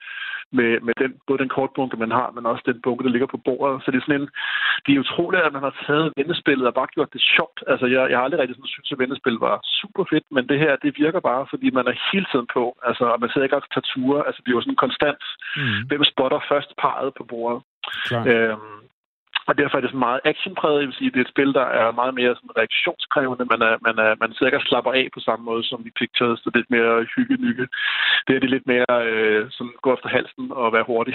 med, 0.59 0.71
med 0.87 0.95
den, 1.03 1.11
både 1.27 1.39
den 1.43 1.55
kortbunke, 1.57 1.97
man 2.05 2.13
har, 2.19 2.29
men 2.37 2.47
også 2.47 2.63
den 2.67 2.81
bunke, 2.85 3.05
der 3.05 3.15
ligger 3.15 3.29
på 3.35 3.41
bordet. 3.49 3.83
Så 3.83 3.91
det 3.91 3.99
er 3.99 4.07
sådan 4.07 4.21
en, 4.21 4.29
det 4.85 4.91
er 4.93 5.03
utroligt, 5.05 5.43
at 5.43 5.53
man 5.57 5.67
har 5.69 5.75
taget 5.87 6.13
vendespillet 6.17 6.67
og 6.67 6.75
bare 6.75 6.95
gjort 6.95 7.13
det 7.13 7.23
sjovt. 7.35 7.59
Altså, 7.73 7.87
jeg, 7.87 8.11
jeg 8.11 8.17
har 8.19 8.25
aldrig 8.25 8.41
rigtig 8.41 8.57
sådan, 8.57 8.75
synes, 8.75 8.93
at 8.93 8.99
vendespil 9.03 9.39
var 9.49 9.57
super 9.81 10.05
fedt, 10.11 10.27
men 10.31 10.49
det 10.51 10.59
her, 10.59 10.73
det 10.85 10.99
virker 11.05 11.21
bare, 11.31 11.47
fordi 11.53 11.71
man 11.79 11.87
er 11.91 12.03
hele 12.13 12.27
tiden 12.33 12.49
på. 12.57 12.65
Altså, 12.89 13.05
og 13.13 13.21
man 13.21 13.31
sidder 13.31 13.47
ikke 13.47 13.57
og 13.57 13.63
tager 13.75 13.89
ture. 13.93 14.27
Altså, 14.27 14.41
det 14.43 14.51
er 14.51 14.57
jo 14.59 14.65
sådan 14.65 14.85
konstant, 14.85 15.23
mm. 15.57 15.81
hvem 15.89 16.05
spotter 16.13 16.41
først 16.51 16.71
parret 16.83 17.11
på 17.19 17.25
bordet. 17.33 17.61
Klar. 18.09 18.23
Øhm, 18.27 18.77
og 19.49 19.53
derfor 19.61 19.75
er 19.77 19.83
det 19.83 19.91
sådan 19.91 20.07
meget 20.09 20.21
actionpræget. 20.31 20.81
Jeg 20.81 20.89
vil 20.89 20.99
sige, 20.99 21.11
det 21.13 21.21
er 21.21 21.27
et 21.29 21.35
spil, 21.35 21.51
der 21.59 21.67
er 21.81 21.99
meget 22.01 22.15
mere 22.21 22.33
sådan 22.39 22.57
reaktionskrævende. 22.61 23.45
Man, 23.53 23.61
er, 23.69 23.75
man, 23.87 23.97
er, 24.05 24.11
man 24.23 24.31
sidder 24.33 24.49
ikke 24.51 24.63
og 24.63 24.69
slapper 24.71 24.93
af 25.01 25.07
på 25.17 25.21
samme 25.29 25.43
måde 25.51 25.63
som 25.71 25.81
i 25.89 25.93
Pictures. 25.99 26.39
Så 26.41 26.47
det 26.47 26.57
er 26.57 26.61
lidt 26.61 26.73
mere 26.77 26.93
hygge-nygge. 27.15 27.65
Det 28.27 28.33
er 28.37 28.41
det 28.45 28.51
lidt 28.55 28.67
mere 28.73 28.93
øh, 29.11 29.41
sådan, 29.57 29.75
gå 29.85 29.91
efter 29.97 30.09
halsen 30.17 30.45
og 30.61 30.67
være 30.77 30.87
hurtig. 30.91 31.15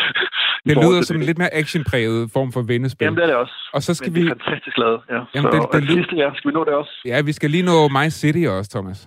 det 0.68 0.74
lyder 0.82 1.00
som 1.08 1.16
en 1.20 1.26
lidt 1.30 1.40
mere 1.42 1.54
actionpræget 1.60 2.20
form 2.36 2.50
for 2.54 2.62
vendespil. 2.72 3.04
Jamen, 3.04 3.18
det 3.18 3.24
er 3.26 3.30
det 3.32 3.38
også. 3.44 3.56
Og 3.76 3.80
så 3.86 3.90
skal 3.98 4.10
Men 4.10 4.14
vi... 4.16 4.20
Det 4.22 4.30
er 4.30 4.34
fantastisk 4.36 4.76
lavet, 4.84 5.00
ja. 5.14 5.20
Jamen, 5.34 5.46
så, 5.46 5.50
det, 5.54 5.60
det, 5.72 5.82
det 5.82 5.90
sidste, 5.98 6.14
ja, 6.22 6.28
skal 6.36 6.48
vi 6.50 6.54
nå 6.58 6.62
det 6.68 6.74
også? 6.82 6.94
Ja, 7.12 7.16
vi 7.28 7.32
skal 7.38 7.48
lige 7.50 7.66
nå 7.70 7.76
My 7.98 8.06
City 8.20 8.44
også, 8.56 8.70
Thomas. 8.76 8.98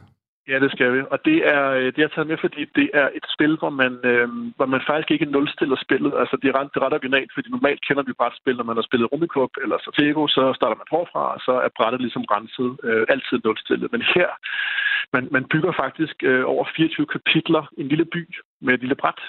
Ja, 0.52 0.60
det 0.64 0.72
skal 0.72 0.94
vi. 0.94 1.00
Og 1.14 1.20
det 1.26 1.38
er, 1.56 1.64
øh, 1.78 1.86
det 1.94 1.98
jeg 1.98 2.12
taget 2.12 2.28
med, 2.28 2.38
fordi 2.38 2.62
det 2.80 2.88
er 2.94 3.08
et 3.20 3.26
spil, 3.36 3.54
hvor 3.62 3.70
man, 3.82 3.94
øh, 4.10 4.28
hvor 4.58 4.66
man 4.74 4.82
faktisk 4.88 5.12
ikke 5.12 5.32
nulstiller 5.36 5.78
spillet. 5.86 6.14
Altså, 6.22 6.36
det 6.42 6.48
er 6.48 6.56
ret, 6.60 6.70
det 6.74 6.80
er 6.80 6.86
ret 6.86 7.00
originalt, 7.00 7.32
fordi 7.34 7.48
normalt 7.50 7.82
kender 7.88 8.04
vi 8.04 8.14
bare 8.22 8.32
et 8.34 8.42
spil, 8.42 8.58
når 8.58 8.68
man 8.70 8.78
har 8.78 8.86
spillet 8.90 9.12
Rummikub 9.12 9.54
eller 9.64 9.78
Satego, 9.78 10.28
så 10.28 10.44
starter 10.58 10.78
man 10.82 10.94
forfra, 10.96 11.24
og 11.36 11.40
så 11.48 11.54
er 11.66 11.76
brættet 11.78 12.02
ligesom 12.02 12.26
renset, 12.34 12.70
øh, 12.88 13.06
altid 13.14 13.38
nulstillet. 13.44 13.92
Men 13.92 14.02
her, 14.16 14.30
man, 15.14 15.24
man 15.36 15.46
bygger 15.54 15.72
faktisk 15.84 16.16
øh, 16.30 16.44
over 16.54 16.66
24 16.76 17.06
kapitler 17.16 17.64
i 17.78 17.82
en 17.82 17.88
lille 17.88 18.06
by, 18.06 18.24
med 18.66 18.74
et 18.74 18.84
lille 18.84 19.02
bræt, 19.02 19.22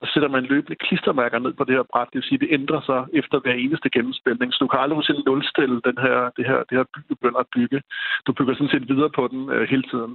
og 0.00 0.06
så 0.06 0.10
sætter 0.12 0.28
man 0.36 0.44
løbende 0.52 0.82
klistermærker 0.86 1.38
ned 1.38 1.52
på 1.58 1.64
det 1.64 1.74
her 1.78 1.86
bræt. 1.92 2.08
Det 2.10 2.18
vil 2.18 2.28
sige, 2.28 2.38
at 2.38 2.44
det 2.44 2.54
ændrer 2.58 2.80
sig 2.90 3.00
efter 3.20 3.36
hver 3.40 3.56
eneste 3.64 3.88
gennemspilning. 3.96 4.48
Så 4.52 4.58
du 4.60 4.68
kan 4.68 4.80
aldrig 4.80 4.96
nogensinde 4.96 5.22
nulstille 5.26 5.78
den 5.88 5.96
her, 6.04 6.16
det 6.36 6.44
her, 6.50 6.58
det 6.68 6.74
her 6.78 6.86
by, 6.92 7.00
du 7.10 7.14
begynder 7.14 7.40
at 7.44 7.52
bygge. 7.56 7.78
Du 8.26 8.32
bygger 8.38 8.54
sådan 8.54 8.74
set 8.74 8.88
videre 8.92 9.10
på 9.18 9.22
den 9.32 9.42
øh, 9.54 9.64
hele 9.72 9.84
tiden. 9.92 10.12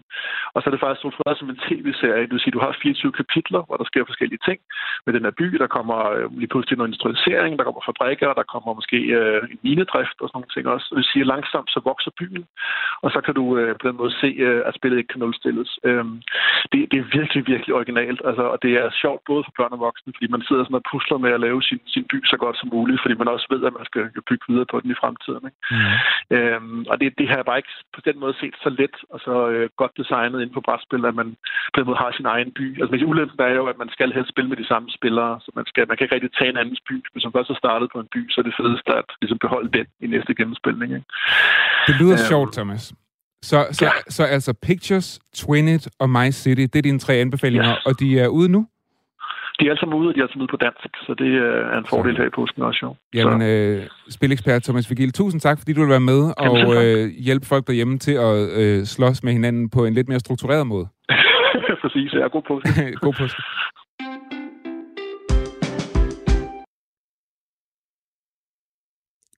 Og 0.53 0.57
så 0.59 0.65
er 0.67 0.73
det 0.73 0.83
faktisk 0.83 1.01
struktureret 1.03 1.37
som 1.39 1.49
en 1.49 1.61
tv-serie. 1.67 2.25
Det 2.27 2.35
vil 2.35 2.43
sige, 2.43 2.53
at 2.53 2.57
du 2.57 2.65
har 2.65 2.77
24 2.81 3.11
kapitler, 3.21 3.61
hvor 3.67 3.77
der 3.77 3.87
sker 3.91 4.03
forskellige 4.05 4.43
ting 4.47 4.59
med 5.05 5.13
den 5.13 5.25
her 5.27 5.35
by. 5.41 5.47
Der 5.63 5.67
kommer 5.77 5.97
øh, 6.15 6.25
lige 6.41 6.51
pludselig 6.53 6.77
noget 6.77 6.89
industrialisering, 6.89 7.51
der 7.57 7.65
kommer 7.67 7.81
fabrikker, 7.89 8.29
der 8.39 8.45
kommer 8.53 8.71
måske 8.79 8.99
øh, 9.19 9.41
en 9.51 9.59
minedrift 9.67 10.17
og 10.21 10.27
sådan 10.27 10.37
nogle 10.37 10.53
ting 10.55 10.65
også. 10.73 10.87
Det 10.89 10.97
vil 10.97 11.11
sige, 11.11 11.23
at 11.25 11.31
langsomt 11.33 11.69
så 11.75 11.79
vokser 11.91 12.11
byen, 12.19 12.43
og 13.03 13.09
så 13.13 13.19
kan 13.25 13.33
du 13.39 13.45
øh, 13.57 13.71
på 13.79 13.87
den 13.87 13.97
måde 13.97 14.13
se, 14.21 14.29
øh, 14.47 14.61
at 14.67 14.75
spillet 14.75 14.97
ikke 14.97 15.11
kan 15.13 15.19
nulstilles. 15.19 15.71
Øh, 15.87 16.05
det, 16.71 16.79
det 16.91 16.97
er 16.99 17.17
virkelig, 17.19 17.41
virkelig 17.47 17.75
originalt. 17.75 18.21
Altså, 18.29 18.43
og 18.53 18.62
det 18.63 18.73
er 18.83 18.97
sjovt 19.01 19.21
både 19.29 19.43
for 19.45 19.53
børn 19.59 19.75
og 19.77 19.83
voksne, 19.87 20.13
fordi 20.15 20.27
man 20.35 20.43
sidder 20.47 20.63
sådan 20.63 20.81
og 20.81 20.87
pusler 20.91 21.17
med 21.23 21.31
at 21.37 21.43
lave 21.47 21.59
sin, 21.69 21.81
sin 21.95 22.05
by 22.11 22.17
så 22.31 22.37
godt 22.43 22.57
som 22.57 22.69
muligt, 22.75 23.01
fordi 23.03 23.15
man 23.21 23.33
også 23.33 23.47
ved, 23.53 23.61
at 23.67 23.73
man 23.79 23.85
skal 23.89 24.03
bygge 24.29 24.45
videre 24.49 24.67
på 24.71 24.77
den 24.81 24.89
i 24.91 24.99
fremtiden. 25.01 25.43
Ikke? 25.49 25.59
Mm. 25.73 26.35
Øhm, 26.35 26.81
og 26.91 26.95
det, 27.01 27.07
det 27.19 27.25
har 27.29 27.37
jeg 27.39 27.47
bare 27.49 27.61
ikke 27.61 27.75
på 27.95 28.01
den 28.07 28.15
måde 28.23 28.35
set 28.41 28.55
så 28.63 28.69
let 28.79 28.95
og 29.13 29.19
så 29.25 29.35
øh, 29.53 29.65
godt 29.81 29.93
designet 30.01 30.39
inden 30.41 30.57
på 30.57 30.65
brætspil, 30.67 31.05
at 31.09 31.15
man 31.21 31.29
på 31.73 31.77
den 31.79 31.87
måde 31.87 32.01
har 32.03 32.11
sin 32.11 32.31
egen 32.35 32.51
by. 32.59 32.67
Altså, 32.79 32.91
men 32.91 33.09
ulempen 33.11 33.39
er 33.47 33.53
jo, 33.59 33.65
at 33.71 33.77
man 33.83 33.89
skal 33.95 34.09
helst 34.17 34.31
spille 34.33 34.49
med 34.49 34.59
de 34.61 34.71
samme 34.71 34.87
spillere, 34.97 35.33
så 35.43 35.49
man, 35.57 35.65
skal, 35.69 35.87
man 35.87 35.95
kan 35.95 36.03
ikke 36.05 36.15
rigtig 36.15 36.33
tage 36.37 36.51
en 36.53 36.61
andens 36.61 36.83
by. 36.89 36.95
Hvis 37.13 37.25
man 37.25 37.35
først 37.35 37.51
har 37.53 37.59
startet 37.63 37.87
på 37.93 37.99
en 38.03 38.09
by, 38.15 38.21
så 38.29 38.37
er 38.41 38.45
det 38.47 38.59
fedeste 38.61 38.91
at 39.01 39.09
ligesom 39.21 39.39
beholde 39.45 39.69
den 39.77 39.87
i 40.05 40.07
næste 40.13 40.31
gennemspilning. 40.39 40.89
Ikke? 40.97 41.07
Det 41.87 41.95
lyder 42.01 42.17
øhm, 42.19 42.29
sjovt, 42.31 42.51
Thomas. 42.57 42.83
Så, 43.49 43.57
så, 43.71 43.85
ja. 43.85 43.91
så 44.09 44.23
altså 44.23 44.51
Pictures, 44.67 45.19
Twinit 45.35 45.87
og 45.99 46.09
My 46.09 46.29
City, 46.31 46.61
det 46.61 46.75
er 46.75 46.81
dine 46.81 46.99
tre 46.99 47.13
anbefalinger, 47.13 47.69
ja. 47.69 47.75
og 47.85 47.99
de 47.99 48.19
er 48.19 48.27
ude 48.27 48.49
nu? 48.49 48.61
De 49.59 49.65
er 49.65 49.69
alle 49.69 49.79
sammen 49.79 49.99
ude, 49.99 50.09
og 50.09 50.15
de 50.15 50.19
er 50.19 50.23
altså 50.23 50.39
ude 50.39 50.47
på 50.47 50.57
dansk, 50.57 50.89
så 51.05 51.15
det 51.21 51.31
er 51.73 51.77
en 51.77 51.85
fordel 51.89 52.17
her 52.17 52.25
i 52.25 52.33
påsken 52.39 52.61
også, 52.63 52.79
jo. 52.83 52.95
Jamen, 53.13 53.41
øh, 53.41 53.87
spilekspert 54.09 54.63
Thomas 54.63 54.89
Vigil, 54.89 55.11
tusind 55.11 55.41
tak, 55.41 55.57
fordi 55.59 55.73
du 55.73 55.81
vil 55.81 55.89
være 55.89 56.07
med 56.13 56.21
og 56.37 56.55
øh, 56.83 57.09
hjælpe 57.25 57.45
folk 57.45 57.67
derhjemme 57.67 57.99
til 57.99 58.15
at 58.27 58.35
øh, 58.61 58.83
slås 58.85 59.23
med 59.23 59.33
hinanden 59.33 59.69
på 59.69 59.85
en 59.85 59.93
lidt 59.93 60.09
mere 60.09 60.19
struktureret 60.19 60.67
måde. 60.67 60.87
Præcis, 61.83 62.13
ja. 62.13 62.27
God 62.27 62.43
påske. 62.47 62.69
God 63.05 63.13
påske. 63.19 63.41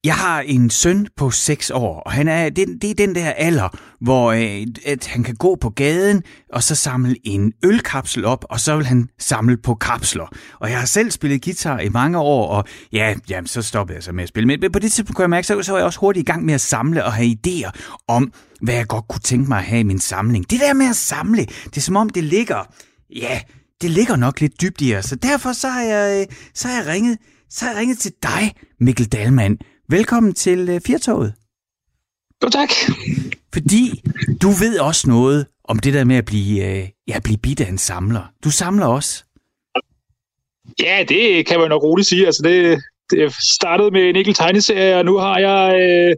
Jeg 0.05 0.15
har 0.15 0.41
en 0.41 0.69
søn 0.69 1.07
på 1.17 1.31
6 1.31 1.71
år, 1.71 1.99
og 1.99 2.11
han 2.11 2.27
er, 2.27 2.49
det, 2.49 2.67
det 2.81 2.89
er 2.89 2.93
den 2.93 3.15
der 3.15 3.29
alder, 3.29 3.69
hvor 4.01 4.31
øh, 4.31 4.67
at 4.85 5.07
han 5.07 5.23
kan 5.23 5.35
gå 5.35 5.55
på 5.61 5.69
gaden, 5.69 6.23
og 6.53 6.63
så 6.63 6.75
samle 6.75 7.15
en 7.23 7.53
ølkapsel 7.63 8.25
op, 8.25 8.45
og 8.49 8.59
så 8.59 8.75
vil 8.75 8.85
han 8.85 9.09
samle 9.19 9.57
på 9.57 9.75
kapsler. 9.75 10.25
Og 10.59 10.69
jeg 10.69 10.79
har 10.79 10.85
selv 10.85 11.11
spillet 11.11 11.43
guitar 11.43 11.79
i 11.79 11.89
mange 11.89 12.19
år, 12.19 12.47
og 12.47 12.63
ja, 12.91 13.15
jamen, 13.29 13.47
så 13.47 13.61
stoppede 13.61 13.95
jeg 13.95 14.03
så 14.03 14.11
med 14.11 14.23
at 14.23 14.29
spille. 14.29 14.47
Men 14.47 14.71
på 14.71 14.79
det 14.79 14.91
tidspunkt 14.91 15.15
kunne 15.15 15.23
jeg 15.23 15.29
mærke, 15.29 15.47
så, 15.47 15.61
så 15.61 15.71
var 15.71 15.79
jeg 15.79 15.85
også 15.85 15.99
hurtigt 15.99 16.29
i 16.29 16.31
gang 16.31 16.45
med 16.45 16.53
at 16.53 16.61
samle 16.61 17.05
og 17.05 17.13
have 17.13 17.35
idéer 17.47 17.71
om, 18.07 18.33
hvad 18.61 18.75
jeg 18.75 18.87
godt 18.87 19.07
kunne 19.07 19.21
tænke 19.21 19.49
mig 19.49 19.57
at 19.57 19.65
have 19.65 19.79
i 19.79 19.83
min 19.83 19.99
samling. 19.99 20.49
Det 20.49 20.59
der 20.59 20.73
med 20.73 20.89
at 20.89 20.95
samle, 20.95 21.45
det 21.65 21.77
er 21.77 21.81
som 21.81 21.95
om 21.95 22.09
det 22.09 22.23
ligger, 22.23 22.73
ja, 23.15 23.41
det 23.81 23.89
ligger 23.89 24.15
nok 24.15 24.41
lidt 24.41 24.61
dybt 24.61 24.81
i 24.81 24.95
os. 24.95 25.05
Så 25.05 25.15
derfor 25.15 25.53
så 25.53 25.69
har 25.69 25.81
jeg, 25.81 26.21
øh, 26.21 26.35
så 26.53 26.67
har 26.67 26.75
jeg 26.75 26.87
ringet, 26.87 27.17
så 27.49 27.65
har 27.65 27.71
jeg 27.71 27.79
ringet 27.79 27.99
til 27.99 28.11
dig, 28.23 28.53
Mikkel 28.79 29.05
Dalman, 29.05 29.57
Velkommen 29.89 30.33
til 30.33 30.69
uh, 30.69 30.81
Firtoget. 30.85 31.33
Jo, 32.43 32.49
tak. 32.49 32.69
Fordi 33.53 34.03
du 34.41 34.49
ved 34.49 34.79
også 34.79 35.09
noget 35.09 35.45
om 35.63 35.79
det 35.79 35.93
der 35.93 36.03
med 36.03 36.15
at 36.15 36.25
blive, 36.25 36.81
uh, 36.83 36.89
ja, 37.07 37.19
blive 37.19 37.37
bidt 37.37 37.61
af 37.61 37.69
en 37.69 37.77
samler. 37.77 38.31
Du 38.43 38.51
samler 38.51 38.85
også. 38.85 39.23
Ja, 40.79 41.05
det 41.09 41.47
kan 41.47 41.59
man 41.59 41.69
nok 41.69 41.83
roligt 41.83 42.07
sige. 42.07 42.25
Altså 42.25 42.41
det, 42.43 42.83
jeg 43.13 43.31
startede 43.57 43.91
med 43.91 44.01
en 44.01 44.15
enkelt 44.15 44.37
tegneserie, 44.37 44.97
og 44.97 45.05
nu 45.05 45.17
har 45.17 45.37
jeg 45.37 45.75
øh, 45.81 46.15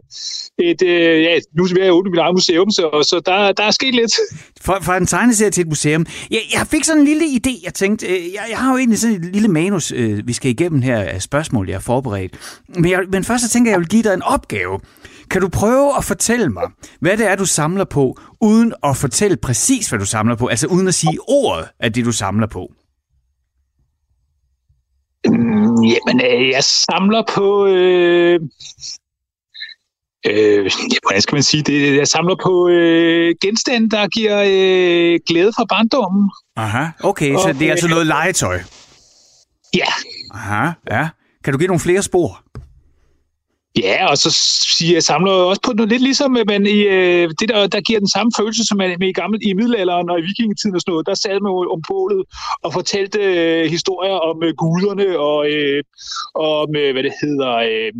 et, 0.68 0.82
øh, 0.82 1.22
ja, 1.22 1.38
nu 1.56 1.64
er 1.64 1.84
jeg 1.84 1.92
åbne 1.92 2.10
mit 2.10 2.20
eget 2.20 2.34
museum, 2.34 2.70
så, 2.70 3.06
så 3.10 3.20
der, 3.26 3.52
der 3.52 3.64
er 3.64 3.70
sket 3.70 3.94
lidt. 3.94 4.12
Fra, 4.66 4.78
fra 4.78 4.96
en 4.96 5.06
tegneserie 5.06 5.50
til 5.50 5.60
et 5.60 5.68
museum. 5.68 6.06
Jeg, 6.30 6.40
jeg 6.52 6.66
fik 6.66 6.84
sådan 6.84 7.00
en 7.00 7.08
lille 7.08 7.24
idé. 7.24 7.64
Jeg 7.64 7.74
tænkte, 7.74 8.06
øh, 8.06 8.12
jeg, 8.12 8.42
jeg 8.50 8.58
har 8.58 8.72
jo 8.72 8.78
egentlig 8.78 8.98
sådan 8.98 9.16
et 9.16 9.24
lille 9.24 9.48
manus, 9.48 9.92
øh, 9.92 10.26
vi 10.26 10.32
skal 10.32 10.50
igennem 10.50 10.82
her 10.82 10.98
af 10.98 11.22
spørgsmål, 11.22 11.68
jeg 11.68 11.74
har 11.76 11.80
forberedt. 11.80 12.62
Men, 12.68 12.90
jeg, 12.90 13.00
men 13.12 13.24
først 13.24 13.44
så 13.44 13.50
tænker 13.50 13.70
jeg, 13.70 13.72
jeg 13.72 13.80
vil 13.80 13.88
give 13.88 14.02
dig 14.02 14.14
en 14.14 14.22
opgave. 14.22 14.80
Kan 15.30 15.40
du 15.40 15.48
prøve 15.48 15.96
at 15.96 16.04
fortælle 16.04 16.48
mig, 16.48 16.62
hvad 17.00 17.16
det 17.16 17.30
er, 17.30 17.36
du 17.36 17.46
samler 17.46 17.84
på, 17.84 18.18
uden 18.40 18.72
at 18.84 18.96
fortælle 18.96 19.36
præcis, 19.36 19.88
hvad 19.88 19.98
du 19.98 20.06
samler 20.06 20.36
på? 20.36 20.46
Altså 20.46 20.66
uden 20.66 20.88
at 20.88 20.94
sige 20.94 21.18
ordet 21.28 21.68
af 21.80 21.92
det, 21.92 22.04
du 22.04 22.12
samler 22.12 22.46
på. 22.46 22.72
Mm, 25.28 25.82
jamen, 25.82 26.20
øh, 26.24 26.48
jeg 26.50 26.64
samler 26.64 27.22
på... 27.34 27.66
Øh, 27.66 28.40
øh, 30.26 30.70
hvordan 31.02 31.20
skal 31.22 31.34
man 31.34 31.42
sige 31.42 31.62
det? 31.62 31.96
Jeg 31.96 32.08
samler 32.08 32.36
på 32.42 32.68
øh, 32.68 33.34
genstande, 33.40 33.90
der 33.90 34.08
giver 34.08 34.38
øh, 34.46 35.20
glæde 35.28 35.52
fra 35.56 35.64
barndommen. 35.64 36.30
Aha, 36.56 36.84
okay, 37.04 37.34
så 37.34 37.54
det 37.58 37.66
er 37.66 37.70
altså 37.70 37.88
noget 37.88 38.06
legetøj. 38.06 38.58
Ja. 39.74 39.86
Aha, 40.34 40.70
ja. 40.90 41.08
Kan 41.44 41.52
du 41.52 41.58
give 41.58 41.66
nogle 41.66 41.80
flere 41.80 42.02
spor? 42.02 42.42
Ja, 43.76 44.10
og 44.10 44.18
så 44.18 44.30
siger 44.76 44.92
jeg 44.92 45.02
samler 45.02 45.32
også 45.32 45.60
på 45.64 45.72
noget 45.72 45.88
lidt 45.92 46.02
ligesom, 46.02 46.30
man 46.46 46.66
i, 46.66 46.80
øh, 46.96 47.30
det 47.40 47.48
der, 47.48 47.66
der 47.66 47.80
giver 47.80 47.98
den 47.98 48.08
samme 48.08 48.32
følelse, 48.38 48.64
som 48.64 48.76
man 48.78 48.96
med 48.98 49.08
i, 49.08 49.12
gamle, 49.12 49.38
i 49.42 49.52
middelalderen 49.52 50.10
og 50.10 50.18
i 50.18 50.22
vikingetiden 50.22 50.74
og 50.74 50.80
sådan 50.80 50.92
noget. 50.92 51.06
Der 51.06 51.14
sad 51.14 51.40
man 51.40 51.52
om 51.74 51.82
bålet 51.88 52.22
og 52.62 52.72
fortalte 52.72 53.18
øh, 53.18 53.70
historier 53.70 54.18
om 54.30 54.36
øh, 54.42 54.54
guderne 54.62 55.18
og, 55.18 55.50
øh, 55.52 55.82
og 56.34 56.60
om, 56.62 56.76
øh, 56.76 56.92
hvad 56.92 57.02
det 57.02 57.12
hedder, 57.22 57.52
øh, 57.68 57.92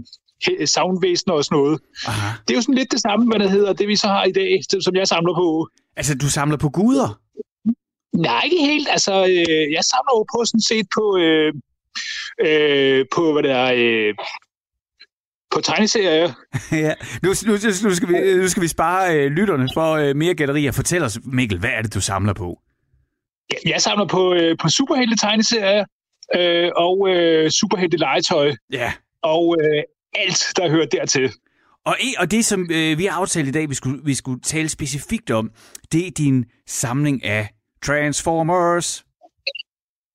savnvæsener 0.66 1.35
og 1.35 1.44
sådan 1.44 1.59
noget. 1.59 1.81
Aha. 2.07 2.28
Det 2.44 2.50
er 2.50 2.59
jo 2.59 2.62
sådan 2.62 2.74
lidt 2.74 2.92
det 2.92 3.00
samme, 3.00 3.26
hvad 3.26 3.40
det 3.40 3.50
hedder, 3.50 3.72
det 3.72 3.88
vi 3.88 3.96
så 3.96 4.07
har 4.07 4.24
i 4.24 4.33
dag, 4.33 4.61
som 4.87 4.94
jeg 4.96 5.09
samler 5.09 5.35
på. 5.35 5.68
Altså, 5.96 6.14
du 6.14 6.28
samler 6.31 6.57
på 6.57 6.68
guder? 6.68 7.20
Nej, 8.16 8.40
ikke 8.44 8.61
helt. 8.70 8.88
Altså, 8.90 9.14
øh, 9.33 9.66
jeg 9.76 9.85
samler 9.92 10.14
jo 10.18 10.24
på 10.35 10.38
sådan 10.44 10.66
set 10.70 10.87
på, 10.96 11.04
øh, 11.24 11.52
øh, 12.46 13.04
på 13.14 13.33
hvad 13.33 13.42
det 13.42 13.50
er, 13.50 13.70
øh, 13.76 14.14
på 15.51 15.61
tegneserier. 15.61 16.33
ja. 16.85 16.95
Nu, 17.23 17.29
nu, 17.47 17.53
nu, 17.83 17.95
skal 17.95 18.09
vi, 18.09 18.37
nu 18.37 18.49
skal 18.49 18.63
vi 18.63 18.69
spare 18.69 19.17
øh, 19.17 19.31
lytterne 19.31 19.69
for 19.75 19.93
øh, 19.93 20.17
mere 20.17 20.35
gallerier. 20.35 20.73
Fortæl 20.73 21.03
os, 21.03 21.19
Mikkel, 21.25 21.59
hvad 21.59 21.71
er 21.71 21.83
det, 21.83 21.95
du 21.95 22.01
samler 22.01 22.33
på? 22.33 22.59
Ja, 23.53 23.71
jeg 23.71 23.81
samler 23.81 24.07
på, 24.07 24.35
øh, 24.35 24.57
på 24.61 24.69
superhelte 24.69 25.17
tegneserier 25.17 25.85
øh, 26.37 26.71
og 26.77 27.09
øh, 27.09 27.51
superhelte 27.51 27.97
legetøj. 27.97 28.55
Ja. 28.73 28.93
Og 29.23 29.57
øh, 29.61 29.83
alt, 30.15 30.45
der 30.57 30.71
hører 30.71 30.87
dertil. 30.87 31.33
Og, 31.87 31.97
og 32.19 32.31
det, 32.31 32.45
som 32.45 32.61
øh, 32.73 32.99
vi 32.99 33.05
har 33.05 33.21
aftalt 33.21 33.49
i 33.49 33.51
dag, 33.51 33.69
vi 33.69 33.75
skulle, 33.75 34.01
vi 34.05 34.15
skulle 34.15 34.41
tale 34.41 34.69
specifikt 34.69 35.31
om, 35.31 35.51
det 35.93 36.07
er 36.07 36.11
din 36.11 36.45
samling 36.67 37.25
af 37.25 37.49
Transformers. 37.83 39.05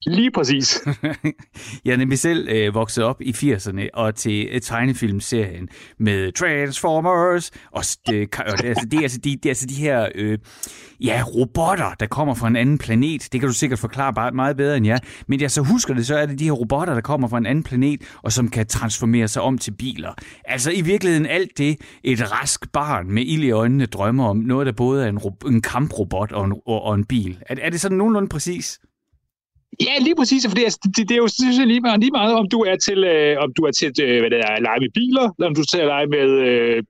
Lige 0.05 0.31
præcis. 0.31 0.81
jeg 1.85 1.93
er 1.93 1.97
nemlig 1.97 2.19
selv 2.19 2.47
øh, 2.49 2.73
vokset 2.73 3.03
op 3.03 3.21
i 3.21 3.31
80'erne 3.31 3.87
og 3.93 4.15
til 4.15 4.47
øh, 4.51 4.61
tegnefilmserien 4.61 5.69
med 5.99 6.31
Transformers. 6.31 7.51
Og 7.71 7.83
øh, 8.09 8.15
det, 8.15 8.35
det, 8.35 8.65
altså, 8.65 8.85
det, 8.91 8.97
er, 8.97 9.01
altså, 9.01 9.17
de, 9.17 9.29
det 9.29 9.45
er 9.45 9.49
altså 9.49 9.65
de 9.65 9.73
her 9.73 10.09
øh, 10.15 10.37
ja, 11.03 11.23
robotter, 11.35 11.93
der 11.99 12.05
kommer 12.05 12.33
fra 12.33 12.47
en 12.47 12.55
anden 12.55 12.77
planet. 12.77 13.27
Det 13.31 13.39
kan 13.39 13.49
du 13.49 13.53
sikkert 13.53 13.79
forklare 13.79 14.13
bare 14.13 14.31
meget 14.31 14.57
bedre 14.57 14.77
end 14.77 14.85
jeg. 14.85 14.99
Men 15.27 15.41
jeg 15.41 15.51
så 15.51 15.61
husker 15.61 15.93
det, 15.93 16.07
så 16.07 16.15
er 16.15 16.25
det 16.25 16.39
de 16.39 16.43
her 16.43 16.51
robotter, 16.51 16.93
der 16.93 17.01
kommer 17.01 17.27
fra 17.27 17.37
en 17.37 17.45
anden 17.45 17.63
planet, 17.63 18.01
og 18.23 18.31
som 18.31 18.49
kan 18.49 18.67
transformere 18.67 19.27
sig 19.27 19.41
om 19.41 19.57
til 19.57 19.71
biler. 19.71 20.13
Altså 20.45 20.71
i 20.71 20.81
virkeligheden 20.81 21.25
alt 21.25 21.57
det, 21.57 21.77
et 22.03 22.31
rask 22.31 22.71
barn 22.71 23.11
med 23.11 23.23
ild 23.25 23.43
i 23.43 23.51
øjnene 23.51 23.85
drømmer 23.85 24.25
om. 24.25 24.37
Noget, 24.37 24.65
der 24.65 24.71
både 24.71 25.05
er 25.05 25.09
en, 25.09 25.19
en 25.47 25.61
kamprobot 25.61 26.31
og 26.31 26.45
en, 26.45 26.53
og, 26.65 26.81
og 26.81 26.95
en 26.95 27.05
bil. 27.05 27.37
Er, 27.41 27.55
er 27.61 27.69
det 27.69 27.81
sådan 27.81 27.97
nogenlunde 27.97 28.29
præcis? 28.29 28.79
Ja, 29.81 29.95
lige 29.99 30.15
præcis, 30.15 30.47
for 30.47 30.55
det, 30.55 30.65
er, 30.65 30.77
det, 30.83 31.09
det 31.09 31.11
er 31.11 31.21
jo 31.25 31.27
synes 31.27 31.57
jeg, 31.57 31.67
lige, 31.67 31.81
meget, 31.81 31.99
lige 31.99 32.11
meget, 32.11 32.33
om 32.35 32.49
du 32.49 32.59
er 32.61 32.75
til, 32.75 33.03
øh, 33.03 33.37
om 33.43 33.53
du 33.57 33.61
er 33.63 33.71
til 33.71 33.91
øh, 34.01 34.19
hvad 34.19 34.29
det 34.29 34.39
er, 34.39 34.51
at 34.57 34.61
lege 34.61 34.79
med 34.79 34.91
biler, 34.93 35.25
eller 35.35 35.47
om 35.49 35.55
du 35.55 35.61
er 35.61 35.69
til 35.73 35.77
at 35.77 35.87
lege 35.87 36.07
med 36.07 36.29
øh, 36.47 36.83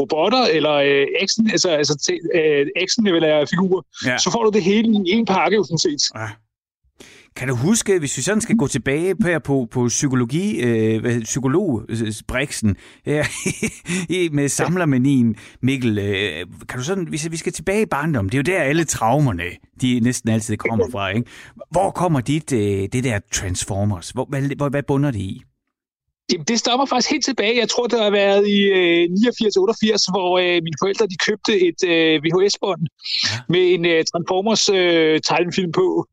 robotter, 0.00 0.44
eller 0.56 0.74
øh, 0.88 1.06
X'en, 1.28 1.52
altså, 1.52 1.68
altså 1.68 1.94
til, 2.06 2.18
øh, 2.34 3.14
vil 3.14 3.22
være 3.22 3.46
figurer, 3.46 3.82
ja. 4.06 4.18
så 4.18 4.30
får 4.30 4.42
du 4.44 4.50
det 4.50 4.62
hele 4.62 4.88
i 5.06 5.10
en 5.10 5.26
pakke, 5.26 5.56
jo 5.56 5.64
sådan 5.64 5.78
set. 5.78 6.02
Ja. 6.14 6.28
Kan 7.36 7.48
du 7.48 7.54
huske, 7.54 7.98
hvis 7.98 8.16
vi 8.16 8.22
sådan 8.22 8.40
skal 8.40 8.56
gå 8.56 8.66
tilbage 8.66 9.14
på, 9.16 9.28
på, 9.44 9.68
på 9.70 9.88
psykologi, 9.88 10.60
øh, 10.60 11.22
psykologbriksen, 11.22 12.76
øh, 13.06 13.24
med 14.36 14.48
samlermanien, 14.48 15.36
Mikkel, 15.62 15.98
øh, 15.98 16.46
kan 16.68 16.78
du 16.78 16.84
sådan, 16.84 17.08
hvis 17.08 17.30
vi 17.30 17.36
skal 17.36 17.52
tilbage 17.52 17.82
i 17.82 17.86
barndom, 17.86 18.28
det 18.28 18.38
er 18.38 18.52
jo 18.52 18.56
der 18.56 18.62
alle 18.62 18.84
traumerne, 18.84 19.42
de 19.80 20.00
næsten 20.00 20.30
altid 20.30 20.56
kommer 20.56 20.90
fra, 20.92 21.08
ikke? 21.08 21.30
Hvor 21.70 21.90
kommer 21.90 22.20
dit, 22.20 22.52
øh, 22.52 22.88
det 22.92 23.04
der 23.04 23.18
Transformers? 23.32 24.10
Hvor, 24.10 24.24
hvad, 24.24 24.70
hvad 24.70 24.82
bunder 24.82 25.10
det 25.10 25.20
i? 25.20 25.42
Jamen, 26.32 26.44
det 26.44 26.58
stammer 26.58 26.86
faktisk 26.86 27.10
helt 27.10 27.24
tilbage. 27.24 27.58
Jeg 27.58 27.68
tror, 27.68 27.86
det 27.86 28.00
har 28.02 28.10
været 28.10 28.48
i 28.48 28.58
øh, 28.62 29.04
89-88, 29.04 30.10
hvor 30.12 30.38
øh, 30.38 30.54
mine 30.66 30.78
forældre 30.82 31.06
de 31.06 31.16
købte 31.26 31.52
et 31.68 31.80
øh, 31.84 32.22
VHS-bånd 32.24 32.82
ja. 33.24 33.38
med 33.48 33.74
en 33.74 33.86
øh, 33.86 34.04
Transformers-tegnefilm 34.04 35.68
øh, 35.68 35.72
på. 35.72 36.06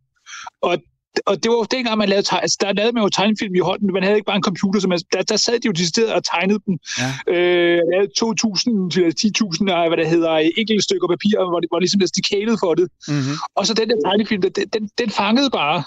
Og 0.61 0.77
og 1.25 1.43
det 1.43 1.47
var 1.51 1.57
jo 1.57 1.67
dengang, 1.75 1.97
man 1.97 2.09
lavede, 2.09 2.27
altså, 2.41 2.57
der 2.61 2.73
lavede 2.73 2.93
man 2.93 3.03
jo 3.03 3.09
tegnefilm 3.09 3.55
i 3.55 3.59
hånden. 3.59 3.93
Man 3.93 4.03
havde 4.03 4.15
ikke 4.15 4.25
bare 4.31 4.41
en 4.41 4.49
computer, 4.49 4.79
så 4.79 4.87
man, 4.87 4.99
der, 5.13 5.21
der 5.21 5.37
sad 5.37 5.59
de 5.59 5.67
jo 5.67 5.71
decideret 5.71 6.13
og 6.13 6.23
tegnede 6.23 6.59
dem. 6.67 6.75
Ja. 7.01 7.11
Øh, 7.33 7.79
lavede 7.91 8.11
2.000 8.19 8.89
til 8.93 9.31
10.000 9.31 9.71
af, 9.71 9.89
hvad 9.89 9.97
det 9.97 10.07
hedder, 10.07 10.33
enkelte 10.61 10.83
stykker 10.87 11.07
papir, 11.07 11.35
hvor 11.51 11.59
det 11.59 11.69
var 11.71 11.79
ligesom 11.79 12.01
stikalede 12.07 12.57
for 12.63 12.73
det. 12.79 12.87
Mm-hmm. 13.07 13.35
Og 13.57 13.67
så 13.67 13.73
den 13.73 13.89
der 13.89 13.99
tegnefilm, 14.05 14.41
den, 14.41 14.51
den, 14.75 14.83
den 15.01 15.09
fangede 15.09 15.49
bare. 15.59 15.79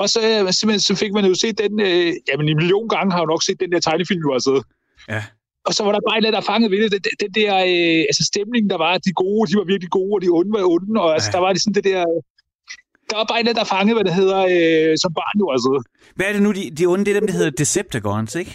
Og 0.00 0.06
så, 0.08 0.20
simpelthen, 0.58 0.80
så 0.80 0.94
fik 1.02 1.12
man 1.12 1.24
jo 1.24 1.34
set 1.34 1.58
den, 1.58 1.80
øh, 1.80 2.12
jamen 2.28 2.48
en 2.48 2.56
million 2.62 2.88
gange 2.88 3.12
har 3.12 3.20
jeg 3.20 3.32
nok 3.32 3.42
set 3.42 3.60
den 3.60 3.72
der 3.72 3.80
tegnefilm, 3.80 4.22
jo 4.26 4.32
altså. 4.32 4.62
Ja. 5.08 5.22
Og 5.66 5.74
så 5.74 5.80
var 5.84 5.92
der 5.92 6.00
bare 6.08 6.18
et 6.18 6.34
der 6.38 6.40
fangede 6.40 6.70
ved 6.70 6.90
det. 6.90 7.04
Den, 7.06 7.14
den 7.24 7.32
der 7.40 7.52
øh, 7.72 8.02
altså 8.10 8.22
stemningen, 8.32 8.70
der 8.70 8.78
var, 8.84 8.98
de 9.06 9.12
gode, 9.12 9.50
de 9.50 9.56
var 9.60 9.66
virkelig 9.72 9.90
gode, 9.90 10.12
og 10.16 10.22
de 10.22 10.28
onde 10.38 10.52
var 10.56 10.64
onde. 10.74 11.00
Og 11.00 11.12
altså, 11.16 11.28
ja. 11.28 11.32
der 11.36 11.40
var 11.44 11.52
det 11.52 11.62
sådan 11.62 11.74
det 11.78 11.84
der 11.84 12.04
der 13.12 13.18
var 13.22 13.28
bare 13.32 13.40
en, 13.40 13.46
der 13.46 13.64
fangede, 13.76 13.94
hvad 13.96 14.06
det 14.08 14.14
hedder, 14.20 14.40
øh, 14.54 14.92
som 15.02 15.10
barn 15.18 15.36
jo 15.42 15.46
altså. 15.54 15.70
Hvad 16.16 16.26
er 16.28 16.32
det 16.36 16.42
nu, 16.46 16.50
de, 16.58 16.62
de 16.78 16.86
onde, 16.92 17.04
det 17.04 17.10
er 17.12 17.18
dem, 17.20 17.28
der 17.28 17.36
hedder 17.38 17.50
Decepticons, 17.50 18.34
ikke? 18.42 18.52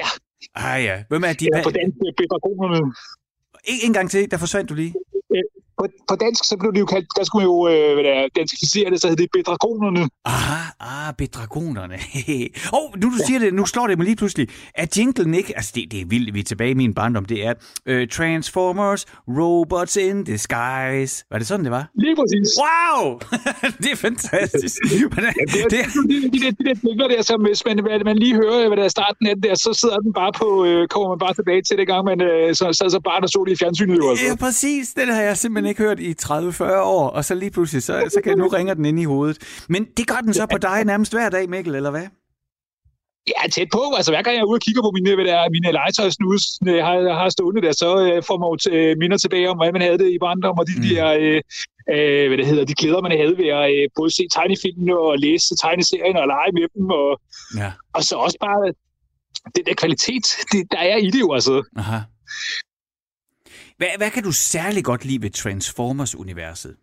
Ja. 0.00 0.08
Ah 0.54 0.78
ja. 0.88 0.96
Hvem 1.10 1.22
er 1.28 1.32
de? 1.40 1.46
Ja, 1.54 1.62
på 1.68 1.70
dansk, 1.78 1.96
Bedragonerne. 2.20 2.80
En, 3.72 3.78
en 3.86 3.92
gang 3.92 4.10
til, 4.10 4.30
der 4.30 4.36
forsvandt 4.44 4.70
du 4.70 4.74
lige. 4.74 4.92
Øh, 5.82 5.88
på, 5.88 6.04
på 6.08 6.16
dansk, 6.16 6.44
så 6.44 6.56
blev 6.60 6.72
det 6.72 6.80
jo 6.80 6.86
kaldt, 6.86 7.08
der 7.16 7.24
skulle 7.24 7.44
jo 7.44 7.68
øh, 7.68 7.94
hvad 7.94 8.04
det 8.04 8.12
er, 8.18 8.28
danskificere 8.36 8.90
det, 8.90 9.00
så 9.00 9.08
hed 9.08 9.16
det 9.16 9.28
bedragonerne. 9.32 10.08
Aha, 10.24 10.60
ah, 10.80 11.14
bedragonerne. 11.18 11.94
Åh, 12.76 12.78
oh, 12.78 13.00
nu 13.00 13.06
du 13.14 13.18
siger 13.26 13.38
det, 13.38 13.54
nu 13.54 13.66
slår 13.66 13.86
det 13.86 13.98
mig 13.98 14.04
lige 14.04 14.16
pludselig. 14.16 14.48
Er 14.74 14.86
jinglen 14.96 15.34
ikke, 15.34 15.52
altså 15.56 15.72
det, 15.74 15.92
det 15.92 16.00
er 16.00 16.04
vildt, 16.04 16.34
vi 16.34 16.40
er 16.40 16.44
tilbage 16.44 16.70
i 16.70 16.74
min 16.74 16.94
barndom, 16.94 17.24
det 17.24 17.46
er 17.46 17.54
uh, 17.90 18.08
Transformers, 18.08 19.06
Robots 19.38 19.96
in 19.96 20.24
Disguise. 20.24 21.24
Var 21.30 21.38
det 21.38 21.46
sådan, 21.46 21.64
det 21.64 21.72
var? 21.72 21.84
Lige 21.94 22.16
præcis. 22.20 22.48
Wow! 22.62 23.18
det 23.82 23.90
er 23.92 23.96
fantastisk. 23.96 24.76
Men, 25.16 25.24
ja, 25.24 25.30
det, 25.52 25.60
er, 25.64 25.68
det, 25.68 25.80
de, 26.10 26.16
de, 26.32 26.38
de, 26.40 26.74
de 26.74 26.98
der, 26.98 27.08
der, 27.08 27.22
som 27.22 27.40
hvis 27.42 27.64
man, 27.66 27.78
hvad, 27.82 28.04
man 28.04 28.16
lige 28.18 28.34
hører, 28.34 28.68
hvad 28.68 28.76
der 28.76 28.84
er 28.84 28.94
starten 28.98 29.26
af 29.26 29.34
den 29.34 29.42
der, 29.42 29.54
så 29.54 29.70
sidder 29.80 29.96
den 29.96 30.12
bare 30.12 30.32
på, 30.42 30.64
øh, 30.64 30.88
kommer 30.88 31.08
man 31.08 31.18
bare 31.18 31.34
tilbage 31.34 31.62
til 31.62 31.76
det 31.78 31.86
gang, 31.86 32.04
man 32.04 32.20
øh, 32.20 32.54
så, 32.54 32.66
så, 32.78 32.84
så 32.94 33.00
bare 33.08 33.20
der 33.20 33.26
så 33.26 33.44
det 33.46 33.52
i 33.52 33.56
fjernsynet. 33.62 33.96
Jo, 33.96 34.10
altså. 34.10 34.24
Ja, 34.26 34.34
præcis. 34.46 34.84
Den 34.98 35.08
har 35.08 35.22
jeg 35.22 35.36
simpelthen 35.36 35.69
ikke 35.70 35.82
hørt 35.82 36.00
i 36.00 36.14
30-40 36.22 36.64
år, 36.64 37.08
og 37.08 37.24
så 37.24 37.34
lige 37.34 37.50
pludselig, 37.50 37.82
så, 37.82 38.10
så 38.14 38.20
kan 38.24 38.38
nu 38.38 38.48
ringer 38.56 38.74
den 38.74 38.84
ind 38.84 39.00
i 39.00 39.04
hovedet. 39.04 39.64
Men 39.68 39.84
det 39.96 40.06
gør 40.06 40.20
den 40.24 40.34
så 40.34 40.46
på 40.46 40.58
dig 40.58 40.84
nærmest 40.84 41.12
hver 41.12 41.28
dag, 41.28 41.48
Mikkel, 41.48 41.74
eller 41.74 41.90
hvad? 41.90 42.06
Ja, 43.28 43.48
tæt 43.48 43.68
på. 43.72 43.82
Altså, 43.96 44.10
hver 44.12 44.22
gang 44.22 44.34
jeg 44.36 44.42
er 44.42 44.50
ude 44.50 44.60
og 44.60 44.64
kigger 44.66 44.82
på 44.82 44.90
mine, 44.96 45.14
hvad 45.14 45.24
der 45.24 45.34
er, 45.34 45.50
mine 45.56 45.72
legetøjsnus, 45.72 46.42
jeg 46.78 46.86
har, 46.86 46.94
jeg 46.94 47.16
har 47.20 47.28
stående 47.28 47.62
der, 47.62 47.72
så 47.72 47.90
øh, 48.06 48.22
får 48.28 48.36
man 48.40 48.48
jo 48.52 48.56
øh, 48.76 48.98
minder 49.02 49.18
tilbage 49.18 49.50
om, 49.50 49.56
hvordan 49.56 49.72
man 49.76 49.82
havde 49.82 49.98
det 49.98 50.10
i 50.12 50.18
barndom, 50.18 50.58
og 50.58 50.66
de, 50.68 50.74
mm. 50.76 50.82
der, 50.82 51.06
øh, 51.20 51.40
øh, 51.94 52.24
hvad 52.28 52.38
det 52.38 52.46
hedder, 52.46 52.64
de 52.64 52.74
glæder, 52.74 53.00
man 53.06 53.18
havde 53.22 53.38
ved 53.42 53.48
at 53.58 53.66
øh, 53.76 53.88
både 53.98 54.10
se 54.18 54.24
tegnefilmene 54.36 54.94
og 55.06 55.18
læse 55.18 55.56
tegneserien 55.62 56.16
og 56.22 56.26
lege 56.34 56.52
med 56.58 56.66
dem, 56.74 56.86
og, 57.00 57.10
ja. 57.60 57.70
og 57.96 58.02
så 58.08 58.14
også 58.26 58.38
bare 58.46 58.60
den 59.56 59.64
der 59.66 59.74
kvalitet, 59.82 60.26
det, 60.52 60.60
der 60.72 60.80
er 60.92 60.96
i 60.96 61.10
det 61.14 61.20
jo, 61.20 61.32
altså. 61.36 61.54
Aha. 61.76 61.98
Hvad, 63.80 63.88
hvad 63.96 64.10
kan 64.10 64.22
du 64.22 64.32
særlig 64.32 64.84
godt 64.84 65.04
lide 65.04 65.22
ved 65.22 65.30
Transformers-universet? 65.30 66.74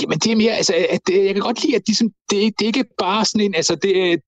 Jamen, 0.00 0.18
det 0.18 0.32
er 0.32 0.36
mere, 0.36 0.54
altså, 0.60 0.74
at 0.90 1.00
det, 1.06 1.24
jeg 1.24 1.34
kan 1.34 1.42
godt 1.42 1.62
lide, 1.64 1.76
at 1.76 1.86
de, 1.86 1.94
sådan, 1.96 2.14
det, 2.30 2.38
det 2.58 2.64
er 2.64 2.72
ikke 2.74 2.84
bare 2.98 3.24
sådan 3.24 3.46
en, 3.46 3.54
altså, 3.54 3.74
det, 3.74 4.20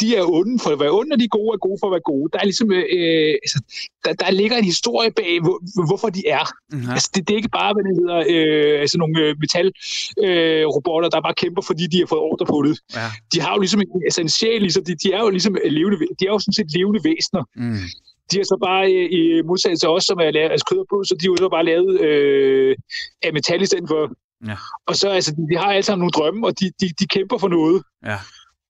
de 0.00 0.16
er 0.16 0.24
onde 0.38 0.58
for 0.62 0.70
at 0.70 0.80
være 0.80 0.96
onde, 0.98 1.12
og 1.14 1.18
de 1.20 1.28
er 1.30 1.36
gode 1.38 1.50
er 1.56 1.66
gode 1.66 1.78
for 1.80 1.86
at 1.88 1.94
være 1.96 2.08
gode. 2.12 2.28
Der 2.32 2.38
er 2.38 2.48
ligesom, 2.50 2.68
øh, 2.72 3.34
altså, 3.44 3.58
der, 4.04 4.12
der 4.22 4.30
ligger 4.40 4.56
en 4.56 4.72
historie 4.72 5.10
bag, 5.20 5.32
hvor, 5.44 5.56
hvorfor 5.88 6.08
de 6.16 6.22
er. 6.38 6.46
Mm-hmm. 6.72 6.90
Altså, 6.94 7.08
det, 7.14 7.20
det 7.24 7.32
er 7.32 7.40
ikke 7.42 7.58
bare, 7.60 7.72
hvad 7.74 7.84
det 7.88 7.94
hedder, 8.00 8.18
øh, 8.32 8.74
altså 8.84 8.96
nogle 9.02 9.16
øh, 9.22 9.30
metalrobotter, 9.42 11.08
øh, 11.08 11.12
der 11.14 11.26
bare 11.26 11.40
kæmper, 11.42 11.62
fordi 11.70 11.84
de 11.92 11.98
har 11.98 12.08
fået 12.12 12.26
ordre 12.30 12.46
på 12.54 12.58
det. 12.66 12.74
Ja. 12.98 13.08
De 13.32 13.38
har 13.44 13.52
jo 13.54 13.60
ligesom 13.64 13.80
en, 13.84 13.90
altså 14.08 14.20
en 14.26 14.32
sjæl, 14.38 14.60
ligesom, 14.66 14.82
de, 14.88 14.92
de 15.02 15.08
er 15.16 15.20
jo 15.24 15.30
ligesom 15.36 15.54
levende, 15.78 15.96
de 16.18 16.22
er 16.28 16.32
jo 16.34 16.38
sådan 16.44 16.58
set 16.58 16.70
levende 16.78 17.00
væsener. 17.08 17.42
Mm. 17.62 17.86
De 18.30 18.40
er 18.40 18.44
så 18.44 18.58
bare 18.68 18.84
øh, 18.92 19.08
i 19.18 19.42
modsætning 19.42 19.80
til 19.80 19.88
os, 19.88 20.04
som 20.04 20.18
er 20.18 20.30
lavet, 20.30 20.50
altså 20.50 20.66
kød 20.70 20.78
og 20.78 20.86
blod, 20.88 21.04
så 21.04 21.14
de 21.20 21.24
er 21.26 21.32
jo 21.32 21.36
så 21.36 21.48
bare 21.48 21.64
lavet 21.64 22.00
øh, 22.00 22.76
af 23.22 23.32
metal 23.32 23.62
i 23.62 23.66
stedet 23.66 23.88
for. 23.88 24.02
Ja. 24.50 24.56
Og 24.86 24.96
så, 24.96 25.08
altså, 25.08 25.30
de, 25.36 25.42
de 25.50 25.56
har 25.62 25.70
alle 25.72 25.82
sammen 25.82 26.02
nogle 26.02 26.16
drømme, 26.18 26.46
og 26.46 26.60
de, 26.60 26.66
de, 26.80 26.86
de 27.00 27.06
kæmper 27.06 27.38
for 27.38 27.48
noget. 27.48 27.82
Ja. 28.06 28.18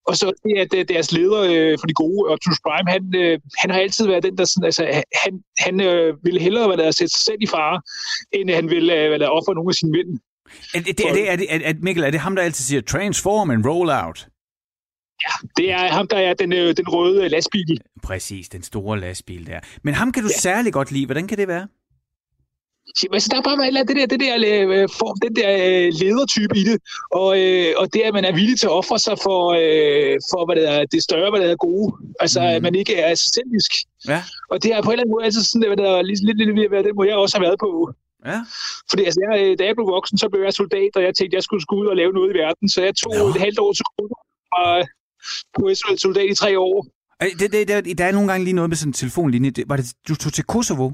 Og 0.07 0.17
så 0.17 0.27
det, 0.45 0.79
at 0.81 0.89
deres 0.89 1.13
leder 1.13 1.43
øh, 1.53 1.79
for 1.81 1.87
de 1.87 1.95
gode, 1.95 2.31
Optimus 2.33 2.61
Prime, 2.67 2.91
han, 2.91 3.03
øh, 3.23 3.39
han 3.59 3.71
har 3.71 3.79
altid 3.81 4.07
været 4.07 4.23
den, 4.23 4.39
der 4.39 4.45
sådan, 4.45 4.65
altså, 4.65 5.03
han, 5.25 5.33
han 5.59 5.81
øh, 5.81 6.15
ville 6.25 6.41
hellere 6.41 6.69
være 6.69 6.77
der, 6.77 6.91
sætte 6.91 7.15
sig 7.15 7.25
selv 7.25 7.41
i 7.41 7.47
fare, 7.47 7.81
end 8.33 8.51
han 8.51 8.71
ville 8.71 8.95
øh, 8.95 9.11
være 9.11 9.19
der, 9.19 9.29
ofre 9.29 9.55
nogle 9.55 9.71
af 9.71 9.75
sine 9.75 9.93
mænd. 9.93 10.11
Er 10.75 10.81
det, 10.81 10.89
er, 10.89 11.13
det, 11.13 11.31
er, 11.31 11.37
det, 11.37 11.47
er, 11.51 11.73
det, 11.73 11.83
Mikkel, 11.83 12.05
er 12.05 12.11
det 12.11 12.21
ham, 12.21 12.37
der 12.37 12.43
altid 12.43 12.65
siger 12.65 12.81
transform 12.81 13.51
and 13.51 13.67
roll 13.67 13.91
out? 13.91 14.29
Ja, 15.25 15.49
det 15.57 15.71
er 15.71 15.79
ham, 15.79 16.09
der 16.09 16.17
er 16.17 16.35
den, 16.35 16.53
øh, 16.53 16.77
den 16.77 16.89
røde 16.89 17.29
lastbil. 17.29 17.81
Præcis, 18.03 18.49
den 18.49 18.63
store 18.63 19.01
lastbil 19.01 19.47
der. 19.47 19.61
Men 19.83 19.95
ham 19.95 20.13
kan 20.13 20.23
du 20.23 20.29
ja. 20.29 20.41
særlig 20.41 20.73
godt 20.73 20.93
lide. 20.93 21.07
Hvordan 21.07 21.29
kan 21.29 21.39
det 21.39 21.49
være? 21.49 21.67
Altså, 23.13 23.29
der 23.33 23.39
er 23.39 23.43
bare 23.43 23.85
det 23.89 23.97
der, 23.97 24.07
det 24.07 24.21
der 24.21 24.35
øh, 24.37 24.89
form, 25.01 25.17
den 25.27 25.37
der 25.41 25.51
øh, 25.67 25.89
ledertype 26.03 26.55
i 26.61 26.65
det, 26.71 26.79
og, 27.21 27.31
øh, 27.43 27.71
og 27.81 27.87
det, 27.95 28.01
at 28.09 28.15
man 28.19 28.25
er 28.25 28.35
villig 28.41 28.59
til 28.59 28.67
at 28.67 28.77
ofre 28.81 28.99
sig 28.99 29.17
for, 29.27 29.41
øh, 29.63 30.15
for 30.31 30.41
hvad 30.47 30.57
det, 30.57 30.67
er, 30.75 30.85
det 30.93 31.03
større, 31.03 31.31
hvad 31.31 31.41
det 31.41 31.51
er 31.51 31.65
gode. 31.69 31.89
Altså, 32.21 32.41
mm. 32.41 32.47
at 32.47 32.63
man 32.63 32.75
ikke 32.75 32.95
er 32.95 33.15
selvdisk. 33.15 33.73
Ja. 34.13 34.21
Og 34.51 34.57
det 34.63 34.71
er 34.75 34.83
på 34.83 34.91
en 34.91 34.93
eller 34.93 35.03
anden 35.03 35.15
måde 35.15 35.25
altså 35.29 35.43
sådan, 35.45 35.67
hvad 35.69 35.81
der 35.83 35.91
er 35.99 36.03
lidt, 36.11 36.21
lidt, 36.27 36.39
lidt, 36.39 36.51
lidt, 36.59 36.85
det 36.87 36.95
må 36.99 37.05
jeg 37.05 37.17
også 37.23 37.37
have 37.37 37.47
været 37.49 37.61
på. 37.67 37.71
Ja. 38.31 38.39
Fordi 38.91 39.03
altså, 39.09 39.21
jeg, 39.27 39.59
da 39.59 39.63
jeg 39.69 39.75
blev 39.77 39.89
voksen, 39.97 40.17
så 40.23 40.27
blev 40.33 40.43
jeg 40.47 40.55
soldat, 40.61 40.93
og 40.99 41.03
jeg 41.07 41.13
tænkte, 41.15 41.35
at 41.35 41.39
jeg 41.39 41.45
skulle, 41.47 41.63
skulle 41.63 41.83
ud 41.83 41.93
og 41.93 41.97
lave 42.01 42.13
noget 42.19 42.31
i 42.33 42.39
verden, 42.43 42.67
så 42.75 42.79
jeg 42.89 42.95
tog 43.03 43.13
ja. 43.15 43.31
et 43.35 43.41
halvt 43.45 43.59
år 43.65 43.73
til 43.73 43.85
Kosovo, 43.89 44.15
og 44.61 44.73
på 45.55 45.71
soldat 45.97 46.31
i 46.31 46.35
tre 46.35 46.59
år. 46.59 46.87
Det, 47.41 47.53
det, 47.53 47.69
der, 47.69 47.81
der 47.99 48.05
er 48.05 48.13
nogle 48.13 48.29
gange 48.31 48.45
lige 48.45 48.55
noget 48.55 48.71
med 48.71 48.77
sådan 48.77 48.89
en 48.89 48.93
telefonlinje. 48.93 49.53
Var 49.67 49.77
det, 49.77 49.87
du 50.09 50.15
tog 50.15 50.33
til 50.33 50.45
Kosovo? 50.45 50.91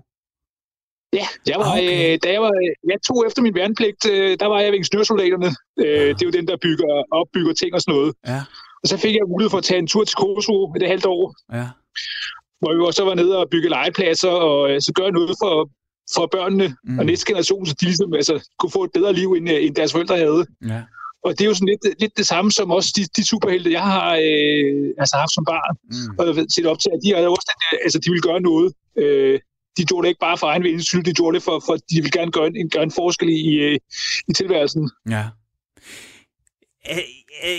Ja, 1.12 1.26
jeg 1.46 1.58
var, 1.58 1.72
okay. 1.72 2.12
øh, 2.12 2.18
da 2.24 2.32
jeg, 2.32 2.42
var, 2.42 2.52
jeg 2.92 2.98
tog 3.08 3.26
efter 3.26 3.42
min 3.42 3.54
værnepligt, 3.54 4.02
øh, 4.12 4.38
der 4.40 4.46
var 4.46 4.60
jeg 4.60 4.72
ved 4.72 4.78
ingeniørsoldaterne. 4.78 5.50
Øh, 5.84 5.86
ja. 5.86 6.08
Det 6.08 6.22
er 6.22 6.26
jo 6.30 6.30
den, 6.38 6.46
der 6.48 6.56
bygger, 6.62 6.90
opbygger 7.10 7.54
ting 7.54 7.74
og 7.74 7.80
sådan 7.80 7.94
noget. 7.94 8.14
Ja. 8.26 8.40
Og 8.82 8.88
så 8.88 8.96
fik 8.96 9.14
jeg 9.14 9.24
mulighed 9.28 9.50
for 9.50 9.58
at 9.58 9.64
tage 9.64 9.78
en 9.78 9.86
tur 9.86 10.04
til 10.04 10.16
Kosovo 10.16 10.72
et 10.76 10.88
halvt 10.92 11.06
år. 11.06 11.34
Ja. 11.58 11.66
Hvor 12.60 12.74
vi 12.74 12.80
også 12.80 13.04
var 13.04 13.14
nede 13.14 13.38
og 13.38 13.50
bygge 13.50 13.68
legepladser 13.68 14.34
og 14.50 14.70
øh, 14.70 14.80
så 14.86 14.92
gøre 14.94 15.12
noget 15.12 15.34
for, 15.42 15.54
for 16.14 16.26
børnene 16.26 16.76
mm. 16.84 16.98
og 16.98 17.04
næste 17.06 17.26
generation, 17.26 17.66
så 17.66 17.74
de 17.80 17.84
ligesom, 17.84 18.14
altså, 18.14 18.34
kunne 18.58 18.70
få 18.70 18.84
et 18.84 18.92
bedre 18.94 19.12
liv, 19.12 19.32
end, 19.32 19.50
øh, 19.50 19.64
end 19.64 19.74
deres 19.74 19.92
forældre 19.92 20.16
havde. 20.16 20.46
Ja. 20.72 20.82
Og 21.24 21.38
det 21.38 21.40
er 21.40 21.48
jo 21.48 21.54
sådan 21.54 21.68
lidt, 21.68 22.00
lidt 22.00 22.16
det 22.16 22.26
samme 22.26 22.52
som 22.52 22.70
også 22.70 22.92
de, 22.96 23.02
de 23.16 23.26
superhelte, 23.26 23.72
jeg 23.72 23.82
har 23.82 24.08
øh, 24.14 24.88
altså 24.98 25.16
haft 25.16 25.34
som 25.34 25.44
barn, 25.44 25.76
mm. 25.84 26.18
og 26.18 26.46
set 26.54 26.66
op 26.66 26.78
til, 26.78 26.90
at 26.94 27.00
de, 27.04 27.12
er 27.12 27.28
også, 27.28 27.52
altså, 27.84 27.98
de 27.98 28.10
vil 28.10 28.22
gøre 28.22 28.40
noget. 28.40 28.74
Øh, 28.98 29.40
de 29.76 29.84
gjorde 29.84 30.04
det 30.04 30.08
ikke 30.08 30.26
bare 30.28 30.38
for 30.38 30.46
egen 30.46 30.62
vindens 30.62 30.86
skyld, 30.86 31.04
de 31.04 31.12
gjorde 31.12 31.34
det 31.34 31.42
for, 31.42 31.62
for 31.66 31.76
de 31.90 32.02
vil 32.02 32.12
gerne 32.12 32.32
gøre 32.32 32.46
en, 32.46 32.70
gøre 32.70 32.82
en 32.82 32.90
forskel 32.90 33.28
i, 33.28 33.54
øh, 33.54 33.78
i 34.28 34.32
tilværelsen. 34.32 34.90
Ja. 35.10 35.24
Æ, 36.90 36.98
æ, 37.44 37.56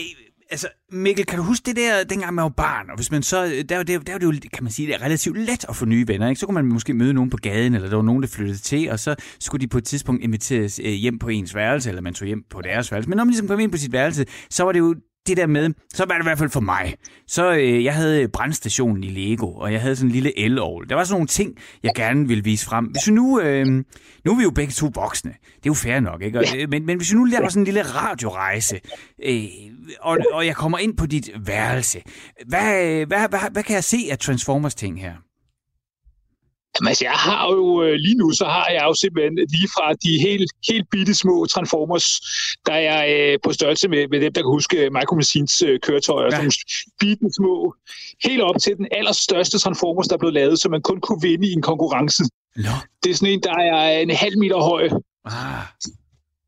altså, 0.53 0.67
Mikkel, 0.91 1.25
kan 1.25 1.37
du 1.37 1.43
huske 1.43 1.65
det 1.65 1.75
der, 1.75 2.03
dengang 2.03 2.33
man 2.33 2.43
var 2.43 2.49
barn, 2.49 2.89
og 2.89 2.95
hvis 2.95 3.11
man 3.11 3.23
så, 3.23 3.45
øh, 3.45 3.51
der, 3.69 3.83
der, 3.83 3.99
der 3.99 4.11
var 4.11 4.19
det 4.19 4.25
jo, 4.25 4.33
kan 4.53 4.63
man 4.63 4.71
sige, 4.71 4.87
det 4.87 4.95
er 4.95 5.01
relativt 5.01 5.37
let 5.37 5.65
at 5.69 5.75
få 5.75 5.85
nye 5.85 6.07
venner, 6.07 6.29
ikke? 6.29 6.39
Så 6.39 6.45
kunne 6.45 6.53
man 6.53 6.65
måske 6.65 6.93
møde 6.93 7.13
nogen 7.13 7.29
på 7.29 7.37
gaden, 7.37 7.73
eller 7.75 7.89
der 7.89 7.95
var 7.95 8.03
nogen, 8.03 8.21
der 8.23 8.27
flyttede 8.27 8.57
til, 8.57 8.91
og 8.91 8.99
så 8.99 9.15
skulle 9.39 9.61
de 9.61 9.67
på 9.67 9.77
et 9.77 9.83
tidspunkt 9.83 10.23
inviteres 10.23 10.81
øh, 10.83 10.91
hjem 10.91 11.19
på 11.19 11.29
ens 11.29 11.55
værelse, 11.55 11.89
eller 11.89 12.01
man 12.01 12.13
tog 12.13 12.25
hjem 12.25 12.43
på 12.49 12.61
deres 12.61 12.91
værelse. 12.91 13.09
Men 13.09 13.17
når 13.17 13.23
man 13.23 13.29
ligesom 13.31 13.47
kom 13.47 13.59
ind 13.59 13.71
på 13.71 13.77
sit 13.77 13.91
værelse, 13.91 14.25
så 14.49 14.63
var 14.63 14.71
det 14.71 14.79
jo 14.79 14.95
det 15.27 15.37
der 15.37 15.47
med, 15.47 15.73
så 15.93 16.05
var 16.05 16.13
det 16.13 16.21
i 16.21 16.27
hvert 16.27 16.37
fald 16.37 16.49
for 16.49 16.59
mig. 16.59 16.95
Så 17.27 17.53
øh, 17.53 17.83
jeg 17.83 17.95
havde 17.95 18.27
brandstationen 18.27 19.03
i 19.03 19.09
Lego, 19.09 19.53
og 19.53 19.73
jeg 19.73 19.81
havde 19.81 19.95
sådan 19.95 20.09
en 20.09 20.13
lille 20.13 20.39
el 20.39 20.59
-ovl. 20.59 20.87
Der 20.89 20.95
var 20.95 21.03
sådan 21.03 21.13
nogle 21.15 21.27
ting, 21.27 21.57
jeg 21.83 21.91
gerne 21.95 22.27
ville 22.27 22.43
vise 22.43 22.65
frem. 22.65 22.85
Hvis 22.85 23.07
nu, 23.07 23.39
øh, 23.39 23.65
nu 24.25 24.31
er 24.31 24.37
vi 24.37 24.43
jo 24.43 24.51
begge 24.51 24.73
to 24.73 24.91
voksne. 24.95 25.31
Det 25.31 25.65
er 25.65 25.69
jo 25.69 25.73
fair 25.73 25.99
nok, 25.99 26.21
ikke? 26.21 26.39
Og, 26.39 26.45
øh, 26.57 26.69
men, 26.69 26.85
men 26.85 26.97
hvis 26.97 27.11
vi 27.11 27.17
nu 27.17 27.23
laver 27.23 27.49
sådan 27.49 27.61
en 27.61 27.65
lille 27.65 27.81
radiorejse, 27.81 28.79
øh, 29.25 29.43
og, 30.01 30.17
og 30.33 30.45
jeg 30.45 30.55
kommer 30.55 30.77
ind 30.77 30.97
på 30.97 31.05
dit 31.05 31.29
værelse, 31.45 32.01
hvad, 32.47 33.05
hvad, 33.05 33.29
hvad, 33.29 33.39
hvad 33.51 33.63
kan 33.63 33.75
jeg 33.75 33.83
se 33.83 33.97
af 34.11 34.19
Transformers-ting 34.19 35.01
her? 35.01 35.13
Jamen, 36.75 36.87
altså, 36.87 37.05
jeg 37.05 37.17
har 37.27 37.51
jo 37.51 37.83
øh, 37.83 37.93
lige 38.05 38.15
nu, 38.15 38.31
så 38.31 38.45
har 38.45 38.67
jeg 38.75 38.83
jo 38.89 38.93
simpelthen 38.93 39.35
lige 39.35 39.69
fra 39.75 39.93
de 40.03 40.11
helt, 40.27 40.51
helt 40.69 40.85
bitte 40.91 41.13
små 41.15 41.45
Transformers, 41.45 42.07
der 42.65 42.73
er 42.73 42.99
øh, 43.13 43.39
på 43.43 43.53
størrelse 43.53 43.87
med, 43.87 44.07
med 44.07 44.21
dem, 44.21 44.33
der 44.33 44.41
kan 44.41 44.51
huske 44.57 44.89
Michael 44.97 45.15
Messins 45.15 45.61
øh, 45.61 45.79
køretøjer, 45.79 46.29
ja. 46.31 46.35
sådan 46.37 46.51
bitte 46.99 47.27
små, 47.37 47.75
helt 48.23 48.41
op 48.41 48.55
til 48.61 48.77
den 48.77 48.87
allerstørste 48.91 49.59
Transformers, 49.59 50.07
der 50.07 50.15
er 50.15 50.23
blevet 50.23 50.33
lavet, 50.33 50.59
som 50.59 50.71
man 50.71 50.81
kun 50.81 50.99
kunne 51.01 51.21
vinde 51.21 51.47
i 51.47 51.53
en 51.53 51.61
konkurrence. 51.61 52.23
Ja. 52.57 52.75
Det 53.03 53.11
er 53.11 53.15
sådan 53.15 53.33
en, 53.33 53.43
der 53.43 53.55
er 53.55 53.99
en 53.99 54.09
halv 54.09 54.37
meter 54.37 54.59
høj. 54.71 54.89
Ah. 55.25 55.65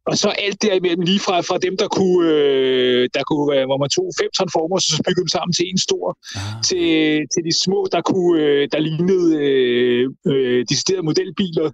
Og 0.09 0.17
så 0.17 0.29
alt 0.29 0.61
derimellem, 0.61 1.01
lige 1.01 1.19
fra, 1.19 1.41
fra 1.41 1.57
dem, 1.57 1.77
der 1.77 1.87
kunne, 1.87 2.29
øh, 2.29 3.09
der 3.13 3.23
kunne 3.29 3.59
øh, 3.59 3.65
hvor 3.69 3.77
man 3.83 3.89
tog 3.89 4.07
fem 4.21 4.29
transformers, 4.37 4.85
og 4.89 4.95
så 4.97 5.01
byggede 5.07 5.25
dem 5.25 5.33
sammen 5.37 5.53
til 5.53 5.65
en 5.71 5.77
stor, 5.87 6.05
ah. 6.35 6.63
til, 6.69 6.87
til 7.33 7.41
de 7.47 7.53
små, 7.63 7.79
der, 7.91 8.01
kunne, 8.01 8.41
øh, 8.41 8.67
der 8.71 8.79
lignede 8.79 9.27
øh, 9.43 10.05
øh, 10.31 10.65
deciderede 10.69 11.05
modelbiler, 11.09 11.69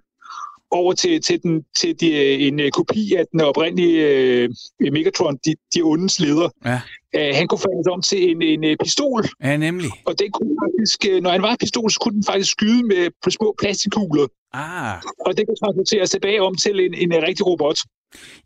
over 0.72 0.92
til, 0.92 1.20
til, 1.20 1.42
den, 1.42 1.64
til 1.78 2.00
de, 2.00 2.08
øh, 2.10 2.46
en 2.46 2.60
øh, 2.60 2.70
kopi 2.70 3.14
af 3.14 3.24
den 3.32 3.40
oprindelige 3.40 3.98
øh, 4.08 4.48
Megatron, 4.92 5.36
de, 5.44 5.54
de 5.74 5.82
ondes 5.82 6.20
leder. 6.20 6.48
Ja. 6.64 6.80
Uh, 7.16 7.36
han 7.38 7.46
kunne 7.48 7.58
falde 7.58 7.90
om 7.90 8.02
til 8.02 8.30
en, 8.30 8.42
en, 8.42 8.64
en 8.64 8.76
pistol. 8.84 9.24
Ja, 9.42 9.56
nemlig. 9.56 9.90
Og 10.06 10.18
den 10.18 10.30
kunne 10.32 10.54
faktisk, 10.64 11.22
når 11.22 11.30
han 11.30 11.42
var 11.42 11.50
en 11.50 11.56
pistol, 11.60 11.90
så 11.90 11.98
kunne 12.00 12.14
den 12.14 12.24
faktisk 12.24 12.50
skyde 12.50 12.82
med 12.86 13.30
små 13.30 13.54
plastikkugler. 13.60 14.26
Ah. 14.52 14.96
Og 15.26 15.36
det 15.36 15.46
kunne 15.46 15.60
transporteres 15.64 16.10
tilbage 16.10 16.42
om 16.42 16.54
til 16.54 16.80
en, 16.80 16.94
en 16.94 17.22
rigtig 17.28 17.46
robot. 17.46 17.78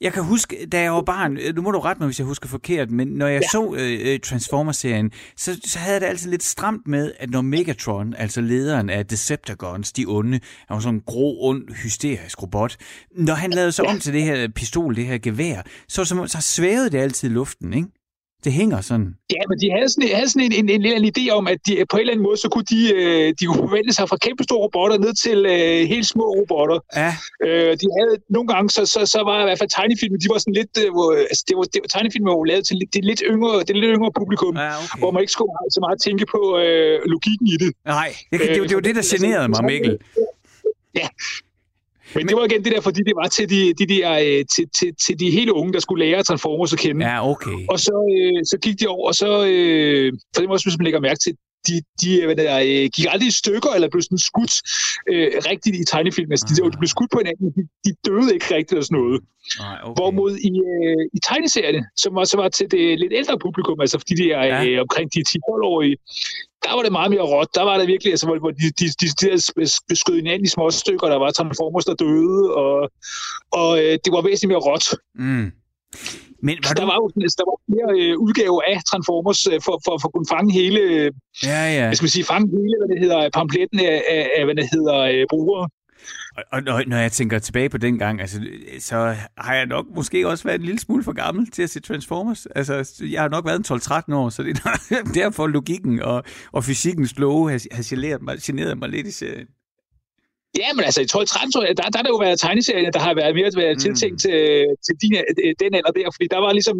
Jeg 0.00 0.12
kan 0.12 0.24
huske, 0.24 0.66
da 0.72 0.80
jeg 0.80 0.92
var 0.92 1.02
barn, 1.02 1.36
øh, 1.36 1.54
nu 1.56 1.62
må 1.62 1.70
du 1.70 1.78
rette 1.78 2.00
mig, 2.00 2.06
hvis 2.06 2.18
jeg 2.18 2.26
husker 2.26 2.48
forkert, 2.48 2.90
men 2.90 3.08
når 3.08 3.26
jeg 3.26 3.42
ja. 3.42 3.48
så 3.48 3.62
uh, 3.62 4.20
Transformers-serien, 4.30 5.10
så, 5.36 5.60
så 5.64 5.78
havde 5.78 5.92
jeg 5.92 6.00
det 6.00 6.06
altid 6.06 6.30
lidt 6.30 6.42
stramt 6.42 6.86
med, 6.86 7.12
at 7.18 7.30
når 7.30 7.40
Megatron, 7.40 8.14
altså 8.14 8.40
lederen 8.40 8.90
af 8.90 9.06
Decepticons, 9.06 9.92
de 9.92 10.04
onde, 10.08 10.40
han 10.68 10.74
var 10.74 10.80
sådan 10.80 10.94
en 10.94 11.02
grå, 11.06 11.36
ond, 11.40 11.74
hysterisk 11.74 12.42
robot, 12.42 12.76
når 13.16 13.34
han 13.34 13.50
lavede 13.50 13.72
sig 13.72 13.84
ja. 13.84 13.90
om 13.90 13.98
til 13.98 14.12
det 14.12 14.22
her 14.22 14.48
pistol, 14.48 14.96
det 14.96 15.06
her 15.06 15.18
gevær, 15.18 15.62
så, 15.88 16.04
så, 16.04 16.26
så 16.26 16.40
svævede 16.40 16.90
det 16.90 16.98
altid 16.98 17.28
i 17.30 17.32
luften, 17.32 17.74
ikke? 17.74 17.88
Det 18.44 18.52
hænger 18.52 18.80
sådan. 18.80 19.08
Ja, 19.36 19.42
men 19.50 19.56
de 19.62 19.66
havde 19.74 19.88
sådan, 19.92 20.08
havde 20.18 20.30
sådan 20.32 20.46
en, 20.46 20.54
en, 20.60 20.68
en, 20.76 20.82
en 20.98 21.12
idé 21.12 21.24
om, 21.38 21.44
at 21.52 21.58
de, 21.66 21.72
på 21.90 21.96
en 21.96 22.00
eller 22.00 22.12
anden 22.12 22.26
måde, 22.28 22.38
så 22.44 22.48
kunne 22.52 22.68
de, 22.74 22.80
øh, 23.00 23.26
de 23.38 23.42
kunne 23.46 23.62
forvente 23.68 23.92
sig 23.98 24.04
fra 24.10 24.18
kæmpe 24.26 24.42
store 24.48 24.60
robotter 24.64 24.98
ned 25.04 25.12
til 25.24 25.38
øh, 25.54 25.80
helt 25.92 26.06
små 26.14 26.24
robotter. 26.38 26.78
Ja. 27.02 27.10
Øh, 27.46 27.70
de 27.80 27.86
havde 27.98 28.14
nogle 28.36 28.48
gange, 28.52 28.66
så, 28.76 28.82
så, 28.94 29.00
så 29.14 29.20
var 29.28 29.36
i 29.44 29.46
hvert 29.48 29.60
fald 29.62 29.72
tegnefilmen, 29.78 30.18
de 30.22 30.28
var 30.32 30.38
sådan 30.42 30.58
lidt, 30.60 30.74
øh, 30.84 30.90
altså, 31.30 31.44
det 31.48 31.54
var, 31.58 31.64
det 31.72 31.78
var 31.84 31.90
tegnefilmen 31.94 32.28
var 32.30 32.50
lavet 32.52 32.64
til 32.68 32.76
det 32.94 33.04
lidt 33.10 33.22
yngre, 33.32 33.52
det 33.66 33.72
lidt 33.84 33.92
yngre 33.96 34.12
publikum, 34.20 34.54
ja, 34.56 34.72
okay. 34.82 34.98
hvor 35.00 35.10
man 35.14 35.20
ikke 35.24 35.34
skulle 35.36 35.52
så 35.76 35.80
meget 35.86 35.98
tænke 36.06 36.24
på 36.34 36.40
øh, 36.64 36.96
logikken 37.14 37.46
i 37.54 37.56
det. 37.62 37.70
Nej, 37.98 38.10
det, 38.30 38.40
det, 38.40 38.48
det, 38.54 38.68
det 38.68 38.76
var 38.78 38.84
det, 38.88 38.94
der 38.98 39.04
generede 39.12 39.48
mig, 39.54 39.64
Mikkel. 39.70 39.94
Ja, 41.00 41.08
men 42.16 42.28
det 42.28 42.36
var 42.36 42.44
igen 42.44 42.64
det 42.64 42.72
der, 42.72 42.80
fordi 42.80 43.00
det 43.08 43.14
var 43.20 43.28
til 43.28 43.50
de, 43.50 43.74
de, 43.78 43.86
der, 43.94 44.10
øh, 44.12 44.44
til, 44.54 44.64
til, 44.78 44.90
til 45.06 45.14
de 45.20 45.30
hele 45.30 45.52
unge, 45.54 45.72
der 45.72 45.80
skulle 45.80 46.04
lære 46.04 46.22
Transformers 46.22 46.72
at 46.72 46.78
kende. 46.78 47.06
Ja, 47.06 47.30
okay. 47.30 47.58
Og 47.68 47.78
så, 47.80 47.96
øh, 48.16 48.38
så 48.50 48.56
gik 48.62 48.80
de 48.80 48.86
over, 48.86 49.06
og 49.08 49.14
så, 49.14 49.30
øh, 49.52 50.12
for 50.34 50.40
det 50.40 50.48
må 50.48 50.52
også, 50.54 50.66
hvis 50.68 50.78
man 50.78 50.84
lægger 50.84 51.00
mærke 51.00 51.20
til, 51.26 51.32
de, 51.68 51.74
de 52.00 52.24
hvad 52.24 52.36
der, 52.36 52.54
øh, 52.68 52.84
gik 52.94 53.06
aldrig 53.12 53.28
i 53.28 53.38
stykker, 53.42 53.70
eller 53.76 53.88
blev 53.92 54.02
sådan 54.02 54.26
skudt 54.30 54.54
øh, 55.12 55.28
rigtigt 55.50 55.76
i 55.76 55.84
tegnefilm. 55.92 56.30
Altså, 56.32 56.46
de, 56.48 56.70
de 56.72 56.78
blev 56.82 56.88
skudt 56.96 57.10
på 57.10 57.18
hinanden, 57.22 57.46
de, 57.56 57.62
de 57.84 57.90
døde 58.06 58.34
ikke 58.34 58.48
rigtigt 58.58 58.78
og 58.80 58.84
sådan 58.84 58.98
noget. 59.00 59.20
Nej, 59.58 59.78
okay. 59.82 59.96
Hvorimod 59.96 60.32
i, 60.50 60.52
øh, 60.70 61.02
i 61.16 61.18
tegneserierne, 61.28 61.82
som 62.02 62.12
også 62.22 62.36
var 62.42 62.48
til 62.48 62.66
det 62.70 62.84
lidt 63.02 63.12
ældre 63.20 63.38
publikum, 63.46 63.80
altså 63.84 63.98
fordi 63.98 64.14
de 64.22 64.26
er 64.38 64.44
ja. 64.44 64.58
øh, 64.64 64.76
omkring 64.84 65.06
de 65.14 65.20
10-12-årige, 65.30 65.96
der 66.66 66.74
var 66.76 66.82
det 66.82 66.92
meget 66.98 67.10
mere 67.14 67.26
råt. 67.32 67.50
Der 67.54 67.64
var 67.68 67.76
det 67.78 67.86
virkelig, 67.94 68.10
altså, 68.12 68.26
hvor, 68.26 68.50
de, 68.50 68.64
de, 68.80 68.86
de, 69.00 69.06
de 69.20 69.26
beskød 69.88 70.16
hinanden 70.22 70.44
i 70.48 70.54
små 70.56 70.70
stykker, 70.70 71.06
der 71.08 71.18
var 71.24 71.30
Transformers, 71.30 71.84
der 71.84 71.94
døde, 72.04 72.42
og, 72.62 72.90
og 73.60 73.70
øh, 73.82 73.92
det 74.04 74.10
var 74.14 74.22
væsentligt 74.28 74.52
mere 74.52 74.66
råt. 74.68 74.86
Mm. 75.14 75.48
Men 76.46 76.54
var 76.64 76.72
du... 76.74 76.80
Der 76.80 76.86
var 76.90 76.96
jo 77.02 77.06
sådan, 77.12 77.28
der 77.40 77.46
var 77.50 77.58
flere 77.68 77.88
øh, 78.00 78.14
udgaver 78.24 78.62
af 78.72 78.78
Transformers 78.90 79.40
øh, 79.50 79.58
for, 79.66 79.76
for, 79.84 79.94
for 80.00 80.08
at 80.08 80.14
kunne 80.14 80.30
fange 80.34 80.50
hele, 80.60 80.80
ja, 81.50 81.62
ja. 81.76 81.84
Hvad 81.88 81.96
skal 82.00 82.14
sige, 82.16 82.24
fange 82.32 82.46
hele, 82.56 82.74
hvad 82.80 82.88
det 82.92 82.98
hedder, 83.04 83.20
pamfletten 83.38 83.78
af, 83.90 83.96
af, 84.14 84.22
af 84.36 84.42
hvad 84.46 84.56
det 84.60 84.66
hedder, 84.74 84.96
øh, 85.12 85.24
brugere. 85.32 85.64
Og, 86.36 86.44
og 86.52 86.62
når, 86.62 86.82
når 86.86 86.96
jeg 86.96 87.12
tænker 87.12 87.38
tilbage 87.38 87.68
på 87.68 87.78
den 87.78 87.98
gang, 87.98 88.20
altså, 88.20 88.40
så 88.78 89.16
har 89.38 89.54
jeg 89.54 89.66
nok 89.66 89.86
måske 89.94 90.28
også 90.28 90.44
været 90.44 90.58
en 90.58 90.64
lille 90.64 90.80
smule 90.80 91.04
for 91.04 91.12
gammel 91.12 91.50
til 91.50 91.62
at 91.62 91.70
se 91.70 91.80
Transformers. 91.80 92.46
Altså, 92.46 93.04
jeg 93.10 93.22
har 93.22 93.28
nok 93.28 93.46
været 93.46 93.70
en 93.70 93.76
12-13 94.12 94.14
år, 94.14 94.28
så 94.28 94.42
det 94.42 94.58
er 94.64 95.12
derfor 95.22 95.46
logikken 95.46 96.02
og, 96.02 96.24
og 96.52 96.64
fysikkens 96.64 97.18
love 97.18 97.50
har, 97.50 97.74
har 97.74 97.84
generet, 97.86 98.22
mig, 98.22 98.38
generet 98.42 98.78
mig 98.78 98.88
lidt 98.88 99.06
i 99.06 99.12
serien. 99.12 99.46
Ja, 100.60 100.68
men 100.76 100.84
altså 100.88 101.00
i 101.02 101.06
12 101.06 101.26
13 101.26 101.52
der, 101.52 101.90
der 101.90 101.98
har 101.98 102.04
der 102.06 102.12
jo 102.14 102.20
været 102.26 102.38
tegneserier, 102.44 102.90
der 102.96 103.02
har 103.06 103.14
været 103.20 103.34
mere 103.38 103.50
været 103.62 103.76
mm. 103.76 103.84
tiltænkt 103.84 104.18
til, 104.24 104.38
til 104.86 104.94
din, 105.02 105.14
øh, 105.44 105.52
den 105.62 105.70
alder 105.78 105.92
der, 105.98 106.06
fordi 106.14 106.26
der 106.34 106.40
var 106.44 106.52
ligesom, 106.58 106.78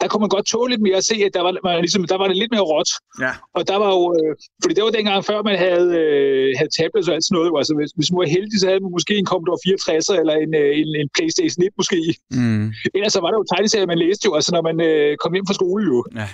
der 0.00 0.06
kunne 0.08 0.22
man 0.24 0.32
godt 0.36 0.46
tåle 0.52 0.70
lidt 0.72 0.84
mere 0.86 0.98
at 1.02 1.06
se, 1.10 1.16
at 1.28 1.32
der 1.36 1.42
var, 1.46 1.52
man, 1.64 1.80
ligesom, 1.86 2.02
der 2.12 2.18
var 2.22 2.28
det 2.30 2.36
lidt 2.42 2.52
mere 2.54 2.66
råt. 2.72 2.90
Ja. 3.24 3.32
Og 3.56 3.62
der 3.70 3.76
var 3.82 3.90
jo, 3.96 4.02
øh, 4.18 4.32
fordi 4.62 4.72
det 4.76 4.84
var 4.84 4.92
dengang 4.98 5.20
før 5.30 5.38
man 5.48 5.56
havde, 5.66 5.88
øh, 6.02 6.48
havde 6.58 6.72
tablets 6.78 7.08
og 7.08 7.14
alt 7.16 7.24
sådan 7.24 7.36
noget, 7.38 7.50
altså 7.60 7.72
hvis, 7.78 7.90
hvis 7.98 8.08
man 8.10 8.18
var 8.22 8.28
heldig, 8.36 8.56
så 8.60 8.66
havde 8.70 8.82
man 8.84 8.92
måske 8.96 9.14
en 9.22 9.30
Commodore 9.30 9.60
64 9.64 10.08
eller 10.22 10.36
en, 10.44 10.52
øh, 10.60 10.70
en, 10.80 10.88
en 11.00 11.08
Playstation 11.16 11.60
1 11.66 11.72
måske. 11.80 12.00
Mm. 12.38 12.66
Ellers 12.96 13.12
så 13.16 13.20
var 13.24 13.30
der 13.30 13.38
jo 13.40 13.46
tegneserier, 13.52 13.92
man 13.92 14.02
læste 14.04 14.22
jo, 14.28 14.32
altså 14.38 14.50
når 14.56 14.62
man 14.68 14.76
øh, 14.88 15.10
kom 15.22 15.32
hjem 15.34 15.46
fra 15.48 15.58
skole 15.60 15.82
jo. 15.92 15.98
Ja. 16.20 16.28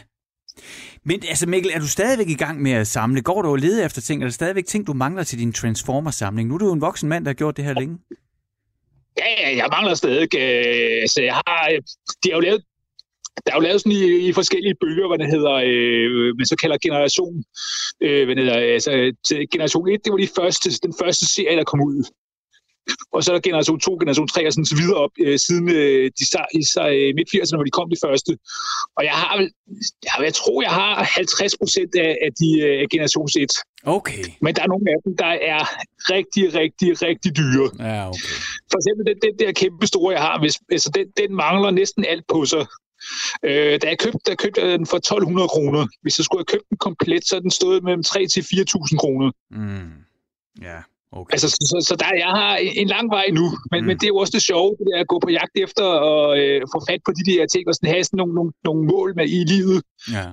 Men 1.09 1.23
altså 1.29 1.47
Mikkel, 1.47 1.71
er 1.75 1.79
du 1.79 1.89
stadigvæk 1.89 2.29
i 2.29 2.35
gang 2.35 2.63
med 2.63 2.73
at 2.73 2.87
samle? 2.87 3.23
Går 3.23 3.43
du 3.43 3.49
og 3.49 3.57
leder 3.57 3.87
efter 3.87 4.01
ting? 4.01 4.23
Er 4.23 4.27
der 4.27 4.33
stadigvæk 4.33 4.67
ting, 4.67 4.87
du 4.87 4.93
mangler 4.93 5.25
til 5.25 5.39
din 5.39 5.53
Transformers-samling? 5.53 6.49
Nu 6.49 6.55
er 6.55 6.59
du 6.59 6.67
jo 6.67 6.73
en 6.73 6.81
voksen 6.81 7.09
mand, 7.09 7.25
der 7.25 7.29
har 7.29 7.35
gjort 7.35 7.57
det 7.57 7.65
her 7.65 7.75
længe. 7.75 7.99
Ja, 9.19 9.29
ja, 9.43 9.57
jeg 9.57 9.69
mangler 9.71 9.95
stadig. 9.95 10.29
Øh, 10.35 11.09
så 11.09 11.23
jeg 11.23 11.35
har, 11.35 11.69
øh, 11.73 11.83
de 12.23 12.31
har 12.31 12.37
jo 12.37 12.41
lavet 12.41 12.63
der 13.47 13.53
er 13.53 13.57
jo 13.57 13.61
lavet 13.61 13.81
sådan 13.81 13.93
i, 13.93 14.29
i 14.29 14.33
forskellige 14.33 14.75
bølger, 14.81 15.09
hvad 15.09 15.19
det 15.19 15.27
hedder, 15.27 15.53
øh, 15.53 16.37
man 16.39 16.47
så 16.47 16.57
kalder 16.57 16.79
generation, 16.79 17.45
øh, 18.01 18.25
hvad 18.25 18.37
det 18.37 18.45
hedder, 18.45 18.59
altså, 18.59 18.91
generation 19.53 19.89
1, 19.89 20.05
det 20.05 20.13
var 20.13 20.19
de 20.19 20.29
første, 20.37 20.71
den 20.71 20.95
første 21.01 21.27
serie, 21.35 21.57
der 21.57 21.65
kom 21.65 21.81
ud 21.83 22.05
og 23.13 23.25
så 23.25 23.31
er 23.31 23.35
der 23.35 23.49
generation 23.49 23.81
2, 23.81 23.93
generation 24.01 24.29
3 24.29 24.47
og 24.47 24.53
sådan 24.53 24.73
så 24.73 24.77
videre 24.81 24.99
op, 25.05 25.15
øh, 25.25 25.39
siden 25.47 25.67
øh, 25.69 26.05
de 26.19 26.25
i 26.61 26.63
sig, 26.75 26.89
øh, 26.99 27.09
midt-80'erne, 27.19 27.57
hvor 27.57 27.69
de 27.69 27.77
kom 27.79 27.89
de 27.95 28.03
første. 28.07 28.33
Og 28.97 29.03
jeg 29.09 29.17
har 29.23 29.37
jeg, 30.07 30.25
jeg 30.29 30.35
tror, 30.35 30.63
jeg 30.63 30.75
har 30.83 30.93
50 31.05 31.57
procent 31.63 31.93
af, 32.07 32.13
af 32.27 32.31
de 32.41 32.49
øh, 32.67 32.89
generation 32.93 33.29
1. 33.39 33.51
Okay. 33.97 34.25
Men 34.45 34.55
der 34.55 34.63
er 34.63 34.71
nogle 34.75 34.87
af 34.95 34.99
dem, 35.05 35.17
der 35.23 35.33
er 35.53 35.63
rigtig, 36.15 36.45
rigtig, 36.61 36.91
rigtig 37.03 37.31
dyre. 37.41 37.69
Ja, 37.89 38.09
okay. 38.09 38.35
For 38.71 38.79
eksempel 38.81 39.03
den, 39.11 39.19
den 39.27 39.35
der 39.43 39.53
kæmpe 39.53 39.87
store, 39.87 40.13
jeg 40.17 40.23
har, 40.23 40.39
hvis, 40.43 40.57
altså 40.71 40.91
den, 40.95 41.07
den 41.21 41.31
mangler 41.45 41.71
næsten 41.71 42.05
alt 42.05 42.25
på 42.33 42.45
sig. 42.53 42.67
Øh, 43.45 43.75
da 43.81 43.87
jeg 43.93 43.99
købte, 43.99 44.19
der 44.27 44.35
købte 44.35 44.73
den 44.73 44.87
for 44.87 44.97
1200 44.97 45.49
kroner. 45.49 45.87
Hvis 46.03 46.19
jeg 46.19 46.25
skulle 46.25 46.41
have 46.41 46.53
købt 46.55 46.69
den 46.71 46.79
komplet, 46.79 47.29
så 47.29 47.37
er 47.37 47.41
den 47.41 47.51
stået 47.51 47.85
mellem 47.85 48.03
3 48.03 48.27
til 48.27 48.41
4.000 48.41 48.97
kroner. 48.97 49.31
Mm. 49.51 49.93
Ja. 50.63 50.79
Okay. 51.21 51.33
Altså, 51.35 51.49
så, 51.55 51.63
så, 51.71 51.77
så 51.89 51.95
der, 52.03 52.11
jeg 52.25 52.33
har 52.41 52.53
en 52.83 52.89
lang 52.97 53.07
vej 53.17 53.27
nu, 53.39 53.47
men, 53.73 53.81
mm. 53.81 53.87
men 53.87 53.95
det 53.99 54.05
er 54.07 54.13
jo 54.15 54.19
også 54.23 54.35
det 54.37 54.43
sjove, 54.51 54.73
det 54.87 54.93
er 54.97 55.01
at 55.05 55.11
gå 55.13 55.19
på 55.25 55.31
jagt 55.39 55.55
efter 55.65 55.85
og 56.11 56.39
øh, 56.41 56.61
få 56.73 56.79
fat 56.89 57.01
på 57.07 57.13
de 57.19 57.25
der 57.31 57.47
ting, 57.55 57.63
og 57.69 57.75
sådan 57.75 57.91
have 57.95 58.05
sådan 58.05 58.19
nogle, 58.23 58.35
nogle, 58.39 58.53
nogle 58.69 58.83
mål 58.93 59.09
med 59.19 59.27
i 59.39 59.41
livet. 59.55 59.79
Ja. 60.17 60.27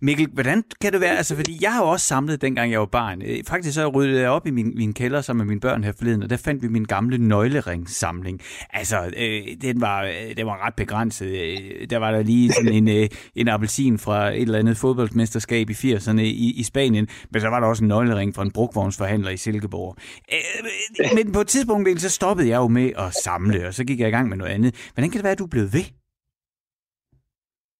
Mikkel, 0.00 0.28
hvordan 0.32 0.64
kan 0.80 0.92
det 0.92 1.00
være? 1.00 1.16
Altså, 1.16 1.36
fordi 1.36 1.58
jeg 1.60 1.72
har 1.72 1.82
jo 1.82 1.88
også 1.88 2.06
samlet, 2.06 2.40
dengang 2.40 2.72
jeg 2.72 2.80
var 2.80 2.86
barn. 2.86 3.22
Øh, 3.22 3.44
faktisk 3.46 3.74
så 3.74 3.88
ryddede 3.88 4.20
jeg 4.20 4.30
op 4.30 4.46
i 4.46 4.50
min, 4.50 4.72
min 4.76 4.92
kælder 4.92 5.20
sammen 5.20 5.46
med 5.46 5.50
mine 5.50 5.60
børn 5.60 5.84
her 5.84 5.92
forleden, 5.98 6.22
og 6.22 6.30
der 6.30 6.36
fandt 6.36 6.62
vi 6.62 6.68
min 6.68 6.84
gamle 6.84 7.18
nøgleringssamling. 7.18 8.40
Altså, 8.70 9.12
øh, 9.16 9.42
den, 9.62 9.80
var, 9.80 10.02
øh, 10.02 10.36
den 10.36 10.46
var 10.46 10.66
ret 10.66 10.74
begrænset. 10.74 11.26
Øh, 11.26 11.90
der 11.90 11.98
var 11.98 12.10
der 12.10 12.22
lige 12.22 12.52
sådan 12.52 12.72
en, 12.72 12.88
øh, 12.88 13.08
en 13.34 13.48
appelsin 13.48 13.98
fra 13.98 14.28
et 14.28 14.42
eller 14.42 14.58
andet 14.58 14.76
fodboldmesterskab 14.76 15.70
i 15.70 15.72
80'erne 15.72 16.20
i, 16.20 16.52
i 16.56 16.62
Spanien, 16.62 17.08
men 17.30 17.40
så 17.40 17.48
var 17.48 17.60
der 17.60 17.66
også 17.66 17.84
en 17.84 17.88
nøglering 17.88 18.34
fra 18.34 18.42
en 18.42 18.50
brugvognsforhandler 18.50 19.30
i 19.30 19.36
Silkeborg. 19.36 19.96
Øh, 20.32 21.06
men 21.14 21.32
på 21.32 21.40
et 21.40 21.46
tidspunkt, 21.46 22.00
så 22.00 22.08
stoppede 22.08 22.48
jeg 22.48 22.56
jo 22.56 22.68
med 22.68 22.90
at 22.98 23.14
samle, 23.24 23.66
og 23.66 23.74
så 23.74 23.84
gik 23.84 24.00
jeg 24.00 24.08
i 24.08 24.10
gang 24.10 24.28
med 24.28 24.36
noget 24.36 24.52
andet. 24.52 24.90
Hvordan 24.94 25.10
kan 25.10 25.18
det 25.18 25.24
være, 25.24 25.32
at 25.32 25.38
du 25.38 25.44
er 25.44 25.48
blevet 25.48 25.72
ved? 25.72 25.84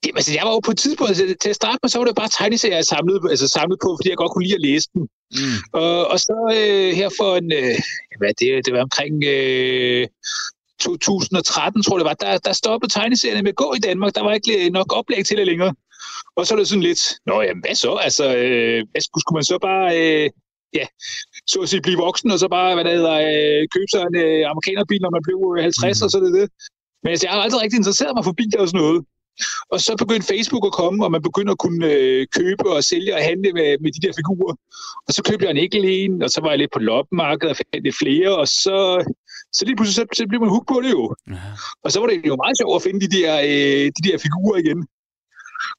Jamen, 0.05 0.18
altså, 0.20 0.32
jeg 0.38 0.44
var 0.46 0.53
jo 0.57 0.61
på 0.61 0.70
et 0.70 0.78
tidspunkt, 0.78 1.11
altså, 1.11 1.24
til 1.42 1.51
at 1.55 1.61
starte 1.62 1.78
med, 1.82 1.90
så 1.90 1.98
var 1.98 2.07
det 2.07 2.16
bare 2.22 2.36
tegneserier, 2.38 2.76
jeg 2.76 2.84
samlede, 2.94 3.20
altså, 3.30 3.48
samlede 3.48 3.80
på, 3.84 3.90
fordi 3.98 4.09
jeg 4.11 4.16
godt 4.16 4.32
kunne 4.32 4.46
lide 4.46 4.59
at 4.61 4.66
læse 4.68 4.88
dem. 4.94 5.03
Mm. 5.38 5.59
Og, 5.72 6.07
og 6.12 6.18
så 6.26 6.36
øh, 6.59 6.90
her 7.01 7.09
for 7.18 7.30
en, 7.40 7.53
øh, 7.61 7.76
hvad 8.20 8.32
det, 8.40 8.66
det 8.66 8.72
var 8.74 8.82
omkring 8.88 9.14
øh, 9.34 10.07
2013, 10.80 11.82
tror 11.82 11.96
jeg 11.96 12.01
det 12.05 12.11
var, 12.11 12.18
der, 12.24 12.38
der 12.38 12.53
stoppede 12.53 12.92
tegneserierne 12.92 13.42
med 13.42 13.55
at 13.55 13.62
gå 13.64 13.74
i 13.78 13.84
Danmark. 13.88 14.14
Der 14.14 14.22
var 14.22 14.32
ikke 14.32 14.70
nok 14.70 14.88
oplæg 14.98 15.26
til 15.26 15.36
det 15.38 15.46
længere. 15.46 15.74
Og 16.36 16.46
så 16.46 16.55
er 16.55 16.59
det 16.59 16.68
sådan 16.68 16.88
lidt, 16.90 17.03
nå 17.26 17.42
jamen, 17.46 17.62
hvad 17.64 17.74
så? 17.74 17.92
Altså, 18.07 18.24
øh, 18.36 18.78
hvad 18.90 19.03
skulle, 19.07 19.22
skulle 19.22 19.38
man 19.40 19.44
så 19.53 19.59
bare, 19.68 19.86
øh, 20.01 20.30
ja, 20.78 20.86
så 21.46 21.59
at 21.62 21.68
sige, 21.68 21.82
blive 21.86 22.05
voksen, 22.07 22.30
og 22.30 22.38
så 22.38 22.48
bare, 22.48 22.74
hvad 22.74 22.84
der 22.84 22.94
hedder, 22.98 23.16
øh, 23.28 23.61
købe 23.74 23.90
sig 23.92 24.03
en 24.09 24.16
øh, 24.24 24.42
amerikanerbil, 24.53 25.01
når 25.03 25.12
man 25.16 25.22
blev 25.26 25.38
50, 25.62 26.01
mm. 26.01 26.05
og 26.05 26.11
så 26.11 26.18
det 26.24 26.32
det. 26.40 26.46
Men 27.03 27.11
altså, 27.12 27.24
jeg 27.26 27.32
har 27.32 27.40
aldrig 27.46 27.62
rigtig 27.62 27.78
interesseret 27.82 28.12
mig 28.16 28.24
for 28.24 28.34
biler 28.40 28.61
og 28.64 28.68
sådan 28.68 28.82
noget. 28.84 29.01
Og 29.72 29.78
så 29.80 29.92
begyndte 30.02 30.26
Facebook 30.34 30.64
at 30.66 30.72
komme, 30.72 31.04
og 31.04 31.10
man 31.12 31.22
begyndte 31.22 31.50
at 31.54 31.58
kunne 31.64 31.86
øh, 31.94 32.26
købe 32.38 32.64
og 32.74 32.84
sælge 32.84 33.14
og 33.16 33.22
handle 33.30 33.52
med, 33.58 33.68
med 33.82 33.90
de 33.96 34.02
der 34.06 34.12
figurer. 34.20 34.54
Og 35.06 35.10
så 35.14 35.20
købte 35.28 35.44
jeg 35.44 35.50
en 35.50 35.64
enkelt 35.64 35.86
en, 35.88 36.22
og 36.22 36.30
så 36.30 36.38
var 36.40 36.50
jeg 36.50 36.58
lidt 36.58 36.72
på 36.72 36.78
loppemarkedet 36.78 37.50
og 37.50 37.56
fandt 37.56 37.84
lidt 37.84 37.96
flere, 38.02 38.30
og 38.42 38.46
så, 38.48 38.76
så 39.56 39.60
lige 39.66 39.76
pludselig 39.76 39.98
så, 40.00 40.04
så 40.18 40.22
blev 40.28 40.40
man 40.40 40.54
hooked 40.54 40.68
på 40.74 40.78
det 40.84 40.90
jo. 40.98 41.04
Ja. 41.36 41.46
Og 41.84 41.88
så 41.92 41.96
var 42.00 42.06
det 42.06 42.16
jo 42.30 42.36
meget 42.44 42.56
sjovt 42.60 42.76
at 42.78 42.84
finde 42.86 43.00
de 43.04 43.10
der, 43.18 43.32
øh, 43.50 43.84
de 43.96 44.02
der 44.08 44.16
figurer 44.26 44.58
igen. 44.64 44.80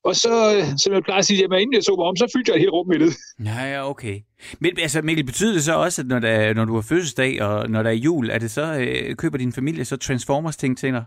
Og 0.03 0.15
så, 0.15 0.33
som 0.77 0.93
jeg 0.93 1.03
plejer 1.03 1.19
at 1.19 1.25
sige, 1.25 1.39
jamen, 1.39 1.59
inden 1.59 1.73
jeg 1.73 1.83
så 1.83 1.95
mig 1.97 2.05
om, 2.05 2.15
så 2.15 2.27
fyldte 2.33 2.49
jeg 2.49 2.55
et 2.55 2.61
helt 2.61 2.71
rum 2.71 2.87
med 2.87 2.99
det. 2.99 3.11
Ja, 3.45 3.63
ja, 3.73 3.89
okay. 3.89 4.19
Men 4.59 4.71
altså, 4.79 5.01
Mikkel, 5.01 5.25
betyder 5.25 5.53
det 5.53 5.63
så 5.63 5.75
også, 5.75 6.01
at 6.01 6.07
når, 6.07 6.19
der, 6.19 6.53
når 6.53 6.65
du 6.65 6.73
har 6.73 6.81
fødselsdag, 6.81 7.41
og 7.41 7.69
når 7.69 7.83
der 7.83 7.89
er 7.89 7.93
jul, 7.93 8.29
er 8.29 8.39
det 8.39 8.51
så, 8.51 8.73
øh, 8.73 9.15
køber 9.15 9.37
din 9.37 9.53
familie 9.53 9.85
så 9.85 9.97
Transformers-ting 9.97 10.77
til 10.77 10.93
dig? 10.93 11.03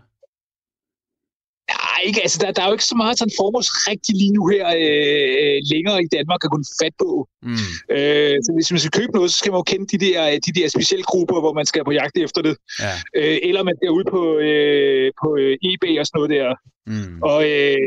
Ikke. 2.07 2.21
Altså, 2.25 2.37
der, 2.41 2.51
der 2.55 2.61
er 2.61 2.67
jo 2.69 2.75
ikke 2.77 2.91
så 2.93 2.97
meget 3.03 3.17
Transformers 3.17 3.69
rigtig 3.89 4.13
lige 4.21 4.33
nu 4.37 4.43
her 4.53 4.65
øh, 4.83 5.57
længere 5.73 5.97
i 6.05 6.09
Danmark 6.17 6.41
at 6.43 6.51
kunne 6.51 6.69
fat 6.81 6.95
på. 7.03 7.09
Mm. 7.49 7.71
Øh, 7.95 8.35
så 8.45 8.49
hvis 8.55 8.71
man 8.71 8.79
skal 8.81 8.95
købe 8.99 9.13
noget, 9.17 9.31
så 9.31 9.37
skal 9.37 9.51
man 9.51 9.59
jo 9.61 9.67
kende 9.71 9.85
de 9.93 9.99
der, 10.05 10.19
de 10.47 10.51
der 10.59 10.67
specielle 10.75 11.05
grupper, 11.11 11.37
hvor 11.43 11.53
man 11.59 11.65
skal 11.71 11.83
på 11.85 11.93
jagt 11.99 12.17
efter 12.25 12.41
det. 12.47 12.55
Ja. 12.85 12.93
Øh, 13.19 13.37
eller 13.47 13.61
man 13.69 13.75
er 13.87 13.91
ude 13.97 14.07
på, 14.15 14.21
øh, 14.47 15.07
på 15.21 15.27
øh, 15.41 15.53
eBay 15.69 15.93
og 15.99 16.05
sådan 16.05 16.17
noget 16.19 16.31
der. 16.37 16.47
Mm. 16.93 17.17
Og 17.31 17.39
øh, 17.51 17.77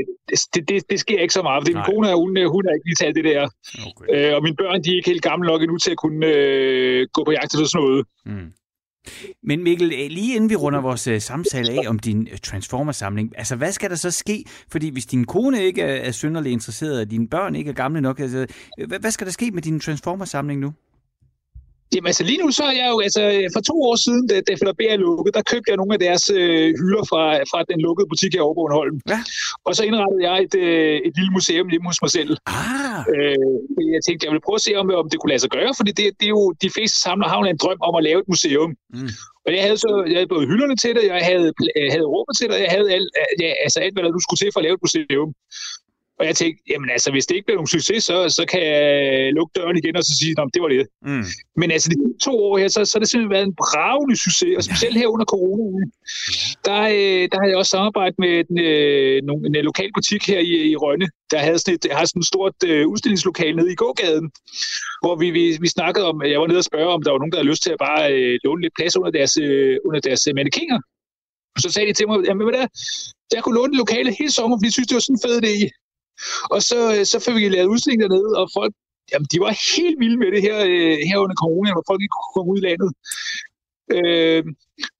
det, 0.54 0.62
det, 0.68 0.76
det 0.90 0.98
sker 1.04 1.20
ikke 1.24 1.38
så 1.38 1.42
meget, 1.42 1.60
fordi 1.62 1.74
min 1.74 1.88
kone 1.90 2.06
hun, 2.22 2.30
hun 2.54 2.64
er 2.68 2.74
ikke 2.76 2.88
lige 2.88 3.00
talt 3.02 3.16
det 3.18 3.24
der. 3.32 3.42
Okay. 3.88 4.06
Øh, 4.14 4.34
og 4.36 4.42
mine 4.42 4.56
børn 4.56 4.82
de 4.84 4.90
er 4.90 4.96
ikke 4.96 5.10
helt 5.12 5.28
gamle 5.30 5.46
nok 5.50 5.62
endnu 5.62 5.78
til 5.78 5.90
at 5.90 6.02
kunne 6.04 6.26
øh, 6.26 7.06
gå 7.12 7.20
på 7.24 7.32
jagt 7.32 7.54
efter 7.54 7.66
sådan 7.66 7.84
noget. 7.84 8.00
Mm. 8.26 8.48
Men 9.42 9.62
Mikkel, 9.62 9.92
øh, 9.92 10.10
lige 10.10 10.34
inden 10.34 10.50
vi 10.50 10.56
runder 10.56 10.80
vores 10.80 11.06
øh, 11.06 11.20
samtale 11.20 11.72
af 11.72 11.88
om 11.88 11.98
din 11.98 12.26
øh, 12.26 12.32
uh, 12.32 12.38
Transformer-samling, 12.38 13.32
altså 13.38 13.56
hvad 13.56 13.72
skal 13.72 13.90
der 13.90 13.96
så 13.96 14.10
ske? 14.10 14.44
Fordi 14.68 14.90
hvis 14.90 15.06
din 15.06 15.24
kone 15.24 15.64
ikke 15.64 15.82
er, 15.82 16.12
synderligt 16.12 16.52
interesseret, 16.52 17.00
og 17.00 17.10
dine 17.10 17.28
børn 17.28 17.54
ikke 17.54 17.68
er 17.68 17.74
gamle 17.74 18.00
nok, 18.00 18.20
altså, 18.20 18.46
hvad, 18.86 18.98
hvad 18.98 19.10
skal 19.10 19.26
der 19.26 19.32
ske 19.32 19.50
med 19.50 19.62
din 19.62 19.80
Transformer-samling 19.80 20.60
nu? 20.60 20.72
Jamen 21.94 22.08
altså 22.12 22.24
lige 22.30 22.40
nu 22.42 22.48
så 22.58 22.64
er 22.70 22.74
jeg 22.82 22.88
jo, 22.92 22.98
altså 23.06 23.22
for 23.56 23.62
to 23.70 23.76
år 23.88 23.96
siden, 24.04 24.22
da 24.46 24.52
FLB 24.60 24.80
er 24.94 24.98
lukket, 25.06 25.32
der 25.38 25.42
købte 25.52 25.68
jeg 25.70 25.76
nogle 25.80 25.94
af 25.96 26.00
deres 26.06 26.24
øh, 26.38 26.68
hylder 26.80 27.04
fra, 27.10 27.22
fra 27.50 27.58
den 27.70 27.78
lukkede 27.86 28.08
butik 28.12 28.32
her 28.34 28.42
over 28.46 28.54
på 28.54 28.60
Bornholm. 28.60 28.96
Ja. 29.12 29.20
Og 29.66 29.72
så 29.76 29.82
indrettede 29.88 30.22
jeg 30.28 30.36
et, 30.46 30.54
øh, 30.64 30.96
et 31.06 31.12
lille 31.18 31.32
museum 31.36 31.66
hjemme 31.72 31.86
hos 31.90 32.00
mig 32.04 32.12
selv. 32.18 32.32
Ah. 32.46 33.00
Øh, 33.14 33.54
jeg 33.94 34.02
tænkte, 34.06 34.22
jeg 34.24 34.32
ville 34.32 34.46
prøve 34.46 34.60
at 34.60 34.66
se, 34.68 34.72
om, 34.80 34.86
om 35.02 35.06
det 35.10 35.18
kunne 35.18 35.32
lade 35.34 35.44
sig 35.44 35.52
gøre, 35.58 35.72
fordi 35.78 35.90
det, 35.98 36.04
det 36.18 36.26
er 36.30 36.34
jo, 36.38 36.44
de 36.64 36.70
fleste 36.76 36.96
samlere 37.06 37.28
har 37.30 37.38
jo 37.38 37.44
en 37.44 37.62
drøm 37.64 37.80
om 37.88 37.94
at 38.00 38.02
lave 38.08 38.18
et 38.24 38.28
museum. 38.34 38.70
Mm. 38.96 39.10
Og 39.46 39.50
jeg 39.56 39.62
havde, 39.66 39.78
så, 39.84 39.90
jeg 40.10 40.16
havde 40.18 40.34
både 40.34 40.48
hylderne 40.50 40.76
til 40.82 40.92
det, 40.96 41.04
jeg 41.12 41.20
havde, 41.30 41.48
jeg 41.84 41.90
havde 41.94 42.08
rummet 42.14 42.34
til 42.38 42.46
det, 42.48 42.54
og 42.58 42.62
jeg 42.66 42.72
havde 42.76 42.88
alt, 42.96 43.10
ja, 43.42 43.50
altså 43.64 43.78
alt, 43.84 43.94
hvad 43.94 44.02
der 44.04 44.12
du 44.16 44.22
skulle 44.22 44.40
til 44.40 44.50
for 44.52 44.60
at 44.60 44.66
lave 44.66 44.76
et 44.78 44.84
museum. 44.86 45.28
Og 46.18 46.26
jeg 46.26 46.36
tænkte, 46.36 46.62
jamen 46.72 46.90
altså, 46.90 47.10
hvis 47.10 47.26
det 47.26 47.34
ikke 47.34 47.46
bliver 47.46 47.60
nogen 47.60 47.74
succes, 47.76 48.04
så, 48.04 48.16
så 48.38 48.42
kan 48.52 48.62
jeg 48.70 48.82
lukke 49.32 49.52
døren 49.56 49.76
igen 49.76 49.96
og 49.96 50.04
så 50.04 50.14
sige, 50.20 50.34
at 50.38 50.54
det 50.54 50.62
var 50.62 50.68
det. 50.68 50.86
Mm. 51.02 51.24
Men 51.60 51.70
altså, 51.70 51.88
de 51.92 51.96
to 52.26 52.32
år 52.46 52.58
her, 52.58 52.68
så, 52.68 52.84
så 52.84 52.92
har 52.94 53.00
det 53.00 53.10
simpelthen 53.10 53.34
været 53.36 53.46
en 53.46 53.58
bravende 53.62 54.16
succes, 54.26 54.52
og 54.58 54.62
specielt 54.68 54.96
her 55.00 55.08
under 55.14 55.26
corona, 55.34 55.84
der, 56.68 56.80
øh, 56.98 57.22
der 57.30 57.36
har 57.40 57.46
jeg 57.48 57.56
også 57.56 57.70
samarbejdet 57.76 58.18
med 58.24 58.32
en, 58.50 58.58
øh, 58.68 59.16
en, 59.22 59.56
en 59.56 59.64
lokal 59.70 59.90
butik 59.96 60.22
her 60.32 60.40
i, 60.50 60.52
i 60.72 60.76
Rønne, 60.76 61.08
der 61.32 61.38
havde 61.46 61.58
sådan 61.58 61.74
et, 61.74 61.84
har 61.98 62.04
sådan 62.04 62.20
et 62.20 62.32
stort 62.32 62.56
øh, 62.70 62.84
udstillingslokale 62.92 63.56
nede 63.56 63.72
i 63.72 63.80
gågaden, 63.82 64.26
hvor 65.02 65.14
vi, 65.22 65.28
vi, 65.38 65.44
vi 65.64 65.68
snakkede 65.76 66.04
om, 66.10 66.16
jeg 66.32 66.40
var 66.40 66.46
nede 66.46 66.62
og 66.64 66.70
spørge, 66.72 66.94
om 66.96 67.02
der 67.02 67.10
var 67.10 67.18
nogen, 67.18 67.32
der 67.32 67.38
havde 67.38 67.52
lyst 67.52 67.62
til 67.62 67.72
at 67.76 67.82
bare 67.88 68.02
øh, 68.14 68.38
låne 68.44 68.62
lidt 68.62 68.74
plads 68.78 68.96
under 68.96 69.10
deres, 69.18 69.32
øh, 69.44 69.76
under 69.86 70.00
deres 70.00 70.22
øh, 70.28 70.34
mannequiner. 70.38 70.78
Og 71.54 71.60
så 71.62 71.68
sagde 71.72 71.88
de 71.88 71.94
til 71.96 72.06
mig, 72.08 72.16
jamen 72.28 72.44
hvad 72.46 72.58
der? 72.58 72.66
Jeg 73.34 73.42
kunne 73.42 73.58
låne 73.58 73.76
lokale 73.82 74.10
hele 74.18 74.32
sommer, 74.38 74.56
fordi 74.56 74.68
de 74.68 74.76
synes, 74.76 74.88
det 74.88 74.94
var 74.94 75.04
sådan 75.06 75.18
en 75.18 75.24
fed 75.26 75.36
idé. 75.42 75.54
Og 76.54 76.60
så, 76.62 76.78
øh, 76.94 77.04
så 77.10 77.16
fik 77.24 77.34
vi 77.34 77.48
lavet 77.48 77.72
udstilling 77.72 78.02
dernede, 78.02 78.30
og 78.40 78.46
folk 78.58 78.72
jamen, 79.12 79.28
de 79.32 79.38
var 79.40 79.52
helt 79.76 79.98
vilde 80.02 80.18
med 80.22 80.30
det 80.34 80.42
her, 80.42 80.58
øh, 80.72 80.96
her 81.08 81.18
under 81.24 81.36
corona, 81.44 81.72
hvor 81.72 81.84
folk 81.90 82.00
ikke 82.02 82.16
kunne 82.16 82.34
komme 82.36 82.52
ud 82.52 82.58
i 82.62 82.66
landet. 82.68 82.90
Øh, 83.96 84.42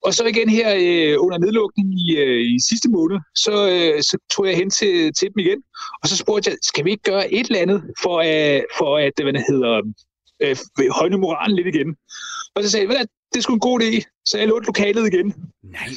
og 0.06 0.14
så 0.14 0.22
igen 0.24 0.48
her 0.48 0.68
øh, 0.84 1.14
under 1.24 1.38
nedlukningen 1.38 1.94
i, 2.04 2.16
øh, 2.22 2.40
i 2.54 2.58
sidste 2.68 2.88
måned, 2.96 3.18
så, 3.44 3.54
øh, 3.74 4.02
så 4.02 4.16
tog 4.32 4.46
jeg 4.46 4.56
hen 4.56 4.70
til, 4.70 4.94
til 5.18 5.26
dem 5.30 5.38
igen, 5.44 5.60
og 6.02 6.08
så 6.08 6.16
spurgte 6.16 6.50
jeg, 6.50 6.56
skal 6.62 6.84
vi 6.84 6.90
ikke 6.90 7.10
gøre 7.12 7.32
et 7.32 7.46
eller 7.46 7.62
andet 7.64 7.80
for, 8.02 8.16
at, 8.20 8.64
for 8.78 8.90
at 9.06 9.12
hvad 9.22 9.32
det 9.32 9.44
hedder, 9.50 9.74
øh, 10.42 10.56
højne 10.98 11.18
moralen 11.18 11.56
lidt 11.56 11.74
igen? 11.74 11.90
Og 12.54 12.62
så 12.62 12.70
sagde 12.70 12.88
jeg, 12.88 13.06
det 13.32 13.38
er 13.38 13.42
sgu 13.42 13.54
en 13.54 13.68
god 13.70 13.80
idé. 13.80 14.22
Så 14.24 14.38
jeg 14.38 14.48
lånte 14.48 14.66
lokalet 14.66 15.06
igen. 15.12 15.34
Nej. 15.62 15.88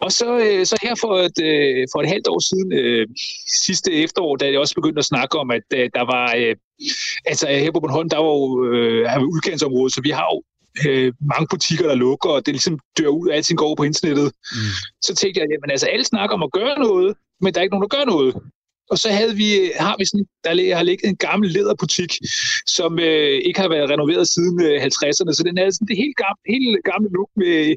Og 0.00 0.12
så, 0.12 0.38
øh, 0.38 0.66
så 0.66 0.76
her 0.82 0.94
for 0.94 1.14
et, 1.28 1.38
øh, 1.42 1.86
for 1.92 2.00
et 2.02 2.08
halvt 2.08 2.28
år 2.28 2.40
siden, 2.50 2.72
øh, 2.72 3.06
sidste 3.66 3.92
efterår, 3.92 4.36
da 4.36 4.46
jeg 4.46 4.58
også 4.58 4.74
begyndte 4.74 4.98
at 4.98 5.04
snakke 5.04 5.38
om, 5.38 5.50
at 5.50 5.62
øh, 5.74 5.90
der 5.94 6.04
var, 6.14 6.34
øh, 6.38 6.56
altså 7.26 7.46
her 7.48 7.72
på 7.72 7.80
Bornholm, 7.80 8.08
der 8.08 8.16
var 8.16 8.32
jo 8.40 8.64
øh, 8.64 9.22
udkantsområdet, 9.34 9.92
så 9.92 10.00
vi 10.00 10.10
har 10.10 10.26
jo 10.34 10.42
øh, 10.86 11.12
mange 11.20 11.46
butikker, 11.50 11.86
der 11.88 11.94
lukker, 11.94 12.30
og 12.30 12.46
det 12.46 12.54
ligesom 12.54 12.78
dør 12.98 13.08
ud, 13.08 13.28
og 13.28 13.34
alting 13.34 13.58
går 13.58 13.74
på 13.74 13.82
internettet. 13.82 14.32
Mm. 14.52 14.72
Så 15.02 15.14
tænkte 15.14 15.40
jeg, 15.40 15.48
jamen 15.50 15.70
altså, 15.70 15.86
alle 15.86 16.04
snakker 16.04 16.34
om 16.36 16.42
at 16.42 16.52
gøre 16.52 16.78
noget, 16.78 17.16
men 17.40 17.54
der 17.54 17.58
er 17.58 17.62
ikke 17.62 17.74
nogen, 17.74 17.88
der 17.90 17.96
gør 17.96 18.04
noget. 18.04 18.34
Og 18.90 18.96
så 18.98 19.08
havde 19.18 19.34
vi, 19.42 19.48
har 19.86 19.94
vi 19.98 20.04
sådan, 20.04 20.26
der 20.44 20.76
har 20.76 20.82
ligget 20.82 21.08
en 21.08 21.16
gammel 21.16 21.48
lederbutik, 21.50 22.12
som 22.76 22.98
øh, 22.98 23.34
ikke 23.48 23.60
har 23.60 23.68
været 23.68 23.90
renoveret 23.90 24.28
siden 24.34 24.56
øh, 24.68 24.76
50'erne, 24.88 25.32
så 25.34 25.42
den 25.48 25.58
havde 25.58 25.72
sådan 25.72 25.88
det 25.90 25.96
helt 26.04 26.16
gamle, 26.24 26.42
helt 26.54 26.84
gamle 26.90 27.10
look 27.16 27.30
med 27.42 27.76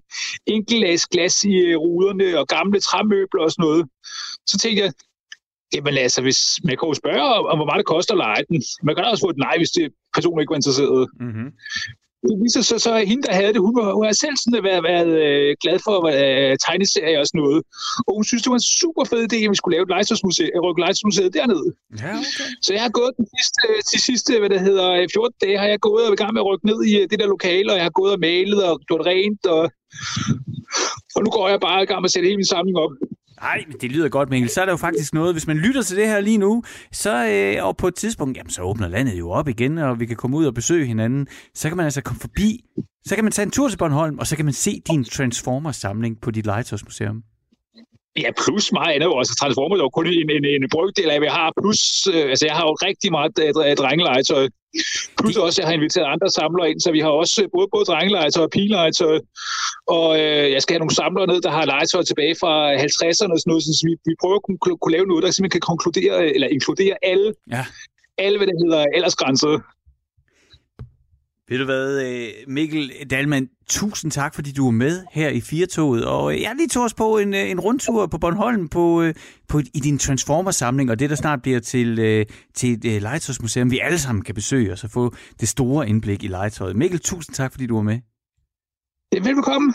enkeltlags 0.56 1.06
glas 1.14 1.36
i 1.44 1.56
øh, 1.68 1.78
ruderne 1.78 2.40
og 2.40 2.48
gamle 2.48 2.80
træmøbler 2.80 3.42
og 3.46 3.52
sådan 3.52 3.64
noget. 3.68 3.84
Så 4.50 4.56
tænkte 4.58 4.84
jeg, 4.84 4.92
jamen 5.74 5.98
altså, 5.98 6.22
hvis 6.22 6.40
man 6.68 6.76
kan 6.78 6.88
jo 6.90 6.94
spørge 6.94 7.28
om, 7.52 7.58
hvor 7.58 7.70
meget 7.70 7.82
det 7.82 7.94
koster 7.96 8.14
at 8.14 8.24
lege 8.26 8.44
den. 8.50 8.60
Man 8.86 8.96
kan 8.96 9.04
da 9.04 9.10
også 9.10 9.26
få 9.26 9.34
et 9.36 9.44
nej, 9.48 9.56
hvis 9.58 9.74
det 9.78 9.86
personen 10.16 10.40
ikke 10.40 10.54
var 10.54 10.62
interesseret. 10.62 11.04
Mm-hmm 11.26 11.50
det 12.30 12.36
viser 12.44 12.64
sig 12.70 12.80
så, 12.86 12.92
at 13.02 13.08
hende, 13.10 13.24
der 13.28 13.34
havde 13.40 13.54
det, 13.56 13.62
hun 13.68 13.76
var, 13.80 13.88
hun 13.98 14.06
har 14.10 14.16
selv 14.24 14.36
sådan 14.38 14.64
været, 14.70 14.84
været 14.92 15.12
øh, 15.26 15.50
glad 15.64 15.78
for 15.88 15.98
øh, 16.14 16.54
tegneserier 16.66 17.20
og 17.24 17.28
sådan 17.28 17.42
noget. 17.46 17.62
Og 18.08 18.12
hun 18.18 18.26
synes, 18.30 18.44
det 18.44 18.52
var 18.54 18.60
en 18.64 18.72
super 18.82 19.04
fed 19.12 19.22
idé, 19.28 19.38
at 19.46 19.52
vi 19.54 19.60
skulle 19.60 19.76
lave 19.76 19.86
et 19.88 19.94
legetøjsmuseet, 19.94 20.52
rykke 20.66 20.82
legetøjsmuseet 20.84 21.32
dernede. 21.38 21.70
Ja, 22.04 22.12
okay. 22.22 22.48
Så 22.66 22.70
jeg 22.76 22.84
har 22.88 22.94
gået 23.00 23.12
de 23.20 23.26
sidste, 23.36 23.62
de 23.94 24.00
sidste 24.08 24.32
hvad 24.40 24.52
det 24.54 24.62
hedder, 24.68 24.88
14 25.14 25.38
dage, 25.44 25.58
har 25.64 25.70
jeg 25.74 25.80
gået 25.90 26.04
og 26.08 26.14
i 26.14 26.20
gang 26.22 26.32
med 26.34 26.42
at 26.44 26.50
rykke 26.50 26.66
ned 26.72 26.80
i 26.90 26.94
øh, 27.00 27.06
det 27.12 27.18
der 27.22 27.34
lokale, 27.36 27.70
og 27.72 27.78
jeg 27.80 27.86
har 27.90 27.96
gået 28.00 28.12
og 28.16 28.22
malet 28.28 28.60
og 28.70 28.76
gjort 28.88 29.06
rent, 29.12 29.44
og, 29.56 29.64
og 31.16 31.20
nu 31.26 31.30
går 31.36 31.46
jeg 31.54 31.60
bare 31.68 31.80
i 31.84 31.88
gang 31.90 32.00
med 32.02 32.10
at 32.10 32.14
sætte 32.14 32.28
hele 32.30 32.42
min 32.42 32.54
samling 32.54 32.78
op. 32.86 32.94
Nej, 33.42 33.64
men 33.68 33.78
det 33.82 33.92
lyder 33.92 34.10
godt, 34.10 34.30
Mikkel. 34.30 34.50
Så 34.50 34.62
er 34.62 34.66
der 34.66 34.72
jo 34.72 34.78
faktisk 34.78 35.14
noget, 35.14 35.34
hvis 35.34 35.48
man 35.48 35.58
lytter 35.58 35.82
til 35.82 35.98
det 35.98 36.08
her 36.08 36.20
lige 36.20 36.38
nu, 36.38 36.64
så 36.92 37.28
øh, 37.28 37.66
og 37.66 37.78
på 37.78 37.88
et 37.88 37.96
tidspunkt, 37.96 38.38
jamen 38.38 38.50
så 38.50 38.62
åbner 38.62 38.88
landet 38.88 39.20
jo 39.20 39.30
op 39.30 39.48
igen, 39.48 39.78
og 39.78 40.00
vi 40.00 40.06
kan 40.06 40.16
komme 40.16 40.38
ud 40.38 40.46
og 40.46 40.54
besøge 40.54 40.86
hinanden. 40.86 41.28
Så 41.56 41.68
kan 41.68 41.78
man 41.78 41.86
altså 41.86 42.02
komme 42.02 42.20
forbi, 42.20 42.64
så 43.06 43.16
kan 43.16 43.24
man 43.24 43.32
tage 43.32 43.46
en 43.46 43.52
tur 43.52 43.68
til 43.70 43.78
Bornholm, 43.78 44.20
og 44.20 44.28
så 44.28 44.36
kan 44.36 44.46
man 44.46 44.54
se 44.54 44.82
din 44.90 45.04
Transformers-samling 45.04 46.22
på 46.22 46.32
dit 46.32 46.46
legetøjsmuseum. 46.46 47.24
Ja, 48.18 48.30
plus 48.44 48.72
mig 48.72 48.88
andet 48.96 49.08
også 49.08 49.20
altså, 49.20 49.36
Transformers 49.42 49.80
er 49.80 49.84
jo 49.84 49.90
kun 49.90 50.08
en, 50.08 50.30
en, 50.38 50.46
en 50.46 50.70
brygdel 50.76 51.10
af, 51.10 51.18
hvad 51.20 51.30
jeg 51.32 51.38
har. 51.42 51.50
Plus, 51.62 51.82
øh, 52.14 52.30
altså 52.32 52.46
jeg 52.50 52.56
har 52.56 52.66
jo 52.70 52.74
rigtig 52.88 53.10
meget 53.18 53.34
øh, 53.44 53.76
drengelegetøj. 53.82 54.44
Plus 55.20 55.38
også, 55.38 55.62
jeg 55.62 55.68
har 55.68 55.74
inviteret 55.74 56.14
andre 56.14 56.30
samlere 56.30 56.70
ind, 56.72 56.80
så 56.80 56.92
vi 56.92 57.00
har 57.00 57.14
også 57.22 57.36
øh, 57.44 57.50
både, 57.56 57.68
både 57.76 57.86
drengelegetøj 57.86 58.44
og 58.44 58.54
pigelegetøj. 58.58 59.20
Og 59.88 60.10
øh, 60.22 60.46
jeg 60.54 60.62
skal 60.62 60.74
have 60.74 60.84
nogle 60.84 61.00
samlere 61.02 61.28
ned, 61.28 61.42
der 61.42 61.52
har 61.58 61.66
legetøj 61.66 62.04
tilbage 62.04 62.36
fra 62.42 62.54
50'erne 62.88 63.34
og 63.34 63.40
sådan 63.40 63.52
noget, 63.52 63.64
så 63.64 63.84
vi, 63.88 63.94
vi 64.10 64.16
prøver 64.22 64.36
at 64.40 64.46
kunne, 64.48 64.78
kunne 64.82 64.96
lave 64.98 65.08
noget, 65.12 65.24
der 65.24 65.32
simpelthen 65.32 65.58
kan 65.58 65.70
konkludere, 65.72 66.16
eller 66.36 66.48
inkludere 66.48 66.96
alle, 67.12 67.30
ja. 67.56 67.64
alle 68.18 68.38
hvad 68.38 68.48
det 68.48 68.58
hedder, 68.64 68.82
aldersgrænser. 68.96 69.54
Ved 71.50 71.58
du 71.60 71.66
hvad, 71.66 72.06
øh, 72.06 72.28
Mikkel 72.48 72.92
Dalman, 73.10 73.50
tusind 73.70 74.12
tak, 74.12 74.36
fordi 74.36 74.52
du 74.52 74.68
er 74.68 74.72
med 74.72 75.04
her 75.12 75.30
i 75.30 75.42
Firtoget. 75.42 76.06
Og 76.06 76.34
øh, 76.34 76.42
jeg 76.42 76.54
lige 76.58 76.68
tog 76.68 76.84
os 76.84 76.94
på 76.94 77.18
en, 77.18 77.34
øh, 77.34 77.50
en 77.50 77.60
rundtur 77.60 78.08
på 78.08 78.18
Bornholm 78.18 78.70
på, 78.70 79.12
på, 79.48 79.60
i 79.60 79.80
din 79.80 79.98
Transformer-samling, 79.98 80.92
og 80.92 81.00
det 81.00 81.10
der 81.10 81.16
snart 81.16 81.42
bliver 81.42 81.60
til, 81.60 82.26
til 82.54 82.72
et 82.86 83.02
legetøjsmuseum, 83.02 83.72
vi 83.72 83.80
alle 83.80 84.00
sammen 84.00 84.24
kan 84.24 84.36
besøge, 84.36 84.72
og 84.72 84.78
så 84.78 84.88
få 84.88 85.16
det 85.40 85.50
store 85.50 85.90
indblik 85.90 86.24
i 86.24 86.28
legetøjet. 86.28 86.76
Mikkel, 86.76 87.00
tusind 87.00 87.36
tak, 87.36 87.52
fordi 87.52 87.66
du 87.66 87.76
var 87.76 87.84
med. 87.84 88.00
Velbekomme. 89.24 89.74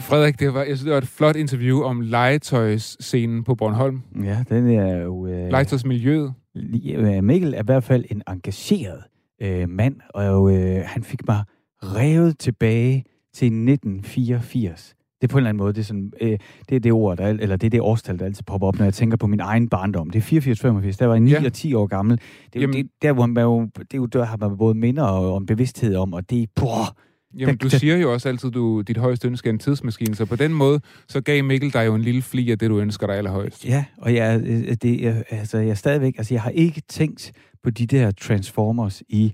Frederik, 0.00 0.38
det 0.38 0.54
var, 0.54 0.62
jeg 0.62 0.66
synes, 0.76 0.82
det 0.82 0.92
var 0.92 0.98
et 0.98 1.08
flot 1.08 1.36
interview 1.36 1.82
om 1.82 2.00
legetøjsscenen 2.00 3.44
på 3.44 3.54
Bornholm. 3.54 4.02
Ja, 4.24 4.44
den 4.48 4.70
er 4.70 4.96
jo... 4.96 5.26
Øh... 5.26 5.50
Legetøjsmiljøet. 5.50 6.34
Øh, 6.56 7.24
Mikkel 7.24 7.54
er 7.54 7.60
i 7.60 7.64
hvert 7.64 7.84
fald 7.84 8.04
en 8.10 8.22
engageret 8.28 9.02
øh, 9.42 9.68
mand, 9.68 9.96
og 10.14 10.56
øh, 10.56 10.82
han 10.86 11.02
fik 11.02 11.28
mig 11.28 11.44
revet 11.82 12.38
tilbage 12.38 13.04
til 13.34 13.46
1984. 13.46 14.94
Det 15.20 15.28
er 15.28 15.32
på 15.32 15.38
en 15.38 15.40
eller 15.40 15.48
anden 15.48 15.58
måde, 15.58 15.72
det 15.72 15.80
er, 15.80 15.84
sådan, 15.84 16.12
øh, 16.20 16.38
det, 16.68 16.76
er 16.76 16.80
det 16.80 16.92
ord, 16.92 17.16
der, 17.16 17.26
eller 17.26 17.56
det 17.56 17.66
er 17.66 17.70
det 17.70 17.80
årstal, 17.80 18.18
der 18.18 18.24
altid 18.24 18.42
popper 18.42 18.66
op, 18.66 18.78
når 18.78 18.84
jeg 18.84 18.94
tænker 18.94 19.16
på 19.16 19.26
min 19.26 19.40
egen 19.40 19.68
barndom. 19.68 20.10
Det 20.10 20.32
er 20.32 20.40
84-85, 20.40 20.96
der 20.98 21.06
var 21.06 21.14
jeg 21.14 21.20
9 21.20 21.30
ja. 21.30 21.46
og 21.46 21.52
10 21.52 21.74
år 21.74 21.86
gammel. 21.86 22.20
Det 22.52 22.62
er 22.62 22.66
jo 22.66 22.72
det, 22.72 22.90
der, 23.02 23.12
hvor 23.12 23.26
man 23.26 23.42
jo, 23.42 23.62
det 23.62 23.94
er 23.94 23.98
jo 23.98 24.06
der 24.06 24.24
har 24.24 24.36
man 24.36 24.56
både 24.56 24.74
minder 24.74 25.02
og, 25.02 25.32
og 25.32 25.38
en 25.38 25.46
bevidsthed 25.46 25.96
om, 25.96 26.12
og 26.12 26.30
det 26.30 26.48
brrr, 26.56 26.96
Jamen, 27.38 27.56
du 27.56 27.70
siger 27.70 27.96
jo 27.96 28.12
også 28.12 28.28
altid, 28.28 28.50
du 28.50 28.80
dit 28.80 28.96
højeste 28.96 29.28
ønske 29.28 29.48
er 29.48 29.52
en 29.52 29.58
tidsmaskine, 29.58 30.14
så 30.14 30.24
på 30.24 30.36
den 30.36 30.52
måde, 30.52 30.80
så 31.08 31.20
gav 31.20 31.44
Mikkel 31.44 31.72
dig 31.72 31.86
jo 31.86 31.94
en 31.94 32.02
lille 32.02 32.22
fli 32.22 32.50
af 32.50 32.58
det, 32.58 32.70
du 32.70 32.78
ønsker 32.78 33.06
dig 33.06 33.16
allerhøjst. 33.16 33.64
Ja, 33.64 33.84
og 33.98 34.14
jeg, 34.14 34.40
øh, 34.44 34.76
det, 34.82 35.00
jeg, 35.00 35.24
altså, 35.30 35.58
jeg 35.58 35.78
stadigvæk, 35.78 36.14
altså, 36.18 36.34
jeg 36.34 36.42
har 36.42 36.50
ikke 36.50 36.82
tænkt 36.88 37.32
på 37.62 37.70
de 37.70 37.86
der 37.86 38.10
Transformers 38.10 39.02
i, 39.08 39.24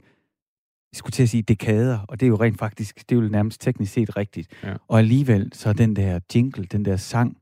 jeg 0.93 0.97
skulle 0.97 1.13
til 1.13 1.23
at 1.23 1.29
sige 1.29 1.43
dekader, 1.43 1.99
og 2.09 2.21
det 2.21 2.27
er 2.27 2.29
jo 2.29 2.37
rent 2.37 2.59
faktisk, 2.59 3.11
det 3.11 3.19
er 3.19 3.23
jo 3.23 3.29
nærmest 3.29 3.61
teknisk 3.61 3.93
set 3.93 4.17
rigtigt. 4.17 4.49
Ja. 4.65 4.75
Og 4.89 4.99
alligevel, 4.99 5.51
så 5.55 5.73
den 5.73 5.97
der 5.97 6.21
jingle, 6.35 6.65
den 6.65 6.85
der 6.85 6.97
sang, 6.97 7.37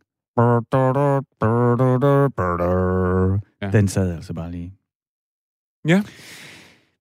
ja. 3.62 3.70
den 3.70 3.88
sad 3.88 4.14
altså 4.14 4.34
bare 4.34 4.50
lige. 4.50 4.74
Ja. 5.88 6.02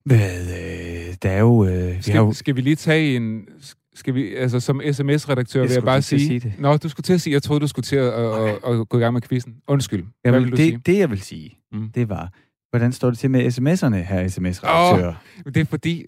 Hvad, 0.08 0.42
øh, 0.42 1.16
der 1.22 1.30
er 1.30 1.40
jo... 1.40 1.66
Øh, 1.66 2.02
skal, 2.02 2.14
vi 2.14 2.18
jo... 2.18 2.34
skal 2.34 2.56
vi 2.56 2.62
lige 2.62 2.76
tage 2.76 3.16
en... 3.16 3.46
Skal 3.96 4.16
vi, 4.16 4.36
altså 4.36 4.60
som 4.60 4.82
sms-redaktør 4.92 5.62
vil 5.62 5.72
jeg 5.72 5.84
bare 5.84 6.02
sige... 6.02 6.28
sige 6.28 6.40
det. 6.40 6.54
Nå, 6.60 6.78
du 6.78 6.90
skulle 6.90 7.04
til 7.04 7.14
at 7.14 7.22
sige, 7.22 7.34
jeg 7.34 7.44
troede, 7.44 7.60
du 7.60 7.68
skulle 7.68 7.84
til 7.84 7.96
at, 7.96 8.14
okay. 8.14 8.52
at, 8.52 8.74
at, 8.74 8.80
at 8.80 8.90
gå 8.90 8.98
i 8.98 9.02
gang 9.02 9.14
med 9.14 9.22
quizzen. 9.22 9.56
Undskyld. 9.68 10.04
Hvad 10.04 10.12
Jamen, 10.26 10.44
vil 10.44 10.52
du 10.52 10.58
det, 10.58 10.66
sige? 10.66 10.82
Det, 10.86 10.98
jeg 10.98 11.10
vil 11.10 11.22
sige, 11.22 11.58
mm. 11.72 11.90
det 11.92 12.10
var, 12.10 12.34
hvordan 12.70 12.92
står 12.92 13.10
det 13.10 13.20
til 13.20 13.32
med 13.32 13.48
sms'erne, 13.48 13.96
her 13.96 14.28
sms-redaktør? 14.28 15.08
Oh, 15.46 15.54
det 15.54 15.58
er 15.58 15.66
fordi, 15.66 16.06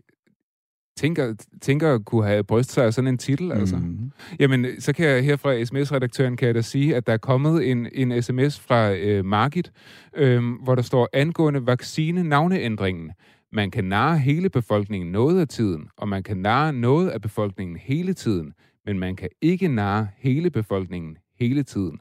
tænker, 0.97 1.33
tænker 1.61 1.97
kunne 1.97 2.25
have 2.25 2.43
bryst 2.43 2.71
sig 2.71 2.85
af 2.85 2.93
sådan 2.93 3.07
en 3.07 3.17
titel, 3.17 3.51
altså. 3.51 3.75
Mm. 3.75 4.11
Jamen, 4.39 4.65
så 4.79 4.93
kan 4.93 5.05
jeg 5.05 5.23
her 5.23 5.35
fra 5.35 5.63
sms-redaktøren 5.65 6.37
kan 6.37 6.45
jeg 6.45 6.55
da 6.55 6.61
sige, 6.61 6.95
at 6.95 7.07
der 7.07 7.13
er 7.13 7.17
kommet 7.17 7.71
en, 7.71 7.87
en 7.93 8.21
sms 8.21 8.59
fra 8.59 8.91
øh, 8.91 9.25
Margit, 9.25 9.71
øh, 10.17 10.43
hvor 10.63 10.75
der 10.75 10.81
står 10.81 11.09
angående 11.13 11.65
vaccine-navneændringen. 11.65 13.11
Man 13.51 13.71
kan 13.71 13.83
narre 13.83 14.19
hele 14.19 14.49
befolkningen 14.49 15.11
noget 15.11 15.41
af 15.41 15.47
tiden, 15.47 15.87
og 15.97 16.07
man 16.07 16.23
kan 16.23 16.37
narre 16.37 16.73
noget 16.73 17.09
af 17.09 17.21
befolkningen 17.21 17.77
hele 17.77 18.13
tiden, 18.13 18.53
men 18.85 18.99
man 18.99 19.15
kan 19.15 19.29
ikke 19.41 19.67
narre 19.67 20.07
hele 20.17 20.49
befolkningen 20.49 21.17
hele 21.39 21.63
tiden. 21.63 21.99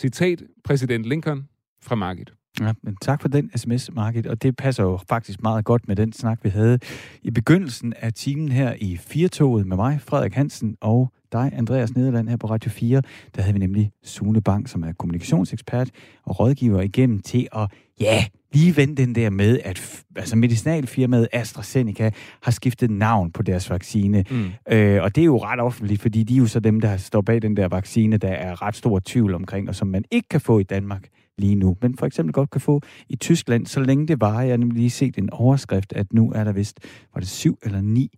Citat 0.00 0.42
præsident 0.64 1.06
Lincoln 1.06 1.48
fra 1.82 1.94
Market. 1.94 2.34
Ja, 2.60 2.72
men 2.82 2.96
tak 2.96 3.20
for 3.20 3.28
den 3.28 3.50
sms, 3.56 3.92
Market. 3.92 4.26
og 4.26 4.42
det 4.42 4.56
passer 4.56 4.82
jo 4.82 4.98
faktisk 5.08 5.42
meget 5.42 5.64
godt 5.64 5.88
med 5.88 5.96
den 5.96 6.12
snak, 6.12 6.38
vi 6.42 6.48
havde 6.48 6.78
i 7.22 7.30
begyndelsen 7.30 7.92
af 7.96 8.12
timen 8.12 8.52
her 8.52 8.74
i 8.80 8.96
Firtoget 8.96 9.66
med 9.66 9.76
mig, 9.76 10.00
Frederik 10.00 10.34
Hansen, 10.34 10.76
og 10.80 11.12
dig, 11.32 11.52
Andreas 11.56 11.94
Nederland, 11.94 12.28
her 12.28 12.36
på 12.36 12.46
Radio 12.46 12.70
4. 12.70 13.02
Der 13.36 13.42
havde 13.42 13.52
vi 13.52 13.58
nemlig 13.58 13.92
Sune 14.02 14.40
Bank, 14.40 14.68
som 14.68 14.82
er 14.82 14.92
kommunikationsekspert 14.92 15.90
og 16.22 16.40
rådgiver 16.40 16.80
igennem 16.80 17.18
til 17.18 17.48
at, 17.52 17.70
ja, 18.00 18.24
lige 18.52 18.76
vende 18.76 18.94
den 18.94 19.14
der 19.14 19.30
med, 19.30 19.58
at 19.64 20.04
altså 20.16 20.36
medicinalfirmaet 20.36 21.28
AstraZeneca 21.32 22.10
har 22.42 22.50
skiftet 22.50 22.90
navn 22.90 23.32
på 23.32 23.42
deres 23.42 23.70
vaccine. 23.70 24.24
Mm. 24.30 24.50
Øh, 24.72 25.02
og 25.02 25.14
det 25.14 25.20
er 25.20 25.26
jo 25.26 25.38
ret 25.38 25.60
offentligt, 25.60 26.02
fordi 26.02 26.22
de 26.22 26.34
er 26.34 26.38
jo 26.38 26.46
så 26.46 26.60
dem, 26.60 26.80
der 26.80 26.96
står 26.96 27.20
bag 27.20 27.42
den 27.42 27.56
der 27.56 27.68
vaccine, 27.68 28.16
der 28.16 28.28
er 28.28 28.62
ret 28.62 28.76
stor 28.76 29.00
tvivl 29.04 29.34
omkring, 29.34 29.68
og 29.68 29.74
som 29.74 29.88
man 29.88 30.04
ikke 30.10 30.28
kan 30.28 30.40
få 30.40 30.58
i 30.58 30.62
Danmark 30.62 31.08
lige 31.38 31.54
nu, 31.54 31.76
men 31.82 31.96
for 31.96 32.06
eksempel 32.06 32.32
godt 32.32 32.50
kan 32.50 32.60
få 32.60 32.80
i 33.08 33.16
Tyskland, 33.16 33.66
så 33.66 33.80
længe 33.80 34.08
det 34.08 34.20
var. 34.20 34.42
Jeg 34.42 34.50
har 34.50 34.56
nemlig 34.56 34.78
lige 34.78 34.90
set 34.90 35.18
en 35.18 35.30
overskrift, 35.30 35.92
at 35.92 36.12
nu 36.12 36.32
er 36.32 36.44
der 36.44 36.52
vist, 36.52 36.80
var 37.14 37.20
det 37.20 37.28
syv 37.28 37.58
eller 37.62 37.80
ni, 37.80 38.10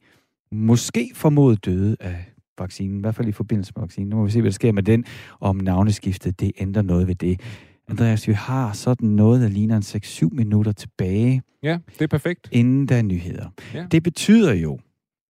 måske 0.53 1.11
formodet 1.15 1.65
døde 1.65 1.97
af 2.01 2.32
vaccinen, 2.59 2.97
i 2.97 3.01
hvert 3.01 3.15
fald 3.15 3.29
i 3.29 3.33
forbindelse 3.33 3.73
med 3.77 3.83
vaccinen. 3.83 4.09
Nu 4.09 4.17
må 4.17 4.25
vi 4.25 4.31
se, 4.31 4.41
hvad 4.41 4.51
der 4.51 4.55
sker 4.55 4.73
med 4.73 4.83
den, 4.83 5.05
og 5.41 5.49
om 5.49 5.57
navneskiftet, 5.57 6.41
det 6.41 6.53
ændrer 6.59 6.83
noget 6.83 7.07
ved 7.07 7.15
det. 7.15 7.41
Andreas, 7.89 8.29
vi 8.29 8.33
har 8.33 8.73
sådan 8.73 9.09
noget, 9.09 9.41
der 9.41 9.49
ligner 9.49 9.77
en 9.77 9.83
6-7 9.83 10.29
minutter 10.33 10.73
tilbage. 10.73 11.43
Ja, 11.63 11.79
det 11.89 12.03
er 12.03 12.07
perfekt. 12.07 12.49
Inden 12.53 12.89
der 12.89 12.97
er 12.97 13.03
nyheder. 13.03 13.49
Ja. 13.75 13.87
Det 13.91 14.03
betyder 14.03 14.55
jo, 14.55 14.79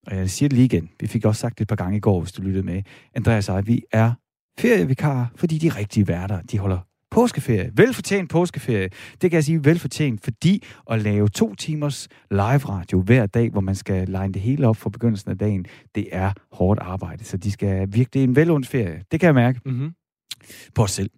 og 0.06 0.16
jeg 0.16 0.30
siger 0.30 0.48
det 0.48 0.56
lige 0.56 0.64
igen, 0.64 0.88
vi 1.00 1.06
fik 1.06 1.24
også 1.24 1.40
sagt 1.40 1.58
det 1.58 1.62
et 1.62 1.68
par 1.68 1.76
gange 1.76 1.96
i 1.96 2.00
går, 2.00 2.20
hvis 2.20 2.32
du 2.32 2.42
lyttede 2.42 2.66
med, 2.66 2.82
Andreas 3.14 3.48
og 3.48 3.66
vi 3.66 3.82
er 3.92 4.12
ferievikarer, 4.58 5.26
fordi 5.36 5.58
de 5.58 5.68
rigtige 5.68 6.08
værter, 6.08 6.40
de 6.40 6.58
holder 6.58 6.78
påskeferie. 7.12 7.70
Velfortjent 7.74 8.30
påskeferie. 8.30 8.88
Det 9.22 9.30
kan 9.30 9.32
jeg 9.32 9.44
sige 9.44 9.64
velfortjent, 9.64 10.24
fordi 10.24 10.64
at 10.90 11.02
lave 11.02 11.28
to 11.28 11.54
timers 11.54 12.08
live 12.30 12.40
radio 12.42 13.00
hver 13.00 13.26
dag, 13.26 13.50
hvor 13.50 13.60
man 13.60 13.74
skal 13.74 14.08
line 14.08 14.32
det 14.32 14.42
hele 14.42 14.68
op 14.68 14.76
fra 14.76 14.90
begyndelsen 14.90 15.30
af 15.30 15.38
dagen, 15.38 15.64
det 15.94 16.08
er 16.12 16.32
hårdt 16.52 16.80
arbejde. 16.80 17.24
Så 17.24 17.36
de 17.36 17.50
skal 17.50 17.88
virkelig 17.92 18.24
en 18.24 18.36
velundt 18.36 18.66
ferie. 18.66 19.02
Det 19.12 19.20
kan 19.20 19.26
jeg 19.26 19.34
mærke 19.34 19.60
mm-hmm. 19.66 19.90
på 20.74 20.82
os 20.82 20.90
selv. 20.90 21.10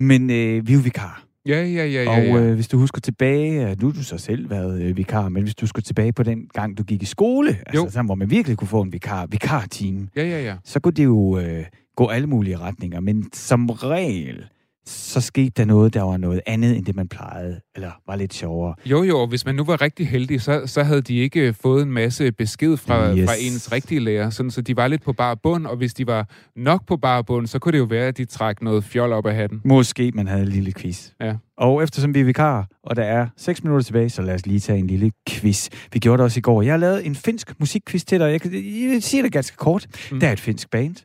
Men 0.00 0.30
øh, 0.30 0.66
vi 0.66 0.72
er 0.72 0.76
jo 0.76 0.82
vikar. 0.82 1.24
Ja, 1.46 1.64
ja, 1.64 1.86
ja, 1.86 2.02
ja. 2.02 2.10
Og 2.10 2.24
ja. 2.24 2.42
øh, 2.42 2.54
hvis 2.54 2.68
du 2.68 2.78
husker 2.78 3.00
tilbage, 3.00 3.76
nu 3.80 3.86
har 3.86 3.92
du 3.92 4.04
så 4.04 4.18
selv 4.18 4.50
været 4.50 4.82
øh, 4.82 4.96
vikar, 4.96 5.28
men 5.28 5.42
hvis 5.42 5.54
du 5.54 5.66
skal 5.66 5.82
tilbage 5.82 6.12
på 6.12 6.22
den 6.22 6.46
gang, 6.54 6.78
du 6.78 6.82
gik 6.82 7.02
i 7.02 7.06
skole, 7.06 7.58
altså 7.66 7.86
sådan, 7.90 8.06
hvor 8.06 8.14
man 8.14 8.30
virkelig 8.30 8.58
kunne 8.58 8.68
få 8.68 8.82
en 8.82 8.92
vikar, 8.92 9.26
vikarteam, 9.26 10.08
Ja, 10.16 10.24
ja, 10.24 10.42
ja. 10.42 10.56
så 10.64 10.80
kunne 10.80 10.94
det 10.94 11.04
jo 11.04 11.38
øh, 11.38 11.64
gå 11.96 12.08
alle 12.08 12.26
mulige 12.26 12.58
retninger. 12.58 13.00
Men 13.00 13.32
som 13.32 13.70
regel, 13.70 14.44
så 14.86 15.20
skete 15.20 15.50
der 15.56 15.64
noget, 15.64 15.94
der 15.94 16.02
var 16.02 16.16
noget 16.16 16.40
andet, 16.46 16.76
end 16.76 16.84
det 16.86 16.96
man 16.96 17.08
plejede, 17.08 17.60
eller 17.74 17.90
var 18.06 18.16
lidt 18.16 18.34
sjovere. 18.34 18.74
Jo, 18.86 19.02
jo, 19.02 19.26
hvis 19.26 19.44
man 19.46 19.54
nu 19.54 19.64
var 19.64 19.80
rigtig 19.80 20.08
heldig, 20.08 20.40
så, 20.40 20.62
så 20.66 20.82
havde 20.82 21.02
de 21.02 21.16
ikke 21.16 21.54
fået 21.62 21.82
en 21.82 21.92
masse 21.92 22.32
besked 22.32 22.76
fra, 22.76 23.16
Yes. 23.16 23.24
fra 23.28 23.34
ens 23.40 23.72
rigtige 23.72 24.00
lærer, 24.00 24.30
sådan, 24.30 24.50
så 24.50 24.60
de 24.60 24.76
var 24.76 24.88
lidt 24.88 25.02
på 25.02 25.12
bar 25.12 25.34
bund, 25.34 25.66
og 25.66 25.76
hvis 25.76 25.94
de 25.94 26.06
var 26.06 26.28
nok 26.56 26.86
på 26.86 26.96
bar 26.96 27.22
bund, 27.22 27.46
så 27.46 27.58
kunne 27.58 27.72
det 27.72 27.78
jo 27.78 27.84
være, 27.84 28.06
at 28.08 28.16
de 28.18 28.24
trak 28.24 28.62
noget 28.62 28.84
fjol 28.84 29.12
op 29.12 29.26
af 29.26 29.34
hatten. 29.34 29.60
Måske 29.64 30.12
man 30.14 30.26
havde 30.28 30.42
en 30.42 30.48
lille 30.48 30.72
quiz. 30.72 31.10
Ja. 31.20 31.34
Og 31.58 31.82
eftersom 31.82 32.14
vi 32.14 32.20
er 32.20 32.24
vikar, 32.24 32.68
og 32.84 32.96
der 32.96 33.02
er 33.04 33.26
6 33.36 33.64
minutter 33.64 33.84
tilbage, 33.84 34.10
så 34.10 34.22
lad 34.22 34.34
os 34.34 34.46
lige 34.46 34.60
tage 34.60 34.78
en 34.78 34.86
lille 34.86 35.10
quiz. 35.28 35.68
Vi 35.92 35.98
gjorde 35.98 36.18
det 36.18 36.24
også 36.24 36.38
i 36.38 36.40
går. 36.40 36.62
Jeg 36.62 36.72
har 36.72 36.78
lavet 36.78 37.06
en 37.06 37.14
finsk 37.14 37.60
musikquiz 37.60 38.04
til 38.04 38.20
dig. 38.20 38.26
Jeg, 38.32 38.52
jeg 38.92 39.02
siger 39.02 39.22
det 39.22 39.32
ganske 39.32 39.56
kort. 39.56 39.86
Mm. 40.12 40.20
Der 40.20 40.28
er 40.28 40.32
et 40.32 40.40
finsk 40.40 40.70
band. 40.70 40.96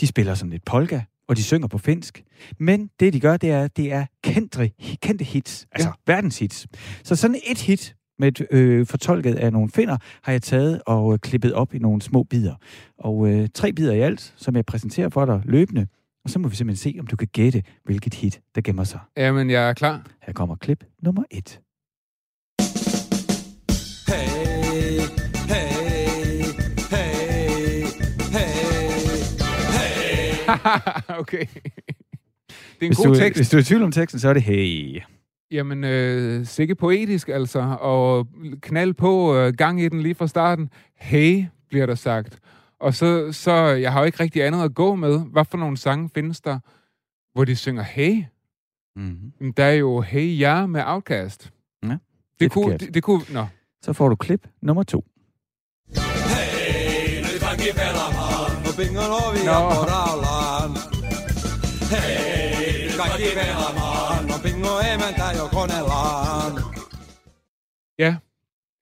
De 0.00 0.06
spiller 0.06 0.34
sådan 0.34 0.50
lidt 0.50 0.64
polka, 0.64 1.00
og 1.28 1.36
de 1.36 1.42
synger 1.42 1.68
på 1.68 1.78
finsk. 1.78 2.24
Men 2.58 2.90
det, 3.00 3.12
de 3.12 3.20
gør, 3.20 3.36
det 3.36 3.50
er, 3.50 3.68
det 3.68 3.92
er 3.92 4.06
kendte, 4.24 4.70
kendte 5.02 5.24
hits. 5.24 5.66
Altså 5.72 5.88
ja. 5.88 6.12
verdenshits. 6.12 6.66
Så 7.04 7.16
sådan 7.16 7.36
et 7.46 7.60
hit 7.60 7.94
med 8.18 8.28
et, 8.28 8.46
øh, 8.50 8.86
fortolket 8.86 9.34
af 9.34 9.52
nogle 9.52 9.70
finder, 9.70 9.96
har 10.22 10.32
jeg 10.32 10.42
taget 10.42 10.82
og 10.86 11.12
øh, 11.12 11.18
klippet 11.18 11.52
op 11.52 11.74
i 11.74 11.78
nogle 11.78 12.02
små 12.02 12.22
bidder. 12.22 12.54
Og 12.98 13.28
øh, 13.28 13.48
tre 13.54 13.72
bidder 13.72 13.92
i 13.92 14.00
alt, 14.00 14.34
som 14.36 14.56
jeg 14.56 14.66
præsenterer 14.66 15.08
for 15.08 15.24
dig 15.24 15.42
løbende. 15.44 15.86
Og 16.24 16.30
så 16.30 16.38
må 16.38 16.48
vi 16.48 16.56
simpelthen 16.56 16.92
se, 16.92 17.00
om 17.00 17.06
du 17.06 17.16
kan 17.16 17.28
gætte, 17.32 17.62
hvilket 17.84 18.14
hit, 18.14 18.40
der 18.54 18.60
gemmer 18.60 18.84
sig. 18.84 19.00
Jamen, 19.16 19.50
jeg 19.50 19.68
er 19.68 19.72
klar. 19.72 20.06
Her 20.22 20.32
kommer 20.32 20.56
klip 20.56 20.84
nummer 21.02 21.22
et. 21.30 21.60
okay. 31.20 31.46
Det 31.46 32.86
er 32.86 32.86
en 32.86 32.88
Hvis 32.88 32.96
god 32.96 33.06
du, 33.06 33.14
tekst. 33.14 33.38
hvis 33.38 33.50
du 33.50 33.56
er 33.56 33.60
i 33.60 33.64
tvivl 33.64 33.82
om 33.82 33.92
teksten, 33.92 34.20
så 34.20 34.28
er 34.28 34.32
det 34.32 34.42
hey. 34.42 35.00
Jamen, 35.50 35.84
øh, 35.84 36.46
sikke 36.46 36.74
poetisk 36.74 37.28
altså, 37.28 37.76
og 37.80 38.28
knald 38.60 38.94
på, 38.94 39.36
øh, 39.36 39.54
gang 39.54 39.82
i 39.82 39.88
den 39.88 40.02
lige 40.02 40.14
fra 40.14 40.26
starten. 40.26 40.70
Hey, 40.96 41.44
bliver 41.68 41.86
der 41.86 41.94
sagt. 41.94 42.38
Og 42.80 42.94
så, 42.94 43.32
så, 43.32 43.52
jeg 43.52 43.92
har 43.92 44.00
jo 44.00 44.06
ikke 44.06 44.20
rigtig 44.20 44.44
andet 44.44 44.64
at 44.64 44.74
gå 44.74 44.94
med. 44.94 45.20
Hvad 45.32 45.44
for 45.44 45.58
nogle 45.58 45.76
sange 45.76 46.10
findes 46.14 46.40
der, 46.40 46.58
hvor 47.34 47.44
de 47.44 47.56
synger 47.56 47.82
hey? 47.82 48.24
Mm-hmm. 48.96 49.52
Der 49.52 49.64
er 49.64 49.72
jo 49.72 50.00
Hey 50.00 50.38
Ja 50.38 50.66
med 50.66 50.82
Outcast. 50.86 51.52
Ja, 51.82 51.88
det, 51.88 51.98
det 52.40 52.50
kunne, 52.50 52.78
det, 52.78 52.94
det 52.94 53.02
kunne, 53.02 53.22
nå. 53.30 53.46
Så 53.82 53.92
får 53.92 54.08
du 54.08 54.16
klip 54.16 54.48
nummer 54.62 54.82
to. 54.82 55.04
Hei, 55.96 56.48
vengono 58.76 59.32
via 59.34 59.52
no. 59.52 59.68
porallaan. 59.68 60.70
Hei, 61.90 62.90
kaikki 62.96 63.34
velamaan, 63.34 64.30
on 64.34 64.40
pingo 64.40 64.80
emäntä 64.80 65.32
jo. 65.36 65.48
Ja, 67.98 68.14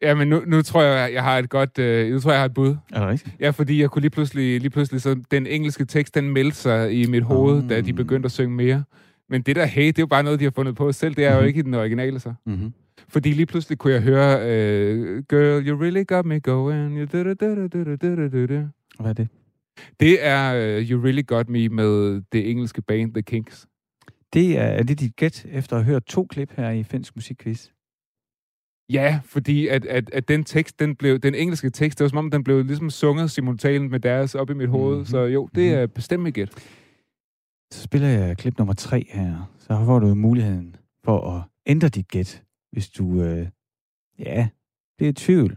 Ja, 0.02 0.14
men 0.14 0.28
nu, 0.28 0.42
nu 0.46 0.62
tror 0.62 0.82
jeg, 0.82 1.12
jeg 1.12 1.22
har 1.22 1.38
et 1.38 1.50
godt... 1.50 1.78
Øh, 1.78 2.12
nu 2.12 2.20
tror 2.20 2.30
jeg, 2.30 2.34
jeg 2.34 2.40
har 2.40 2.46
et 2.46 2.54
bud. 2.54 2.76
Er 2.92 3.00
det 3.00 3.08
rigtigt? 3.08 3.36
Ja, 3.40 3.50
fordi 3.50 3.80
jeg 3.80 3.90
kunne 3.90 4.00
lige 4.00 4.10
pludselig... 4.10 4.60
Lige 4.60 4.70
pludselig 4.70 5.02
så 5.02 5.20
den 5.30 5.46
engelske 5.46 5.84
tekst, 5.84 6.14
den 6.14 6.30
meldte 6.30 6.56
sig 6.56 7.02
i 7.02 7.06
mit 7.06 7.22
hoved, 7.22 7.62
mm. 7.62 7.68
da 7.68 7.80
de 7.80 7.92
mm. 7.92 7.96
begyndte 7.96 8.26
at 8.26 8.32
synge 8.32 8.54
mere. 8.54 8.84
Men 9.28 9.42
det 9.42 9.56
der 9.56 9.64
hey, 9.64 9.86
det 9.86 9.98
er 9.98 10.02
jo 10.02 10.06
bare 10.06 10.22
noget, 10.22 10.40
de 10.40 10.44
har 10.44 10.50
fundet 10.50 10.76
på 10.76 10.92
selv. 10.92 11.14
Det 11.14 11.24
er 11.24 11.30
mm-hmm. 11.30 11.42
jo 11.42 11.46
ikke 11.46 11.62
den 11.62 11.74
originale, 11.74 12.20
så. 12.20 12.34
Mm-hmm. 12.46 12.72
Fordi 13.08 13.32
lige 13.32 13.46
pludselig 13.46 13.78
kunne 13.78 13.92
jeg 13.92 14.02
høre... 14.02 14.40
Øh, 14.42 15.22
Girl, 15.28 15.68
you 15.68 15.80
really 15.80 16.04
got 16.06 16.26
me 16.26 16.40
going. 16.40 16.98
Hvad 19.00 19.10
er 19.10 19.14
det? 19.14 19.28
Det 20.00 20.24
er 20.24 20.54
øh, 20.54 20.90
You 20.90 21.02
Really 21.02 21.22
Got 21.26 21.48
Me 21.48 21.68
med 21.68 22.22
det 22.32 22.50
engelske 22.50 22.82
band 22.82 23.14
The 23.14 23.22
Kinks. 23.22 23.66
Det 24.32 24.58
er, 24.58 24.62
er 24.62 24.82
det 24.82 25.00
dit 25.00 25.16
gæt, 25.16 25.46
efter 25.50 25.76
at 25.76 25.84
have 25.84 25.92
hørt 25.92 26.04
to 26.04 26.26
klip 26.26 26.52
her 26.56 26.70
i 26.70 26.82
Finsk 26.82 27.16
Musikquiz? 27.16 27.68
Ja, 28.92 29.20
fordi 29.24 29.68
at, 29.68 29.86
at, 29.86 30.10
at 30.10 30.28
den 30.28 30.44
tekst, 30.44 30.80
den, 30.80 30.96
blev, 30.96 31.18
den 31.18 31.34
engelske 31.34 31.70
tekst, 31.70 31.98
det 31.98 32.04
var 32.04 32.08
som 32.08 32.18
om, 32.18 32.30
den 32.30 32.44
blev 32.44 32.64
ligesom 32.64 32.90
sunget 32.90 33.30
simultant 33.30 33.90
med 33.90 34.00
deres 34.00 34.34
op 34.34 34.50
i 34.50 34.54
mit 34.54 34.68
hoved. 34.68 34.96
Mhm. 34.96 35.06
Så 35.06 35.18
jo, 35.18 35.48
det 35.54 35.74
er 35.74 35.86
bestemt 35.86 36.22
mit 36.22 36.34
gæt. 36.34 36.50
Så 37.72 37.82
spiller 37.82 38.08
jeg 38.08 38.36
klip 38.36 38.58
nummer 38.58 38.74
tre 38.74 39.06
her. 39.10 39.52
Så 39.58 39.84
får 39.84 39.98
du 39.98 40.14
muligheden 40.14 40.76
for 41.04 41.30
at 41.30 41.42
ændre 41.66 41.88
dit 41.88 42.08
gæt, 42.08 42.42
hvis 42.72 42.88
du... 42.88 43.22
Øh, 43.22 43.46
ja, 44.18 44.48
det 44.98 45.08
er 45.08 45.12
tvivl. 45.16 45.56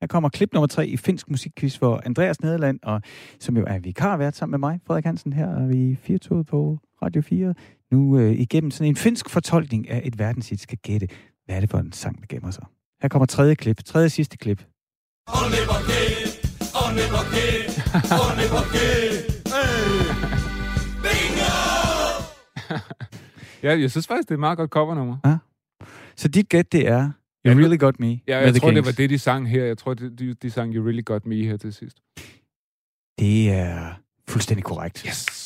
Her 0.00 0.06
kommer 0.06 0.28
klip 0.28 0.52
nummer 0.52 0.66
tre 0.66 0.86
i 0.86 0.96
Finsk 0.96 1.30
Musikquiz, 1.30 1.76
hvor 1.76 2.02
Andreas 2.06 2.42
Nederland, 2.42 2.80
og, 2.82 3.02
som 3.40 3.56
jo 3.56 3.64
er 3.66 3.78
vikarvært 3.78 4.36
sammen 4.36 4.60
med 4.60 4.68
mig, 4.68 4.80
Frederik 4.86 5.04
Hansen, 5.04 5.32
her 5.32 5.48
er 5.48 5.66
vi 5.66 5.90
i 5.90 5.96
Firtoget 5.96 6.46
på 6.46 6.78
Radio 7.02 7.22
4, 7.22 7.54
nu 7.90 8.18
øh, 8.18 8.32
igennem 8.32 8.70
sådan 8.70 8.88
en 8.88 8.96
finsk 8.96 9.30
fortolkning 9.30 9.90
af 9.90 10.02
et 10.04 10.18
verdenshit 10.18 10.60
skal 10.60 10.78
gætte, 10.78 11.08
hvad 11.44 11.56
er 11.56 11.60
det 11.60 11.70
for 11.70 11.78
en 11.78 11.92
sang, 11.92 12.20
der 12.20 12.26
gemmer 12.28 12.50
sig. 12.50 12.64
Her 13.02 13.08
kommer 13.08 13.26
tredje 13.26 13.54
klip, 13.54 13.84
tredje 13.84 14.08
sidste 14.08 14.36
klip. 14.36 14.64
Ja, 23.62 23.78
jeg 23.78 23.90
synes 23.90 24.06
faktisk, 24.06 24.28
det 24.28 24.34
er 24.34 24.36
et 24.36 24.40
meget 24.40 24.58
godt 24.58 24.70
covernummer. 24.70 25.16
Så 26.16 26.28
dit 26.28 26.48
gæt, 26.48 26.72
det 26.72 26.88
er 26.88 26.94
Ja, 26.94 27.10
You 27.46 27.54
nu- 27.54 27.60
Really 27.60 27.78
Got 27.78 28.00
Me 28.00 28.06
Ja, 28.06 28.38
jeg 28.38 28.48
The 28.52 28.58
tror, 28.60 28.68
det 28.70 28.74
Kinks. 28.76 28.86
var 28.86 28.92
det, 29.02 29.10
de 29.10 29.18
sang 29.18 29.50
her. 29.50 29.64
Jeg 29.64 29.78
tror, 29.78 29.94
de, 29.94 30.16
de, 30.16 30.34
de 30.34 30.50
sang 30.50 30.74
You 30.74 30.84
Really 30.84 31.02
Got 31.04 31.26
Me 31.26 31.34
her 31.44 31.56
til 31.56 31.72
sidst. 31.72 31.96
Det 33.18 33.50
er 33.50 34.00
fuldstændig 34.28 34.64
korrekt. 34.64 34.98
Yes! 35.06 35.44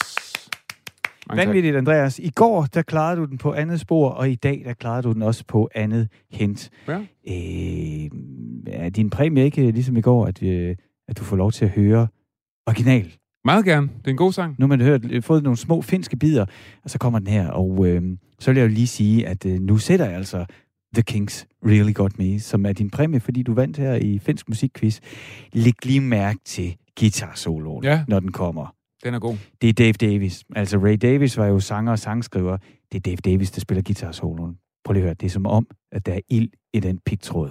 Mange 1.28 1.40
tak. 1.40 1.46
Vanvittigt, 1.48 1.76
Andreas. 1.76 2.18
I 2.18 2.30
går, 2.30 2.64
der 2.74 2.82
klarede 2.82 3.20
du 3.20 3.24
den 3.24 3.38
på 3.38 3.52
andet 3.52 3.80
spor, 3.80 4.10
og 4.10 4.30
i 4.30 4.34
dag, 4.34 4.62
der 4.64 4.72
klarede 4.72 5.02
du 5.02 5.12
den 5.12 5.22
også 5.22 5.44
på 5.48 5.68
andet 5.74 6.08
hint. 6.30 6.70
Ja. 6.88 6.98
Øh, 7.28 8.10
er 8.66 8.88
din 8.88 9.10
præmie 9.10 9.44
ikke 9.44 9.70
ligesom 9.70 9.96
i 9.96 10.00
går, 10.00 10.26
at, 10.26 10.42
øh, 10.42 10.76
at 11.08 11.18
du 11.18 11.24
får 11.24 11.36
lov 11.36 11.52
til 11.52 11.64
at 11.64 11.70
høre 11.70 12.08
original? 12.66 13.12
Meget 13.44 13.64
gerne. 13.64 13.86
Det 13.98 14.06
er 14.06 14.10
en 14.10 14.16
god 14.16 14.32
sang. 14.32 14.54
Nu 14.58 14.62
har 14.64 14.68
man 14.68 14.80
hørt, 14.80 15.00
øh, 15.10 15.22
fået 15.22 15.42
nogle 15.42 15.56
små 15.56 15.82
finske 15.82 16.16
bidder, 16.16 16.46
og 16.84 16.90
så 16.90 16.98
kommer 16.98 17.18
den 17.18 17.28
her, 17.28 17.48
og 17.48 17.86
øh, 17.86 18.02
så 18.38 18.50
vil 18.50 18.58
jeg 18.60 18.68
jo 18.68 18.74
lige 18.74 18.86
sige, 18.86 19.26
at 19.26 19.46
øh, 19.46 19.60
nu 19.60 19.78
sætter 19.78 20.06
jeg 20.06 20.14
altså 20.16 20.46
The 20.94 21.02
Kings 21.02 21.46
Really 21.66 21.92
Got 21.94 22.18
Me, 22.18 22.40
som 22.40 22.66
er 22.66 22.72
din 22.72 22.90
præmie, 22.90 23.20
fordi 23.20 23.42
du 23.42 23.54
vandt 23.54 23.76
her 23.76 23.94
i 23.94 24.18
Finsk 24.18 24.48
Musikquiz. 24.48 25.00
Læg 25.52 25.86
lige 25.86 26.00
mærke 26.00 26.38
til 26.44 26.76
guitar-soloen, 27.00 27.84
Ja. 27.84 28.04
når 28.08 28.20
den 28.20 28.32
kommer. 28.32 28.74
Den 29.04 29.14
er 29.14 29.18
god. 29.18 29.36
Det 29.62 29.68
er 29.68 29.72
Dave 29.72 29.92
Davis. 29.92 30.44
Altså 30.56 30.78
Ray 30.78 30.96
Davis 31.02 31.36
var 31.36 31.46
jo 31.46 31.60
sanger 31.60 31.92
og 31.92 31.98
sangskriver. 31.98 32.56
Det 32.92 32.96
er 32.98 33.00
Dave 33.00 33.16
Davis, 33.16 33.50
der 33.50 33.60
spiller 33.60 33.82
guitar-soloen. 33.82 34.56
Prøv 34.84 34.92
lige 34.92 35.02
at 35.02 35.06
høre, 35.06 35.14
det 35.14 35.26
er 35.26 35.30
som 35.30 35.46
om, 35.46 35.66
at 35.92 36.06
der 36.06 36.12
er 36.14 36.20
ild 36.28 36.48
i 36.72 36.80
den 36.80 36.98
pigtråd. 37.06 37.50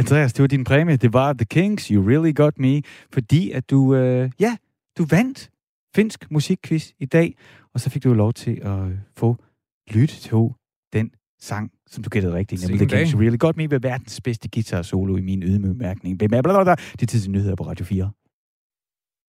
Andreas, 0.00 0.32
det 0.32 0.42
var 0.42 0.46
din 0.46 0.64
præmie. 0.64 0.96
Det 0.96 1.12
var 1.12 1.32
The 1.32 1.44
Kings, 1.44 1.86
You 1.86 2.08
Really 2.08 2.34
Got 2.34 2.58
Me, 2.58 2.82
fordi 3.12 3.50
at 3.50 3.70
du, 3.70 3.94
øh, 3.94 4.30
ja, 4.40 4.56
du 4.98 5.04
vandt 5.04 5.50
finsk 5.94 6.30
musikquiz 6.30 6.90
i 6.98 7.06
dag, 7.06 7.36
og 7.74 7.80
så 7.80 7.90
fik 7.90 8.04
du 8.04 8.14
lov 8.14 8.32
til 8.32 8.60
at 8.62 8.78
få 9.16 9.36
lytte 9.90 10.14
til 10.14 10.48
den 10.92 11.10
sang, 11.40 11.70
som 11.86 12.02
du 12.02 12.10
gættede 12.10 12.34
rigtigt, 12.34 12.68
nemlig 12.68 12.88
The 12.88 12.98
Kings. 12.98 13.12
You 13.12 13.20
Really 13.20 13.38
Got 13.38 13.56
Me, 13.56 13.70
ved 13.70 13.80
verdens 13.80 14.20
bedste 14.20 14.48
guitar 14.48 14.82
solo 14.82 15.16
i 15.16 15.20
min 15.20 15.42
ydmygmærkning. 15.42 16.20
Det 16.20 16.32
er 17.02 17.06
tid 17.06 17.20
til 17.20 17.30
nyheder 17.30 17.54
på 17.54 17.66
Radio 17.66 17.84
4. 17.84 18.10